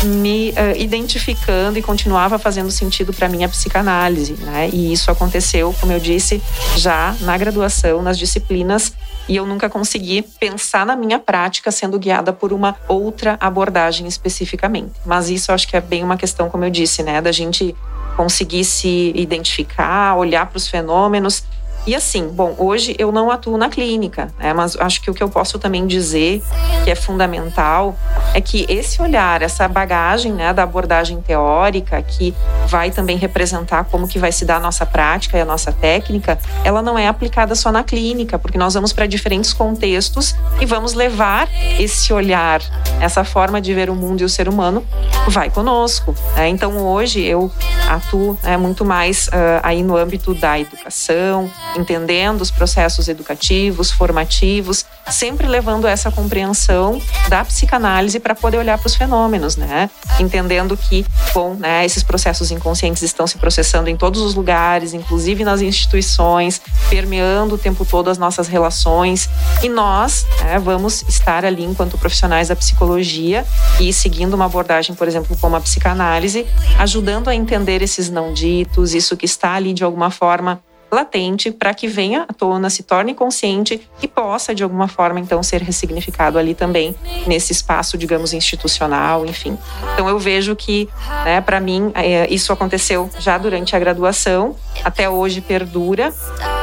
me 0.04 0.52
uh, 0.52 0.78
identificando 0.78 1.78
e 1.78 1.82
continuava 1.82 2.39
fazendo 2.39 2.72
sentido 2.72 3.14
para 3.14 3.28
minha 3.28 3.50
psicanálise 3.50 4.30
né? 4.39 4.70
E 4.72 4.91
isso 4.93 5.10
aconteceu, 5.12 5.74
como 5.80 5.91
eu 5.91 6.00
disse, 6.00 6.41
já 6.76 7.16
na 7.22 7.38
graduação, 7.38 8.02
nas 8.02 8.18
disciplinas, 8.18 8.93
e 9.28 9.36
eu 9.36 9.45
nunca 9.45 9.70
consegui 9.70 10.22
pensar 10.22 10.86
na 10.86 10.95
minha 10.95 11.20
prática 11.20 11.72
sendo 11.72 12.00
guiada 12.00 12.34
por 12.34 12.52
uma 12.52 12.76
outra 12.88 13.38
abordagem 13.39 14.08
especificamente. 14.08 14.93
Mas 15.06 15.30
isso 15.30 15.52
acho 15.52 15.68
que 15.68 15.78
é 15.78 15.82
bem 15.82 16.04
uma 16.04 16.18
questão, 16.18 16.50
como 16.50 16.66
eu 16.66 16.70
disse, 16.70 17.04
né, 17.04 17.22
da 17.22 17.32
gente 17.32 17.76
conseguir 18.18 18.64
se 18.64 19.12
identificar, 19.16 20.16
olhar 20.18 20.47
para 20.47 20.58
os 20.58 20.68
fenômenos. 20.68 21.43
E 21.88 21.96
assim, 21.96 22.28
bom, 22.28 22.56
hoje 22.58 22.96
eu 23.00 23.12
não 23.12 23.32
atuo 23.32 23.58
na 23.58 23.70
clínica, 23.70 24.32
né, 24.38 24.54
mas 24.54 24.76
acho 24.78 25.02
que 25.02 25.10
o 25.10 25.14
que 25.14 25.24
eu 25.24 25.30
posso 25.30 25.58
também 25.58 25.88
dizer 25.88 26.44
que 26.84 26.92
é 26.92 26.96
fundamental 26.96 27.98
é 28.34 28.42
que 28.42 28.66
esse 28.70 29.02
olhar, 29.02 29.42
essa 29.42 29.68
bagagem 29.68 30.34
né, 30.34 30.54
da 30.54 30.64
abordagem 30.64 31.22
teórica, 31.22 32.02
que 32.02 32.36
vai 32.68 32.92
também 32.92 33.18
representar 33.18 33.86
como 33.86 34.08
que 34.08 34.20
vai 34.20 34.32
se 34.32 34.46
dar 34.46 34.58
a 34.58 34.60
nossa 34.60 34.86
prática 34.86 35.38
e 35.38 35.42
a 35.42 35.46
nossa 35.46 35.72
técnica, 35.72 36.38
ela 36.64 36.82
não 36.82 36.98
é 36.98 37.08
aplicada 37.08 37.56
só 37.56 37.72
na 37.72 37.84
clínica, 37.84 38.38
porque 38.38 38.58
nós 38.58 38.74
vamos 38.74 38.94
para 38.94 39.08
diferentes 39.08 39.54
contextos 39.54 40.36
e 40.60 40.66
vamos 40.66 40.94
levar 40.94 41.50
esse 41.80 42.14
olhar, 42.14 42.62
essa 43.00 43.24
forma 43.24 43.60
de 43.60 43.74
ver 43.74 43.90
o 43.90 43.96
mundo 43.96 44.22
e 44.22 44.24
o 44.24 44.30
ser 44.30 44.48
humano, 44.48 44.86
vai 45.28 45.50
conosco. 45.50 46.14
Né? 46.36 46.50
Então 46.50 46.78
hoje 46.78 47.22
eu 47.22 47.52
atuo 47.88 48.38
né, 48.44 48.58
muito 48.58 48.86
mais 48.86 49.28
uh, 49.28 49.60
aí 49.64 49.82
no 49.82 49.96
âmbito 49.96 50.34
da 50.34 50.60
educação, 50.60 51.50
entendendo 51.76 52.41
os 52.41 52.51
processos 52.51 53.07
educativos, 53.07 53.91
formativos, 53.91 54.86
sempre 55.09 55.47
levando 55.47 55.88
essa 55.88 56.11
compreensão 56.11 57.01
da 57.28 57.43
psicanálise 57.43 58.20
para 58.20 58.36
poder 58.36 58.57
olhar 58.57 58.78
para 58.78 58.88
os 58.88 58.95
fenômenos, 58.95 59.55
né? 59.55 59.89
Entendendo 60.20 60.76
que, 60.76 61.05
bom, 61.34 61.55
né, 61.55 61.86
esses 61.86 62.03
processos 62.03 62.51
inconscientes 62.51 63.03
estão 63.03 63.28
se 63.28 63.38
processando 63.38 63.89
em 63.89 63.97
todos 63.97 64.22
os 64.22 64.36
lugares, 64.36 64.93
inclusive 64.93 65.43
nas 65.43 65.61
instituições, 65.61 66.61
permeando 66.89 67.55
o 67.55 67.57
tempo 67.57 67.86
todo 67.86 68.09
as 68.09 68.17
nossas 68.17 68.47
relações, 68.47 69.30
e 69.63 69.70
nós 69.70 70.26
né, 70.41 70.59
vamos 70.59 71.03
estar 71.07 71.45
ali 71.45 71.63
enquanto 71.63 71.97
profissionais 71.97 72.47
da 72.47 72.55
psicologia 72.55 73.45
e 73.80 73.91
seguindo 73.93 74.34
uma 74.34 74.45
abordagem, 74.45 74.95
por 74.95 75.07
exemplo, 75.07 75.38
como 75.38 75.55
a 75.55 75.61
psicanálise, 75.61 76.45
ajudando 76.78 77.28
a 77.28 77.36
entender 77.36 77.82
esses 77.82 78.09
não 78.09 78.34
ditos, 78.34 78.93
isso 78.93 79.15
que 79.17 79.26
está 79.26 79.53
ali 79.53 79.74
de 79.74 79.84
alguma 79.84 80.11
forma 80.11 80.61
latente 80.92 81.52
para 81.52 81.74
que 81.74 81.88
venha 81.88 82.26
à 82.28 82.34
tona, 82.34 82.70
se 82.70 82.84
torne 82.84 83.14
consciente 83.14 83.82
e 84.02 84.08
possa, 84.08 84.54
de 84.56 84.64
alguma 84.64 84.88
forma, 84.88 85.20
então, 85.20 85.42
ser 85.44 85.62
ressignificado 85.62 86.38
ali 86.38 86.54
também, 86.54 86.96
nesse 87.28 87.52
espaço, 87.52 87.98
digamos, 87.98 88.34
institucional, 88.34 89.26
enfim. 89.26 89.58
Então, 89.94 90.10
eu 90.10 90.18
vejo 90.18 90.56
que, 90.56 90.90
né, 91.24 91.42
para 91.42 91.60
mim, 91.60 91.92
é, 91.96 92.28
isso 92.34 92.52
aconteceu 92.52 93.10
já 93.20 93.38
durante 93.38 93.76
a 93.76 93.80
graduação, 93.80 94.56
até 94.84 95.10
hoje 95.10 95.42
perdura. 95.42 96.14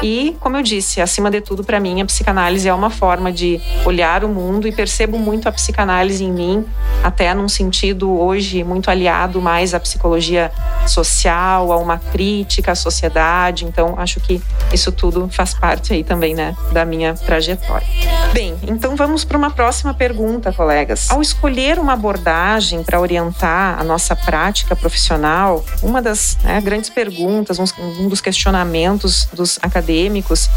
E, 0.03 0.37
como 0.41 0.57
eu 0.57 0.63
disse, 0.63 1.01
acima 1.01 1.31
de 1.31 1.41
tudo, 1.41 1.65
para 1.65 1.79
mim, 1.81 2.01
a 2.01 2.05
psicanálise 2.05 2.69
é 2.69 2.75
uma 2.75 2.91
forma 2.91 3.33
de 3.33 3.61
olhar 3.85 4.25
o 4.25 4.29
mundo 4.29 4.67
e 4.67 4.73
percebo 4.73 5.19
muito 5.19 5.49
a 5.49 5.53
psicanálise 5.53 6.25
em 6.25 6.33
mim, 6.33 6.65
até 7.03 7.33
num 7.35 7.49
sentido 7.49 8.11
hoje 8.19 8.65
muito 8.65 8.91
aliado 8.91 9.41
mais 9.41 9.75
à 9.75 9.81
psicologia 9.81 10.51
social, 10.87 11.73
a 11.73 11.77
uma 11.77 11.99
crítica 11.99 12.73
à 12.73 12.75
sociedade. 12.75 13.65
Então, 13.65 13.95
acho 13.97 14.16
acho 14.17 14.21
que 14.21 14.43
isso 14.73 14.91
tudo 14.91 15.29
faz 15.31 15.55
parte 15.55 15.93
aí 15.93 16.03
também, 16.03 16.35
né, 16.35 16.57
da 16.73 16.85
minha 16.85 17.15
trajetória. 17.15 17.87
Bem, 18.33 18.57
então 18.67 18.97
vamos 18.97 19.25
para 19.25 19.37
uma 19.37 19.51
próxima 19.51 19.95
pergunta, 19.95 20.53
colegas. 20.53 21.11
Ao 21.11 21.21
escolher 21.21 21.79
uma 21.79 21.93
abordagem 21.93 22.83
para 22.83 23.01
orientar 23.01 23.79
a 23.79 23.85
nossa 23.85 24.17
prática 24.17 24.75
profissional, 24.75 25.65
uma 25.83 26.03
das 26.03 26.37
né, 26.43 26.61
grandes 26.61 26.91
perguntas, 26.91 27.59
um 27.59 28.09
dos 28.09 28.21
questionamentos 28.21 29.29
dos 29.33 29.59
acadêmicos, 29.63 30.49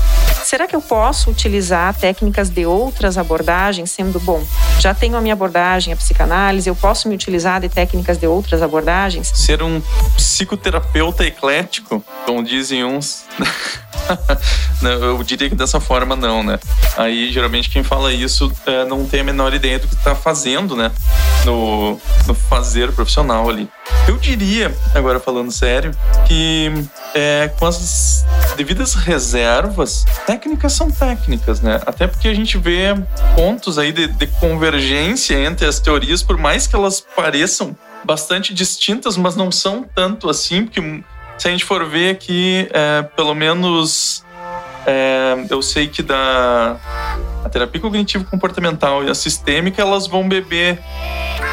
será 0.44 0.68
que 0.68 0.76
eu 0.76 0.82
posso 0.82 1.30
utilizar 1.30 1.94
técnicas 1.94 2.50
de 2.50 2.66
outras 2.66 3.18
abordagens, 3.18 3.92
sendo 3.92 4.20
bom, 4.20 4.44
já 4.80 4.94
tenho 4.94 5.16
a 5.16 5.22
minha 5.22 5.34
abordagem, 5.34 5.94
a 5.94 5.98
psicanálise, 5.98 6.70
eu 6.70 6.76
posso 6.76 7.08
me 7.08 7.16
utilizar 7.16 7.62
de 7.62 7.70
técnicas 7.70 8.18
de 8.18 8.28
outras 8.28 8.62
abordagens? 8.62 9.32
Ser 9.34 9.62
um 9.62 9.82
psicoterapeuta 10.16 11.26
eclético, 11.26 12.04
como 12.26 12.44
dizem 12.44 12.84
uns, 12.84 13.26
eu 14.82 15.22
diria 15.24 15.50
que 15.50 15.56
dessa 15.56 15.80
forma 15.80 16.16
não, 16.16 16.44
né? 16.44 16.60
Aí 16.98 17.32
geralmente 17.32 17.70
quem 17.70 17.84
fala 17.84 18.12
isso 18.12 18.52
é, 18.66 18.86
não 18.86 19.06
tem 19.06 19.22
a 19.22 19.24
menor 19.24 19.54
ideia 19.54 19.80
do 19.80 19.88
que 19.88 19.96
está 19.96 20.16
fazendo, 20.16 20.76
né? 20.76 20.92
No, 21.46 22.00
no 22.28 22.34
fazer 22.34 22.92
profissional 22.92 23.50
ali. 23.50 23.70
Eu 24.08 24.18
diria, 24.18 24.76
agora 24.94 25.20
falando 25.20 25.52
sério, 25.52 25.92
que 26.28 26.72
é, 27.14 27.52
com 27.60 27.66
as 27.66 28.26
devidas 28.58 28.94
reservas, 28.96 30.06
técnicas 30.26 30.74
são 30.74 30.90
técnicas, 30.90 31.62
né? 31.62 31.80
Até 31.86 32.08
porque 32.08 32.28
a 32.28 32.34
gente 32.34 32.58
vê 32.58 32.96
pontos 33.36 33.78
aí 33.78 33.92
de, 33.92 34.08
de 34.08 34.28
convergência 34.28 35.36
entre 35.36 35.66
as 35.68 35.80
teorias, 35.80 36.24
por 36.24 36.38
mais 36.38 36.66
que 36.68 36.76
elas 36.76 37.00
pareçam 37.16 37.78
bastante 38.04 38.54
distintas, 38.54 39.18
mas 39.18 39.36
não 39.36 39.52
são 39.52 39.84
tanto 39.84 40.30
assim, 40.30 40.66
porque 40.66 40.82
se 41.40 41.48
a 41.48 41.52
gente 41.52 41.66
for 41.66 41.86
ver 41.86 42.12
aqui, 42.12 42.68
é, 42.72 43.02
pelo 43.02 43.34
menos 43.34 44.24
é, 44.86 45.46
eu 45.50 45.62
sei 45.62 45.88
que 45.88 46.04
da 46.04 46.78
a 47.44 47.50
terapia 47.50 47.80
cognitivo 47.80 48.26
comportamental 48.26 49.04
e 49.04 49.10
a 49.10 49.16
sistêmica 49.16 49.82
elas 49.82 50.06
vão 50.08 50.28
beber 50.28 50.80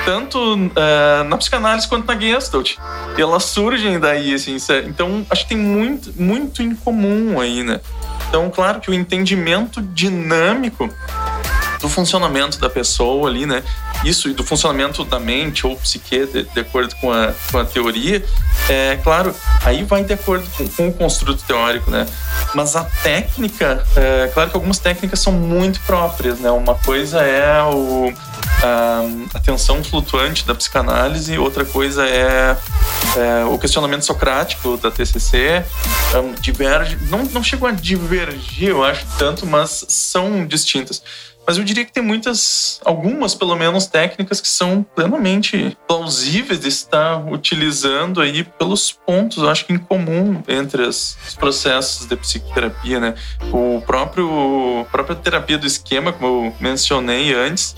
tanto 0.04 0.38
é, 0.74 1.22
na 1.24 1.36
psicanálise 1.36 1.88
quanto 1.88 2.06
na 2.06 2.18
Gestalt. 2.18 2.76
E 3.16 3.20
elas 3.20 3.44
surgem 3.44 3.98
daí, 3.98 4.34
assim. 4.34 4.56
Então, 4.86 5.26
acho 5.30 5.42
que 5.42 5.48
tem 5.50 5.58
muito, 5.58 6.12
muito 6.20 6.62
em 6.62 6.74
comum 6.74 7.40
aí, 7.40 7.62
né? 7.62 7.80
Então, 8.28 8.50
claro 8.50 8.80
que 8.80 8.90
o 8.90 8.94
entendimento 8.94 9.80
dinâmico 9.80 10.88
do 11.80 11.88
funcionamento 11.88 12.58
da 12.58 12.70
pessoa 12.70 13.28
ali, 13.28 13.46
né? 13.46 13.62
Isso 14.06 14.28
e 14.28 14.32
do 14.32 14.44
funcionamento 14.44 15.04
da 15.04 15.18
mente 15.18 15.66
ou 15.66 15.76
psique, 15.76 16.26
de, 16.26 16.44
de 16.44 16.60
acordo 16.60 16.94
com 16.96 17.12
a, 17.12 17.32
com 17.50 17.58
a 17.58 17.64
teoria, 17.64 18.24
é 18.68 18.96
claro, 19.02 19.34
aí 19.64 19.82
vai 19.82 20.04
de 20.04 20.12
acordo 20.12 20.48
com, 20.50 20.68
com 20.68 20.88
o 20.88 20.92
construto 20.92 21.42
teórico, 21.44 21.90
né? 21.90 22.06
Mas 22.54 22.76
a 22.76 22.84
técnica, 22.84 23.84
é, 23.96 24.30
claro 24.32 24.50
que 24.50 24.56
algumas 24.56 24.78
técnicas 24.78 25.20
são 25.20 25.32
muito 25.32 25.80
próprias, 25.80 26.38
né? 26.38 26.50
Uma 26.50 26.74
coisa 26.74 27.20
é 27.20 27.62
o 27.62 28.12
a 28.62 29.02
atenção 29.34 29.82
flutuante 29.84 30.46
da 30.46 30.54
psicanálise, 30.54 31.36
outra 31.38 31.64
coisa 31.64 32.06
é, 32.06 32.56
é 33.16 33.44
o 33.44 33.58
questionamento 33.58 34.04
socrático 34.04 34.76
da 34.76 34.90
TCC. 34.90 35.64
Um, 36.14 36.32
diverge, 36.40 36.96
não, 37.10 37.24
não 37.24 37.42
chegou 37.42 37.68
a 37.68 37.72
divergir, 37.72 38.70
eu 38.70 38.82
acho, 38.82 39.04
tanto, 39.18 39.44
mas 39.46 39.84
são 39.88 40.46
distintas. 40.46 41.02
Mas 41.46 41.58
eu 41.58 41.64
diria 41.64 41.84
que 41.84 41.92
tem 41.92 42.02
muitas, 42.02 42.80
algumas 42.84 43.34
pelo 43.34 43.54
menos, 43.54 43.86
técnicas 43.86 44.40
que 44.40 44.48
são 44.48 44.84
plenamente 44.94 45.76
plausíveis 45.86 46.60
de 46.60 46.68
estar 46.68 47.24
utilizando 47.30 48.20
aí 48.20 48.42
pelos 48.42 48.90
pontos, 48.90 49.42
eu 49.42 49.48
acho 49.48 49.64
que 49.64 49.72
em 49.72 49.78
comum 49.78 50.42
entre 50.48 50.82
os 50.82 51.16
processos 51.38 52.06
de 52.06 52.16
psicoterapia, 52.16 52.98
né? 52.98 53.14
O 53.52 53.80
próprio 53.86 54.80
a 54.80 54.84
própria 54.84 55.16
terapia 55.16 55.56
do 55.56 55.66
esquema, 55.66 56.12
como 56.12 56.46
eu 56.46 56.54
mencionei 56.60 57.32
antes, 57.34 57.76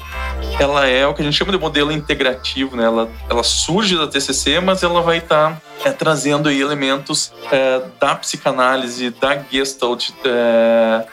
ela 0.58 0.86
é 0.86 1.06
o 1.06 1.14
que 1.14 1.20
a 1.20 1.24
gente 1.24 1.36
chama 1.36 1.52
de 1.52 1.58
modelo 1.58 1.92
integrativo, 1.92 2.76
né? 2.76 2.84
Ela, 2.84 3.08
ela 3.28 3.42
surge 3.42 3.96
da 3.96 4.06
TCC, 4.06 4.60
mas 4.60 4.82
ela 4.82 5.02
vai 5.02 5.18
estar 5.18 5.60
é, 5.84 5.90
trazendo 5.90 6.48
aí 6.48 6.60
elementos 6.60 7.32
é, 7.50 7.82
da 8.00 8.14
psicanálise, 8.14 9.10
da 9.10 9.38
Gestalt, 9.50 10.10
é, 10.24 11.06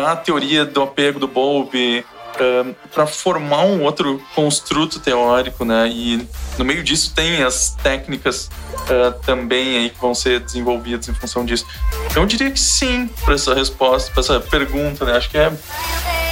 da 0.00 0.16
teoria 0.16 0.64
do 0.64 0.82
apego 0.82 1.18
do 1.18 1.28
Bowlby, 1.28 2.04
Uh, 2.38 2.72
para 2.94 3.04
formar 3.04 3.62
um 3.62 3.82
outro 3.82 4.22
construto 4.32 5.00
teórico, 5.00 5.64
né? 5.64 5.88
E 5.88 6.24
no 6.56 6.64
meio 6.64 6.84
disso 6.84 7.12
tem 7.12 7.42
as 7.42 7.70
técnicas 7.82 8.48
uh, 8.74 9.12
também 9.26 9.76
aí 9.76 9.90
que 9.90 10.00
vão 10.00 10.14
ser 10.14 10.38
desenvolvidas 10.38 11.08
em 11.08 11.14
função 11.14 11.44
disso. 11.44 11.66
Então 12.06 12.22
eu 12.22 12.26
diria 12.28 12.48
que 12.48 12.60
sim 12.60 13.10
para 13.24 13.34
essa 13.34 13.52
resposta, 13.54 14.12
para 14.12 14.20
essa 14.20 14.38
pergunta, 14.38 15.04
né? 15.04 15.16
Acho 15.16 15.28
que 15.30 15.38
é 15.38 15.50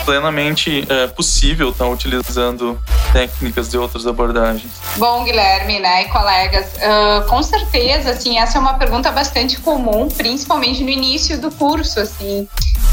plenamente 0.06 0.86
é, 0.88 1.08
possível 1.08 1.70
estar 1.70 1.84
tá 1.84 1.90
utilizando 1.90 2.80
técnicas 3.12 3.68
de 3.68 3.76
outras 3.76 4.06
abordagens. 4.06 4.70
Bom, 4.96 5.24
Guilherme, 5.24 5.80
né, 5.80 6.02
e 6.02 6.08
colegas, 6.08 6.66
uh, 6.76 7.26
com 7.28 7.42
certeza, 7.42 8.10
assim, 8.10 8.38
essa 8.38 8.56
é 8.56 8.60
uma 8.60 8.74
pergunta 8.74 9.10
bastante 9.10 9.58
comum, 9.58 10.08
principalmente 10.08 10.82
no 10.84 10.90
início 10.90 11.40
do 11.40 11.50
curso, 11.50 11.98
assim. 11.98 12.48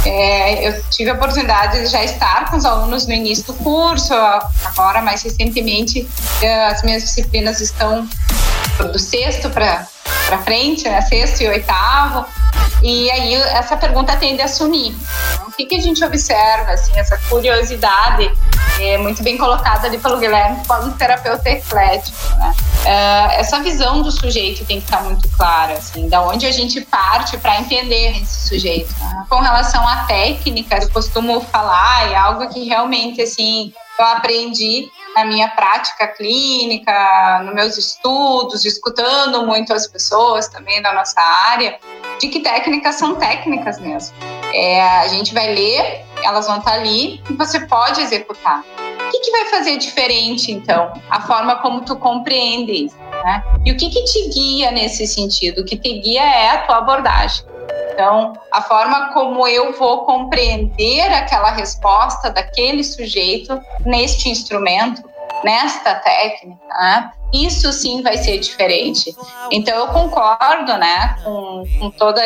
É, 0.06 0.68
eu 0.68 0.84
tive 0.90 1.10
a 1.10 1.14
oportunidade 1.14 1.80
de 1.80 1.88
já 1.88 2.04
estar 2.04 2.50
com 2.50 2.58
os 2.58 2.66
alunos 2.66 3.08
no 3.08 3.14
início 3.14 3.46
do 3.46 3.54
curso, 3.54 4.14
agora 4.14 5.02
mais 5.02 5.22
recentemente 5.24 6.08
as 6.70 6.84
minhas 6.84 7.04
disciplinas 7.04 7.62
estão 7.62 8.08
do 8.92 9.00
sexto 9.00 9.50
para 9.50 9.88
frente, 10.40 10.88
né, 10.88 11.02
sexto 11.02 11.42
e 11.42 11.48
oitavo, 11.48 12.26
e 12.82 13.10
aí 13.12 13.34
essa 13.34 13.78
pergunta 13.78 14.16
tende 14.18 14.42
a 14.42 14.48
sumir. 14.48 14.94
Então, 15.34 15.48
o 15.48 15.52
que, 15.52 15.66
que 15.66 15.76
a 15.76 15.82
gente 15.82 16.04
observa, 16.04 16.72
assim, 16.72 16.92
essa 17.00 17.18
curiosidade 17.30 18.30
é 18.80 18.98
muito 18.98 19.24
bem 19.24 19.38
colocada 19.38 19.88
ali 19.88 19.98
pelo 19.98 20.18
Guilherme 20.18 20.62
como 20.68 20.92
terapeuta 20.94 21.50
eclético, 21.50 22.18
né? 22.38 22.54
Uh, 22.84 23.40
essa 23.40 23.60
visão 23.60 24.02
do 24.02 24.12
sujeito 24.12 24.66
tem 24.66 24.82
que 24.82 24.86
estar 24.86 25.02
muito 25.04 25.30
clara, 25.30 25.74
assim, 25.74 26.10
da 26.10 26.22
onde 26.22 26.46
a 26.46 26.52
gente 26.52 26.82
parte 26.82 27.38
para 27.38 27.58
entender 27.62 28.22
esse 28.22 28.50
sujeito. 28.50 28.94
Né? 29.00 29.26
Com 29.30 29.40
relação 29.40 29.88
à 29.88 30.04
técnica, 30.04 30.78
eu 30.82 30.90
costumo 30.90 31.40
falar, 31.40 32.12
é 32.12 32.16
algo 32.16 32.50
que 32.50 32.68
realmente, 32.68 33.22
assim, 33.22 33.72
eu 33.98 34.06
aprendi 34.06 34.90
na 35.16 35.26
minha 35.26 35.48
prática 35.50 36.08
clínica, 36.08 37.42
nos 37.44 37.54
meus 37.54 37.78
estudos, 37.78 38.66
escutando 38.66 39.46
muito 39.46 39.74
as 39.74 39.88
pessoas 39.88 40.48
também 40.48 40.82
da 40.82 40.94
nossa 40.94 41.22
área, 41.22 41.78
de 42.20 42.28
que 42.28 42.40
técnicas 42.40 42.96
são 42.96 43.16
técnicas 43.16 43.80
mesmo. 43.80 44.16
É, 44.54 44.82
a 45.00 45.08
gente 45.08 45.34
vai 45.34 45.54
ler, 45.54 46.06
elas 46.24 46.48
vão 46.48 46.58
estar 46.58 46.74
ali 46.74 47.22
e 47.30 47.34
você 47.34 47.60
pode 47.62 48.02
executar. 48.02 48.64
O 49.06 49.10
que, 49.10 49.20
que 49.20 49.32
vai 49.32 49.46
fazer 49.46 49.78
diferente, 49.78 50.52
então? 50.52 50.94
A 51.10 51.22
forma 51.22 51.58
como 51.58 51.82
tu 51.82 51.96
compreende 51.96 52.86
isso. 52.86 52.98
Né? 53.24 53.44
E 53.66 53.72
o 53.72 53.78
que, 53.78 53.90
que 53.90 54.04
te 54.06 54.30
guia 54.30 54.72
nesse 54.72 55.06
sentido? 55.06 55.62
O 55.62 55.66
que 55.66 55.78
te 55.78 56.00
guia 56.00 56.24
é 56.24 56.50
a 56.50 56.58
tua 56.60 56.78
abordagem. 56.78 57.46
Então, 57.94 58.34
a 58.52 58.62
forma 58.62 59.14
como 59.14 59.48
eu 59.48 59.72
vou 59.74 60.06
compreender 60.06 61.14
aquela 61.14 61.52
resposta 61.52 62.30
daquele 62.32 62.84
sujeito 62.84 63.62
neste 63.86 64.30
instrumento, 64.30 65.04
nesta 65.44 65.96
técnica, 65.96 66.74
né? 66.74 67.12
Isso 67.34 67.72
sim 67.74 68.02
vai 68.02 68.18
ser 68.18 68.38
diferente. 68.40 69.16
Então 69.52 69.76
eu 69.76 69.88
concordo, 69.88 70.78
né, 70.78 71.16
com, 71.24 71.64
com, 71.80 71.90
toda 71.92 72.22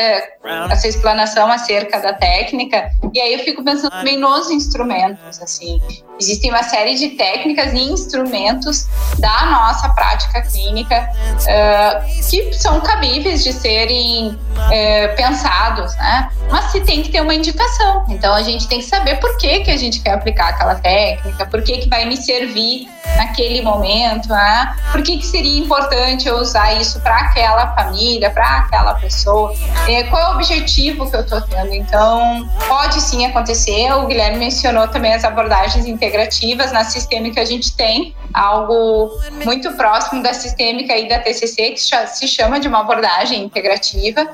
essa 0.70 0.88
explanação 0.88 1.52
acerca 1.52 2.00
da 2.00 2.14
técnica. 2.14 2.92
E 3.14 3.20
aí 3.20 3.34
eu 3.34 3.40
fico 3.40 3.64
pensando 3.64 3.92
também 3.92 4.18
nos 4.18 4.50
instrumentos, 4.52 5.42
assim. 5.42 5.80
Existem 6.20 6.50
uma 6.50 6.64
série 6.64 6.96
de 6.96 7.10
técnicas 7.10 7.74
e 7.74 7.80
instrumentos 7.80 8.88
da 9.20 9.46
nossa 9.46 9.90
prática 9.90 10.42
clínica 10.42 11.10
uh, 11.44 12.28
que 12.30 12.54
são 12.54 12.82
cabíveis 12.82 13.44
de 13.44 13.54
serem 13.54 14.30
uh, 14.30 15.16
pensados, 15.16 15.96
né? 15.96 16.30
Mas 16.50 16.72
se 16.72 16.82
tem 16.82 17.04
que 17.04 17.10
ter 17.10 17.22
uma 17.22 17.34
indicação. 17.34 18.06
Então 18.10 18.34
a 18.34 18.42
gente 18.42 18.68
tem 18.68 18.80
que 18.80 18.86
saber 18.86 19.20
por 19.20 19.38
que, 19.38 19.62
que 19.62 19.72
a 19.72 19.78
gente 19.78 20.02
quer 20.02 20.14
aplicar 20.14 20.50
aquela 20.50 20.76
técnica, 20.76 21.46
por 21.46 21.62
que, 21.62 21.78
que 21.78 21.90
vai 21.90 22.06
me 22.06 22.18
servir 22.18 22.88
naquele 23.16 23.62
momento, 23.62 24.30
né? 24.30 24.76
Por 24.98 25.04
que, 25.04 25.20
que 25.20 25.28
seria 25.28 25.60
importante 25.60 26.28
eu 26.28 26.38
usar 26.38 26.74
isso 26.82 27.00
para 27.02 27.16
aquela 27.18 27.68
família, 27.76 28.32
para 28.32 28.58
aquela 28.58 28.96
pessoa? 28.96 29.54
É, 29.88 30.02
qual 30.06 30.20
é 30.20 30.30
o 30.30 30.34
objetivo 30.34 31.08
que 31.08 31.16
eu 31.16 31.22
estou 31.22 31.40
tendo? 31.40 31.72
Então, 31.72 32.50
pode 32.68 33.00
sim 33.00 33.24
acontecer. 33.24 33.94
O 33.94 34.08
Guilherme 34.08 34.40
mencionou 34.40 34.88
também 34.88 35.14
as 35.14 35.24
abordagens 35.24 35.86
integrativas 35.86 36.72
na 36.72 36.84
sistêmica 36.84 37.42
a 37.42 37.46
gente 37.46 37.78
tem 37.78 38.16
algo 38.34 39.12
muito 39.46 39.72
próximo 39.74 40.24
da 40.24 40.34
sistêmica 40.34 40.98
e 40.98 41.08
da 41.08 41.20
TCC 41.20 41.74
que 41.74 41.80
se 41.80 42.28
chama 42.28 42.60
de 42.60 42.68
uma 42.68 42.80
abordagem 42.80 43.44
integrativa, 43.44 44.28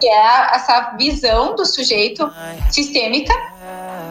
que 0.00 0.08
é 0.08 0.54
essa 0.54 0.94
visão 0.96 1.54
do 1.54 1.66
sujeito 1.66 2.32
sistêmica 2.70 3.34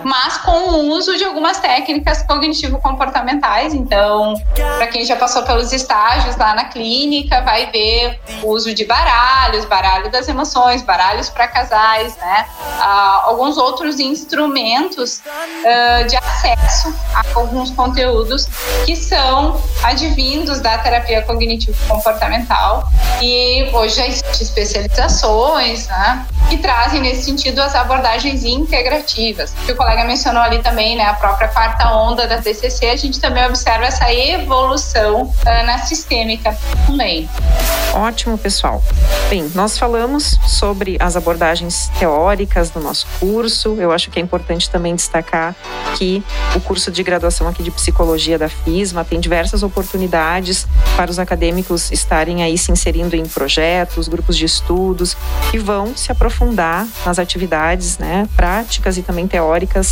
mas 0.06 0.38
com 0.38 0.52
o 0.52 0.90
uso 0.92 1.18
de 1.18 1.24
algumas 1.24 1.58
técnicas 1.58 2.22
cognitivo-comportamentais. 2.22 3.74
Então, 3.74 4.40
para 4.78 4.86
quem 4.86 5.04
já 5.04 5.16
passou 5.16 5.42
pelos 5.42 5.74
estágios 5.74 6.36
lá 6.36 6.54
na 6.54 6.66
clínica, 6.66 7.42
vai 7.42 7.72
ver 7.72 8.20
o 8.44 8.52
uso 8.52 8.72
de 8.72 8.86
baralhos, 8.86 9.66
baralho 9.66 10.12
das 10.12 10.28
emoções, 10.28 10.84
baralhos 10.84 11.28
para 11.30 11.48
casais, 11.48 12.16
né? 12.18 12.46
Ah, 12.80 13.24
alguns 13.26 13.58
outros 13.58 14.00
instrumentos 14.00 15.24
ah, 15.66 16.04
de 16.04 16.16
acesso 16.16 16.94
a 17.16 17.24
alguns 17.34 17.72
conteúdos 17.72 18.48
que 18.86 18.96
são 18.96 19.60
advindos 19.84 20.60
da 20.60 20.78
terapia 20.78 21.24
cognitivo-comportamental 21.24 22.88
e 23.24 23.72
hoje 23.74 23.96
já 23.96 24.08
existem 24.08 24.42
especializações, 24.42 25.88
né? 25.88 26.28
Que 26.48 26.58
trazem 26.58 27.02
nesse 27.02 27.24
sentido 27.24 27.60
as 27.60 27.74
abordagens 27.74 28.44
integrativas. 28.44 29.52
Que 29.66 29.72
o 29.72 29.76
colega 29.76 29.95
mencionou 30.04 30.42
ali 30.42 30.62
também, 30.62 30.96
né? 30.96 31.06
A 31.06 31.14
própria 31.14 31.48
quarta 31.48 31.90
onda 31.92 32.28
da 32.28 32.42
TCC, 32.42 32.88
a 32.88 32.96
gente 32.96 33.20
também 33.20 33.46
observa 33.46 33.86
essa 33.86 34.12
evolução 34.14 35.24
uh, 35.24 35.66
na 35.66 35.80
sistêmica 35.80 36.58
também. 36.86 37.30
Ótimo, 37.94 38.38
pessoal. 38.38 38.84
Bem, 39.30 39.50
nós 39.56 39.78
falamos 39.78 40.38
sobre 40.46 40.98
as 41.00 41.16
abordagens 41.16 41.90
teóricas 41.98 42.70
do 42.70 42.80
nosso 42.80 43.08
curso. 43.20 43.78
Eu 43.80 43.92
acho 43.92 44.12
que 44.12 44.20
é 44.20 44.22
importante 44.22 44.70
também 44.70 44.96
destacar 44.96 45.56
que 45.98 46.24
o 46.56 46.60
curso 46.60 46.92
de 46.92 47.02
graduação 47.04 47.48
aqui 47.48 47.64
de 47.64 47.72
psicologia 47.72 48.38
da 48.38 48.50
FISMA 48.50 49.06
tem 49.06 49.20
diversas 49.20 49.64
oportunidades 49.64 50.68
para 50.96 51.10
os 51.10 51.20
acadêmicos 51.20 51.92
estarem 51.92 52.44
aí 52.44 52.58
se 52.58 52.72
inserindo 52.72 53.16
em 53.16 53.26
projetos, 53.26 54.08
grupos 54.08 54.36
de 54.36 54.46
estudos 54.46 55.16
que 55.52 55.58
vão 55.58 55.96
se 55.96 56.12
aprofundar 56.12 56.88
nas 57.06 57.20
atividades, 57.20 57.98
né, 57.98 58.28
práticas 58.36 58.98
e 58.98 59.04
também 59.04 59.28
teóricas 59.28 59.85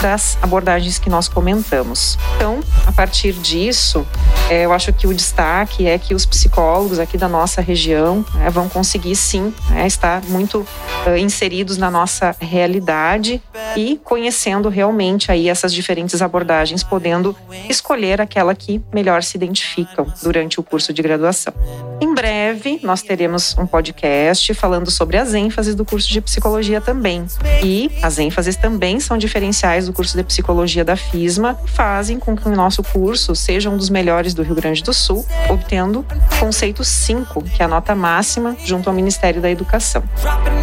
das 0.00 0.38
abordagens 0.40 0.98
que 0.98 1.10
nós 1.10 1.28
comentamos. 1.28 2.18
Então, 2.36 2.60
a 2.86 2.92
partir 2.92 3.32
disso, 3.32 4.06
eu 4.50 4.72
acho 4.72 4.92
que 4.92 5.06
o 5.06 5.14
destaque 5.14 5.86
é 5.86 5.98
que 5.98 6.14
os 6.14 6.26
psicólogos 6.26 6.98
aqui 6.98 7.16
da 7.16 7.28
nossa 7.28 7.62
região 7.62 8.24
né, 8.34 8.50
vão 8.50 8.68
conseguir 8.68 9.16
sim 9.16 9.54
né, 9.70 9.86
estar 9.86 10.22
muito 10.24 10.58
uh, 11.06 11.16
inseridos 11.16 11.78
na 11.78 11.90
nossa 11.90 12.36
realidade 12.40 13.42
e 13.76 13.98
conhecendo 14.04 14.68
realmente 14.68 15.32
aí 15.32 15.48
essas 15.48 15.72
diferentes 15.72 16.20
abordagens, 16.20 16.82
podendo 16.82 17.34
escolher 17.68 18.20
aquela 18.20 18.54
que 18.54 18.82
melhor 18.92 19.22
se 19.22 19.36
identificam 19.36 20.06
durante 20.22 20.60
o 20.60 20.62
curso 20.62 20.92
de 20.92 21.00
graduação. 21.02 21.54
Em 22.00 22.12
breve, 22.12 22.80
nós 22.82 23.02
teremos 23.02 23.56
um 23.56 23.66
podcast 23.66 24.52
falando 24.54 24.90
sobre 24.90 25.16
as 25.16 25.32
ênfases 25.32 25.74
do 25.74 25.84
curso 25.84 26.08
de 26.08 26.20
psicologia 26.20 26.80
também. 26.80 27.24
E 27.62 27.90
as 28.02 28.18
ênfases 28.18 28.56
também 28.56 29.00
são 29.00 29.16
diferenciais 29.16 29.86
do 29.86 29.92
curso 29.92 30.16
de 30.16 30.22
psicologia 30.22 30.84
da 30.84 30.96
FISMA, 30.96 31.58
fazem 31.66 32.18
com 32.18 32.36
que 32.36 32.48
o 32.48 32.54
nosso 32.54 32.82
curso 32.82 33.34
seja 33.34 33.70
um 33.70 33.76
dos 33.76 33.88
melhores 33.88 34.33
do 34.34 34.42
Rio 34.42 34.54
Grande 34.54 34.82
do 34.82 34.92
Sul, 34.92 35.24
obtendo 35.48 36.04
conceito 36.38 36.84
5, 36.84 37.42
que 37.44 37.62
é 37.62 37.64
a 37.64 37.68
nota 37.68 37.94
máxima 37.94 38.56
junto 38.64 38.88
ao 38.88 38.94
Ministério 38.94 39.40
da 39.40 39.50
Educação. 39.50 40.02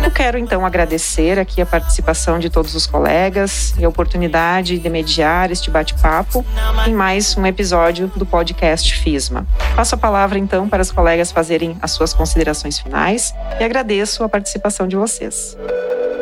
Eu 0.04 0.12
quero 0.12 0.38
então 0.38 0.66
agradecer 0.66 1.40
aqui 1.40 1.62
a 1.62 1.66
participação 1.66 2.40
de 2.40 2.50
todos 2.50 2.76
os 2.76 2.86
colegas 2.86 3.74
e 3.78 3.86
a 3.86 3.90
oportunidade 3.90 4.78
de 4.78 4.90
mediar 4.90 5.52
este 5.52 5.70
bate-papo 5.70 6.46
em 6.88 6.94
mais 6.94 7.36
um 7.38 7.46
episódio 7.46 8.08
do 8.16 8.26
podcast 8.26 8.94
FISMA. 8.96 9.46
Passo 9.76 9.96
a 9.96 9.98
palavra 9.98 10.38
então 10.38 10.68
para 10.68 10.82
os 10.82 10.92
colegas 10.92 11.32
fazerem 11.32 11.78
as 11.82 11.92
suas 11.92 12.14
considerações 12.14 12.80
finais 12.80 13.34
e 13.60 13.64
agradeço 13.64 14.24
a 14.24 14.30
participação 14.30 14.88
de 14.88 14.96
vocês. 14.96 15.58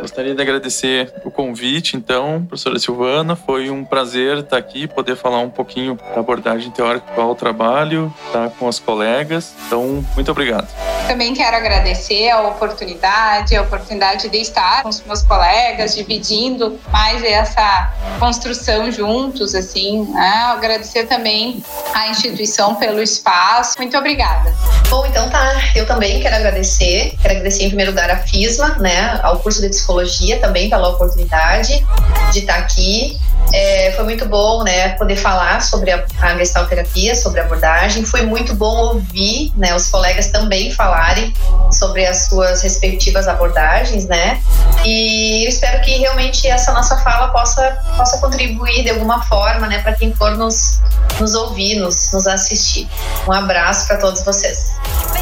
Gostaria 0.02 0.34
de 0.34 0.41
agradecer 0.41 1.14
o 1.26 1.32
convite, 1.32 1.97
então, 1.97 2.45
professora 2.47 2.80
Silvana. 2.80 3.36
Foi 3.36 3.70
um 3.70 3.84
prazer 3.84 4.38
estar 4.38 4.58
aqui, 4.58 4.88
poder 4.88 5.16
falar 5.16 5.39
um 5.39 5.50
pouquinho 5.50 5.97
da 6.14 6.22
abordagem 6.22 6.72
teórica 6.72 7.06
qual 7.14 7.36
trabalho, 7.39 8.13
estar 8.27 8.49
com 8.51 8.67
os 8.67 8.79
colegas. 8.79 9.53
Então, 9.65 10.05
muito 10.13 10.29
obrigado. 10.29 10.67
Também 11.07 11.33
quero 11.33 11.55
agradecer 11.57 12.29
a 12.29 12.41
oportunidade, 12.41 13.55
a 13.55 13.63
oportunidade 13.63 14.29
de 14.29 14.37
estar 14.37 14.83
com 14.83 14.89
os 14.89 15.01
meus 15.03 15.23
colegas, 15.23 15.95
dividindo 15.95 16.79
mais 16.91 17.23
essa 17.23 17.93
construção 18.19 18.91
juntos, 18.91 19.55
assim. 19.55 20.05
Né? 20.13 20.33
Agradecer 20.51 21.07
também 21.07 21.63
à 21.93 22.09
instituição 22.09 22.75
pelo 22.75 23.01
espaço. 23.01 23.75
Muito 23.79 23.97
obrigada. 23.97 24.53
Bom, 24.89 25.05
então 25.05 25.29
tá. 25.29 25.53
Eu 25.75 25.87
também 25.87 26.19
quero 26.19 26.35
agradecer. 26.35 27.15
Quero 27.21 27.35
agradecer 27.35 27.63
em 27.63 27.69
primeiro 27.69 27.91
lugar 27.91 28.11
a 28.11 28.17
FISMA, 28.17 28.75
né, 28.79 29.19
ao 29.23 29.39
curso 29.39 29.61
de 29.61 29.69
psicologia 29.69 30.39
também 30.39 30.69
pela 30.69 30.89
oportunidade 30.89 31.85
de 32.31 32.39
estar 32.39 32.57
aqui. 32.57 33.19
É, 33.54 33.91
foi 33.95 34.04
muito 34.04 34.26
bom, 34.26 34.64
né, 34.64 34.89
poder 34.89 35.16
falar 35.16 35.62
sobre 35.62 35.91
a, 35.91 36.06
a 36.22 36.38
gestalterapia, 36.38 37.16
sobre 37.16 37.39
a 37.39 37.43
abordagem. 37.43 38.06
Foi 38.06 38.22
muito 38.22 38.54
bom 38.54 38.93
ouvir, 38.93 39.52
né, 39.56 39.76
os 39.76 39.88
colegas 39.88 40.28
também 40.28 40.72
falarem 40.72 41.34
sobre 41.72 42.06
as 42.06 42.28
suas 42.28 42.62
respectivas 42.62 43.28
abordagens, 43.28 44.06
né. 44.06 44.41
E 44.86 45.45
eu 45.45 45.50
espero 45.50 45.82
que 45.82 45.91
realmente 45.97 46.47
essa 46.47 46.72
nossa 46.72 46.97
fala 46.97 47.30
possa 47.30 47.78
possa 47.97 48.18
contribuir 48.20 48.84
de 48.84 48.89
alguma 48.91 49.24
forma, 49.24 49.68
né, 49.68 49.80
para 49.82 49.93
quem 49.93 50.14
for 50.14 50.38
nos 50.38 50.80
nos 51.20 51.36
ouvir, 51.36 51.76
nos, 51.76 52.14
nos 52.14 52.28
assistir. 52.28 52.88
Um 53.28 53.32
abraço 53.32 53.88
para 53.88 53.97
todos 53.97 54.24
vocês. 54.24 54.74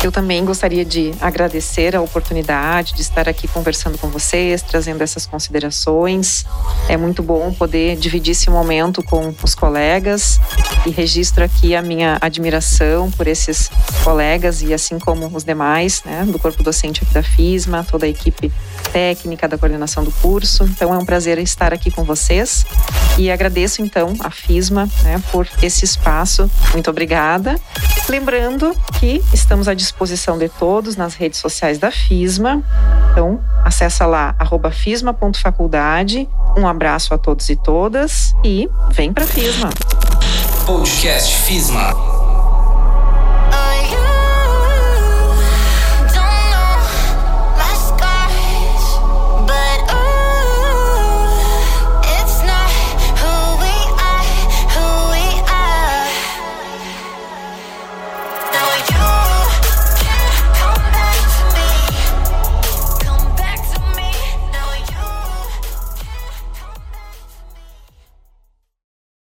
Eu 0.03 0.11
também 0.11 0.45
gostaria 0.45 0.85
de 0.85 1.11
agradecer 1.19 1.95
a 1.95 2.01
oportunidade 2.01 2.93
de 2.93 3.01
estar 3.01 3.27
aqui 3.27 3.47
conversando 3.47 3.97
com 3.97 4.09
vocês, 4.09 4.61
trazendo 4.61 5.01
essas 5.01 5.25
considerações. 5.25 6.45
É 6.87 6.95
muito 6.95 7.23
bom 7.23 7.51
poder 7.51 7.95
dividir 8.17 8.31
esse 8.31 8.49
momento 8.49 9.03
com 9.03 9.33
os 9.43 9.53
colegas 9.53 10.39
e 10.87 10.89
registro 10.89 11.43
aqui 11.43 11.75
a 11.75 11.83
minha 11.83 12.17
admiração 12.19 13.11
por 13.11 13.27
esses 13.27 13.69
colegas 14.03 14.63
e 14.63 14.73
assim 14.73 14.97
como 14.97 15.27
os 15.27 15.43
demais, 15.43 16.01
né, 16.03 16.25
do 16.25 16.39
corpo 16.39 16.63
docente 16.63 17.03
aqui 17.03 17.13
da 17.13 17.21
FISMA, 17.21 17.83
toda 17.83 18.07
a 18.07 18.09
equipe 18.09 18.51
técnica 18.91 19.47
da 19.47 19.55
coordenação 19.55 20.03
do 20.03 20.11
curso. 20.13 20.63
Então 20.63 20.93
é 20.93 20.97
um 20.97 21.05
prazer 21.05 21.37
estar 21.37 21.73
aqui 21.73 21.91
com 21.91 22.03
vocês 22.03 22.65
e 23.19 23.29
agradeço 23.29 23.83
então 23.83 24.15
a 24.19 24.31
FISMA 24.31 24.89
né, 25.03 25.21
por 25.31 25.47
esse 25.61 25.85
espaço. 25.85 26.49
Muito 26.73 26.89
obrigada. 26.89 27.59
Lembrando 28.09 28.75
que 28.99 29.21
estamos 29.31 29.67
à 29.67 29.75
disposição 29.75 30.39
de 30.39 30.49
todos 30.49 30.95
nas 30.95 31.13
redes 31.13 31.39
sociais 31.39 31.77
da 31.77 31.91
FISMA. 31.91 32.63
Então, 33.11 33.39
acessa 33.67 34.05
lá 34.05 34.35
fisma.faculdade. 34.71 36.27
Um 36.57 36.67
abraço 36.67 37.13
a 37.13 37.17
todos 37.17 37.49
e 37.49 37.55
todas 37.55 38.33
e 38.43 38.69
vem 38.91 39.13
para 39.13 39.27
FISMA. 39.27 39.69
Podcast 40.65 41.35
FISMA. 41.43 42.16